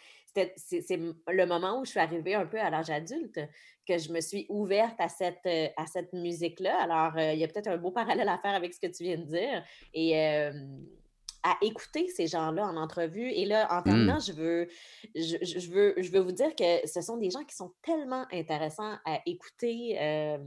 C'est, 0.56 0.98
le 1.28 1.46
moment 1.46 1.80
où 1.80 1.86
je 1.86 1.92
suis 1.92 2.00
arrivée 2.00 2.36
un 2.36 2.46
peu 2.46 2.60
à 2.60 2.70
l'âge 2.70 2.90
adulte 2.90 3.40
que 3.88 3.98
je 3.98 4.12
me 4.12 4.22
suis 4.22 4.46
ouverte 4.50 5.00
à 5.00 5.10
cette, 5.10 5.46
euh, 5.46 5.68
à 5.78 5.88
cette 5.88 6.14
musique-là. 6.14 6.82
Alors, 6.82 7.18
euh, 7.18 7.34
il 7.34 7.40
y 7.40 7.44
a 7.44 7.48
peut-être 7.48 7.68
un 7.68 7.78
beau 7.78 7.92
parallèle 7.92 8.28
à 8.28 8.38
faire 8.38 8.54
avec 8.54 8.74
ce 8.74 8.80
que 8.80 8.88
tu 8.88 9.04
viens 9.04 9.18
de 9.18 9.26
dire. 9.26 9.64
Et 9.94 10.14
à 11.50 11.58
écouter 11.62 12.08
ces 12.10 12.28
gens-là 12.28 12.66
en 12.66 12.76
entrevue. 12.78 13.30
Et 13.32 13.46
là, 13.46 13.68
en 13.72 13.80
Mm. 13.80 13.84
terminant, 13.84 14.20
je 14.20 14.34
veux, 14.34 14.68
je, 15.16 15.70
veux, 15.72 15.94
je 15.98 16.12
veux 16.12 16.20
vous 16.20 16.32
dire 16.34 16.54
que 16.56 16.86
ce 16.88 17.02
sont 17.02 17.18
des 17.18 17.30
gens 17.30 17.44
qui 17.44 17.56
sont 17.56 17.74
tellement 17.82 18.26
intéressants 18.32 18.96
à 19.06 19.22
écouter. 19.26 19.98
euh, 20.02 20.38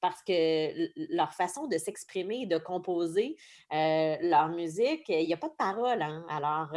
parce 0.00 0.20
que 0.24 0.34
leur 1.14 1.32
façon 1.32 1.68
de 1.68 1.78
s'exprimer, 1.78 2.46
de 2.46 2.58
composer 2.58 3.36
leur 3.70 4.48
musique, 4.48 5.04
il 5.08 5.26
n'y 5.26 5.32
a 5.32 5.36
pas 5.36 5.48
de 5.48 5.54
parole. 5.54 6.02
Hein. 6.02 6.26
Alors, 6.28 6.70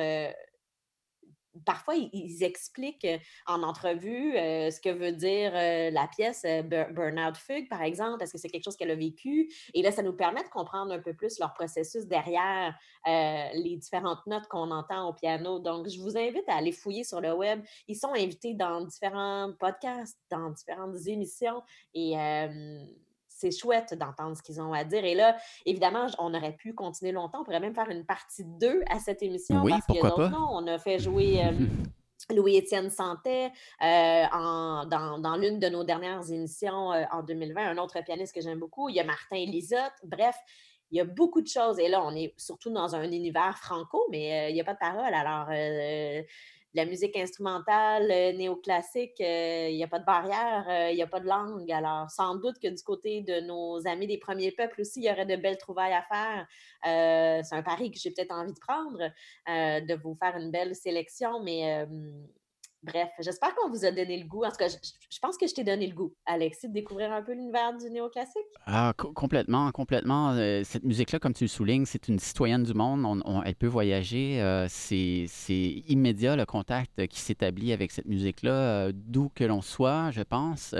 parfois, 1.65 1.95
ils, 1.95 2.43
expliquent 2.43 3.07
en 3.47 3.63
entrevue 3.63 4.33
ce 4.33 4.79
que 4.81 4.89
veut 4.89 5.11
dire 5.11 5.53
la 5.53 6.07
pièce 6.07 6.43
Burnout 6.43 7.37
Fugue, 7.37 7.69
par 7.69 7.81
exemple, 7.81 8.19
parce 8.19 8.31
que 8.31 8.37
c'est 8.37 8.49
quelque 8.49 8.63
chose 8.63 8.75
qu'elle 8.75 8.91
a 8.91 8.95
vécu? 8.95 9.49
Et 9.73 9.81
là, 9.81 9.91
ça 9.91 10.03
nous 10.03 10.13
permet 10.13 10.43
de 10.43 10.49
comprendre 10.49 10.91
un 10.91 10.99
peu 10.99 11.13
plus 11.13 11.39
leur 11.39 11.53
processus 11.53 12.05
derrière 12.05 12.77
les 13.05 13.77
différentes 13.77 14.25
notes 14.27 14.47
qu'on 14.47 14.71
entend 14.71 15.07
au 15.09 15.13
piano. 15.13 15.59
Donc, 15.59 15.87
je 15.87 15.99
vous 15.99 16.17
invite 16.17 16.47
à 16.47 16.55
aller 16.55 16.71
fouiller 16.71 17.03
sur 17.03 17.21
le 17.21 17.33
web. 17.33 17.63
Ils 17.87 17.95
sont 17.95 18.13
invités 18.13 18.53
dans 18.53 18.81
différents 18.81 19.53
podcasts, 19.59 20.19
dans 20.29 20.49
différentes 20.49 21.07
émissions. 21.07 21.61
Et 21.93 22.15
c'est 23.35 23.51
chouette 23.51 23.93
d'entendre 23.93 24.35
ce 24.37 24.41
qu'ils 24.41 24.61
ont 24.61 24.73
à 24.73 24.83
dire. 24.83 25.03
Et 25.03 25.13
là, 25.13 25.35
évidemment, 25.65 26.07
on 26.19 26.33
aurait 26.33 26.55
pu 26.55 26.73
continuer 26.73 27.11
longtemps. 27.11 27.41
On 27.41 27.43
pourrait 27.43 27.59
même 27.59 27.75
faire 27.75 27.89
une 27.89 28.05
partie 28.05 28.45
2 28.45 28.81
à 28.89 28.99
cette 28.99 29.21
émission. 29.21 29.61
Oui, 29.61 29.71
parce 29.71 29.85
pourquoi 29.85 30.11
que, 30.11 30.15
pas? 30.15 30.29
Non, 30.29 30.47
on 30.51 30.67
a 30.67 30.77
fait 30.79 30.99
jouer. 30.99 31.43
Euh, 31.45 31.51
Louis-Étienne 32.33 32.89
Santet, 32.89 33.51
euh, 33.83 34.23
dans, 34.89 35.19
dans 35.19 35.35
l'une 35.35 35.59
de 35.59 35.67
nos 35.67 35.83
dernières 35.83 36.31
émissions 36.31 36.91
euh, 36.91 37.03
en 37.11 37.21
2020, 37.21 37.69
un 37.69 37.77
autre 37.77 38.01
pianiste 38.03 38.33
que 38.33 38.41
j'aime 38.41 38.57
beaucoup. 38.57 38.89
Il 38.89 38.95
y 38.95 38.99
a 38.99 39.03
Martin 39.03 39.45
Lisotte. 39.45 39.93
Bref, 40.03 40.35
il 40.89 40.97
y 40.97 41.01
a 41.01 41.05
beaucoup 41.05 41.41
de 41.41 41.47
choses. 41.47 41.77
Et 41.77 41.87
là, 41.87 42.03
on 42.03 42.15
est 42.15 42.33
surtout 42.35 42.71
dans 42.71 42.95
un 42.95 43.03
univers 43.03 43.59
franco, 43.59 44.07
mais 44.09 44.49
il 44.49 44.55
n'y 44.55 44.61
a 44.61 44.63
pas 44.63 44.73
de 44.73 44.79
parole. 44.79 45.13
Alors, 45.13 45.49
la 46.75 46.85
musique 46.85 47.15
instrumentale, 47.15 48.11
euh, 48.11 48.33
néoclassique, 48.33 49.19
euh, 49.21 49.69
il 49.69 49.77
n'y 49.77 49.83
a 49.83 49.87
pas 49.87 49.99
de 49.99 50.05
barrière, 50.05 50.65
euh, 50.69 50.91
il 50.91 50.95
n'y 50.95 51.01
a 51.01 51.07
pas 51.07 51.21
de 51.21 51.27
langue. 51.27 51.71
Alors, 51.71 52.09
sans 52.11 52.35
doute 52.35 52.59
que 52.59 52.67
du 52.67 52.83
côté 52.83 53.21
de 53.21 53.39
nos 53.39 53.87
amis 53.87 54.07
des 54.07 54.17
premiers 54.17 54.51
peuples 54.51 54.81
aussi, 54.81 54.99
il 54.99 55.05
y 55.05 55.11
aurait 55.11 55.25
de 55.25 55.37
belles 55.37 55.57
trouvailles 55.57 55.93
à 55.93 56.03
faire. 56.03 56.47
c'est 57.43 57.55
un 57.55 57.63
pari 57.63 57.91
que 57.91 57.97
j'ai 57.97 58.11
peut-être 58.11 58.33
envie 58.33 58.53
de 58.53 58.59
prendre, 58.59 58.99
de 59.47 59.95
vous 60.03 60.15
faire 60.15 60.35
une 60.37 60.51
belle 60.51 60.75
sélection, 60.75 61.41
mais 61.41 61.87
Bref, 62.85 63.09
j'espère 63.19 63.55
qu'on 63.55 63.69
vous 63.69 63.83
a 63.83 63.91
donné 63.91 64.19
le 64.19 64.27
goût. 64.27 64.43
En 64.43 64.51
tout 64.51 64.57
cas, 64.57 64.67
je, 64.67 65.19
pense 65.19 65.37
que 65.37 65.47
je 65.47 65.53
t'ai 65.55 65.63
donné 65.63 65.87
le 65.87 65.95
goût, 65.95 66.13
Alexis, 66.25 66.67
de 66.67 66.73
découvrir 66.73 67.11
un 67.11 67.23
peu 67.23 67.33
l'univers 67.33 67.75
du 67.75 67.89
néoclassique. 67.89 68.43
Ah, 68.67 68.93
complètement, 68.95 69.71
complètement. 69.71 70.31
Euh, 70.33 70.61
cette 70.63 70.83
musique-là, 70.83 71.17
comme 71.17 71.33
tu 71.33 71.45
le 71.45 71.49
soulignes, 71.49 71.85
c'est 71.85 72.07
une 72.07 72.19
citoyenne 72.19 72.63
du 72.63 72.73
monde. 72.75 73.23
elle 73.43 73.55
peut 73.55 73.67
voyager. 73.67 74.39
Euh, 74.39 74.67
c'est 74.69 75.27
immédiat 75.87 76.35
le 76.35 76.45
contact 76.45 77.07
qui 77.07 77.19
s'établit 77.19 77.73
avec 77.73 77.91
cette 77.91 78.05
musique-là, 78.05 78.51
euh, 78.51 78.91
d'où 78.93 79.29
que 79.33 79.43
l'on 79.43 79.61
soit, 79.61 80.11
je 80.11 80.21
pense. 80.21 80.75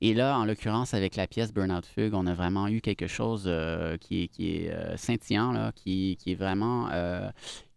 et 0.00 0.14
là, 0.14 0.38
en 0.38 0.44
l'occurrence, 0.44 0.92
avec 0.92 1.16
la 1.16 1.26
pièce 1.26 1.54
Burnout 1.54 1.86
Fugue, 1.86 2.14
on 2.14 2.26
a 2.26 2.34
vraiment 2.34 2.68
eu 2.68 2.82
quelque 2.82 3.06
chose 3.06 3.50
qui 4.00 4.30
est, 4.38 4.96
scintillant, 4.96 5.52
là, 5.52 5.72
qui, 5.74 6.18
est 6.26 6.34
vraiment 6.34 6.88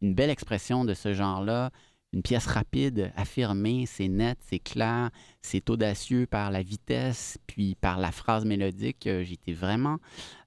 une 0.01 0.13
belle 0.13 0.29
expression 0.29 0.83
de 0.83 0.93
ce 0.93 1.13
genre-là 1.13 1.71
une 2.13 2.21
pièce 2.21 2.45
rapide, 2.47 3.11
affirmée, 3.15 3.85
c'est 3.85 4.09
net, 4.09 4.37
c'est 4.49 4.59
clair, 4.59 5.11
c'est 5.41 5.69
audacieux 5.69 6.27
par 6.27 6.51
la 6.51 6.61
vitesse, 6.61 7.37
puis 7.47 7.75
par 7.75 7.99
la 7.99 8.11
phrase 8.11 8.45
mélodique. 8.45 9.07
Euh, 9.07 9.23
été 9.31 9.53
vraiment 9.53 9.97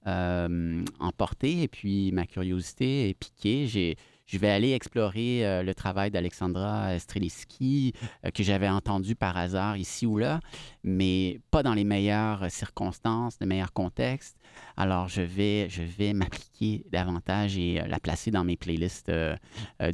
euh, 0.06 0.84
emporté 1.00 1.62
et 1.62 1.68
puis 1.68 2.12
ma 2.12 2.26
curiosité 2.26 3.08
est 3.08 3.14
piquée. 3.14 3.96
Je 4.26 4.38
vais 4.38 4.48
aller 4.48 4.72
explorer 4.72 5.46
euh, 5.46 5.62
le 5.62 5.74
travail 5.74 6.10
d'Alexandra 6.10 6.98
Streliski, 6.98 7.92
euh, 8.24 8.30
que 8.30 8.42
j'avais 8.42 8.68
entendu 8.68 9.14
par 9.14 9.36
hasard 9.36 9.76
ici 9.76 10.06
ou 10.06 10.16
là, 10.16 10.40
mais 10.82 11.40
pas 11.50 11.62
dans 11.62 11.74
les 11.74 11.84
meilleures 11.84 12.50
circonstances, 12.50 13.36
les 13.40 13.46
meilleurs 13.46 13.72
contextes. 13.72 14.36
Alors, 14.76 15.08
je 15.08 15.20
vais, 15.20 15.68
je 15.68 15.82
vais 15.82 16.12
m'appliquer 16.14 16.84
davantage 16.90 17.58
et 17.58 17.80
euh, 17.80 17.86
la 17.86 18.00
placer 18.00 18.30
dans 18.30 18.44
mes 18.44 18.56
playlists 18.56 19.12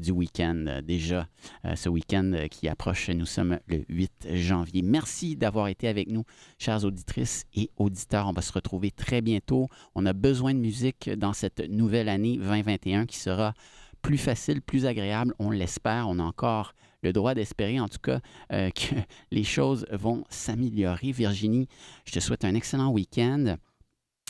du 0.00 0.10
week-end 0.10 0.80
déjà. 0.84 1.26
ce 1.74 1.88
week-end 1.88 2.46
qui 2.50 2.68
approche, 2.68 3.10
nous 3.10 3.26
sommes 3.26 3.58
le 3.66 3.84
8 3.88 4.28
janvier. 4.34 4.82
Merci 4.82 5.36
d'avoir 5.36 5.68
été 5.68 5.88
avec 5.88 6.08
nous, 6.08 6.24
chères 6.58 6.84
auditrices 6.84 7.46
et 7.54 7.70
auditeurs. 7.76 8.28
On 8.28 8.32
va 8.32 8.42
se 8.42 8.52
retrouver 8.52 8.90
très 8.90 9.20
bientôt. 9.20 9.68
On 9.94 10.06
a 10.06 10.12
besoin 10.12 10.54
de 10.54 10.58
musique 10.58 11.10
dans 11.10 11.32
cette 11.32 11.60
nouvelle 11.68 12.08
année 12.08 12.36
2021 12.36 13.06
qui 13.06 13.18
sera 13.18 13.54
plus 14.02 14.18
facile, 14.18 14.62
plus 14.62 14.86
agréable, 14.86 15.34
on 15.38 15.50
l'espère. 15.50 16.08
On 16.08 16.18
a 16.18 16.22
encore 16.22 16.74
le 17.02 17.12
droit 17.12 17.34
d'espérer, 17.34 17.80
en 17.80 17.88
tout 17.88 17.98
cas, 17.98 18.20
euh, 18.52 18.70
que 18.74 18.94
les 19.30 19.44
choses 19.44 19.86
vont 19.90 20.24
s'améliorer. 20.30 21.12
Virginie, 21.12 21.68
je 22.04 22.12
te 22.12 22.20
souhaite 22.20 22.44
un 22.44 22.54
excellent 22.54 22.90
week-end 22.90 23.56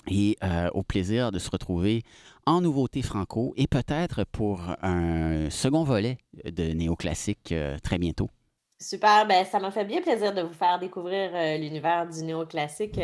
et 0.08 0.36
euh, 0.42 0.70
au 0.72 0.82
plaisir 0.82 1.30
de 1.30 1.38
se 1.38 1.50
retrouver 1.50 2.02
en 2.46 2.62
nouveauté 2.62 3.02
franco 3.02 3.52
et 3.56 3.66
peut-être 3.66 4.24
pour 4.24 4.62
un 4.82 5.50
second 5.50 5.84
volet 5.84 6.16
de 6.44 6.72
néoclassique 6.72 7.52
euh, 7.52 7.76
très 7.82 7.98
bientôt. 7.98 8.30
Super, 8.80 9.26
ben, 9.26 9.44
ça 9.44 9.60
m'a 9.60 9.70
fait 9.70 9.84
bien 9.84 10.00
plaisir 10.00 10.32
de 10.32 10.40
vous 10.40 10.54
faire 10.54 10.78
découvrir 10.78 11.32
l'univers 11.58 12.08
du 12.08 12.24
néoclassique. 12.24 12.98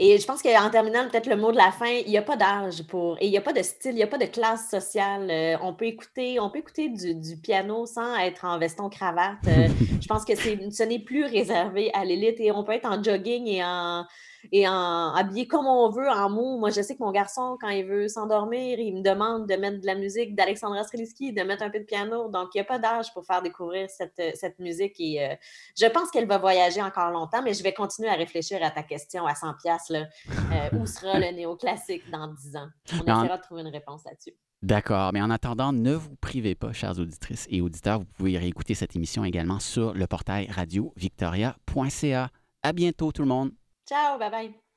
Et 0.00 0.16
je 0.16 0.24
pense 0.24 0.42
qu'en 0.42 0.70
terminant, 0.70 1.08
peut-être 1.08 1.26
le 1.26 1.36
mot 1.36 1.50
de 1.50 1.56
la 1.56 1.72
fin, 1.72 1.86
il 1.86 2.08
n'y 2.08 2.16
a 2.16 2.22
pas 2.22 2.36
d'âge 2.36 2.84
pour. 2.84 3.16
Et 3.20 3.26
il 3.26 3.30
n'y 3.30 3.36
a 3.36 3.40
pas 3.40 3.52
de 3.52 3.62
style, 3.62 3.90
il 3.90 3.96
n'y 3.96 4.02
a 4.04 4.06
pas 4.06 4.16
de 4.16 4.26
classe 4.26 4.70
sociale. 4.70 5.28
Euh, 5.28 5.56
on 5.60 5.74
peut 5.74 5.86
écouter, 5.86 6.38
on 6.38 6.50
peut 6.50 6.60
écouter 6.60 6.88
du, 6.88 7.36
piano 7.36 7.84
sans 7.84 8.16
être 8.16 8.44
en 8.44 8.60
veston-cravate. 8.60 9.38
Euh, 9.48 9.66
je 10.00 10.06
pense 10.06 10.24
que 10.24 10.36
ce 10.36 10.82
n'est 10.84 11.00
plus 11.00 11.24
réservé 11.24 11.90
à 11.94 12.04
l'élite 12.04 12.38
et 12.38 12.52
on 12.52 12.62
peut 12.62 12.72
être 12.72 12.88
en 12.88 13.02
jogging 13.02 13.48
et 13.48 13.64
en, 13.64 14.04
et 14.52 14.68
en 14.68 15.14
habillé 15.14 15.46
comme 15.46 15.66
on 15.66 15.90
veut, 15.90 16.08
en 16.08 16.30
mots. 16.30 16.58
Moi, 16.58 16.70
je 16.70 16.80
sais 16.80 16.94
que 16.94 17.02
mon 17.02 17.10
garçon, 17.10 17.58
quand 17.60 17.68
il 17.68 17.84
veut 17.84 18.08
s'endormir, 18.08 18.78
il 18.78 18.96
me 18.96 19.02
demande 19.02 19.48
de 19.48 19.56
mettre 19.56 19.80
de 19.80 19.86
la 19.86 19.94
musique 19.94 20.34
d'Alexandra 20.34 20.84
Streliski, 20.84 21.32
de 21.32 21.42
mettre 21.42 21.62
un 21.62 21.70
peu 21.70 21.80
de 21.80 21.84
piano. 21.84 22.28
Donc, 22.28 22.50
il 22.54 22.58
n'y 22.58 22.60
a 22.62 22.64
pas 22.64 22.78
d'âge 22.78 23.12
pour 23.12 23.24
faire 23.24 23.42
découvrir 23.42 23.88
cette, 23.90 24.36
cette 24.36 24.58
musique. 24.58 24.94
Et 25.00 25.24
euh, 25.24 25.34
je 25.78 25.86
pense 25.86 26.10
qu'elle 26.10 26.26
va 26.26 26.38
voyager 26.38 26.82
encore 26.82 27.10
longtemps, 27.10 27.42
mais 27.42 27.52
je 27.52 27.62
vais 27.62 27.72
continuer 27.74 28.08
à 28.08 28.14
réfléchir 28.14 28.62
à 28.62 28.70
ta 28.70 28.82
question 28.82 29.26
à 29.26 29.34
100 29.34 29.54
pièces 29.54 29.87
là. 29.90 30.08
Euh, 30.28 30.78
où 30.78 30.86
sera 30.86 31.18
le 31.18 31.34
néoclassique 31.34 32.08
dans 32.10 32.28
10 32.28 32.56
ans? 32.56 32.68
On 32.92 33.02
essaiera 33.02 33.36
de 33.36 33.42
trouver 33.42 33.62
une 33.62 33.68
réponse 33.68 34.04
là-dessus. 34.04 34.34
D'accord, 34.62 35.12
mais 35.12 35.22
en 35.22 35.30
attendant, 35.30 35.72
ne 35.72 35.94
vous 35.94 36.16
privez 36.16 36.54
pas, 36.56 36.72
chères 36.72 36.98
auditrices 36.98 37.46
et 37.48 37.60
auditeurs. 37.60 38.00
Vous 38.00 38.06
pouvez 38.06 38.36
réécouter 38.38 38.74
cette 38.74 38.96
émission 38.96 39.24
également 39.24 39.60
sur 39.60 39.94
le 39.94 40.06
portail 40.06 40.50
radio 40.50 40.92
victoria.ca. 40.96 42.30
À 42.62 42.72
bientôt 42.72 43.12
tout 43.12 43.22
le 43.22 43.28
monde. 43.28 43.52
Ciao, 43.88 44.18
bye 44.18 44.30
bye. 44.30 44.67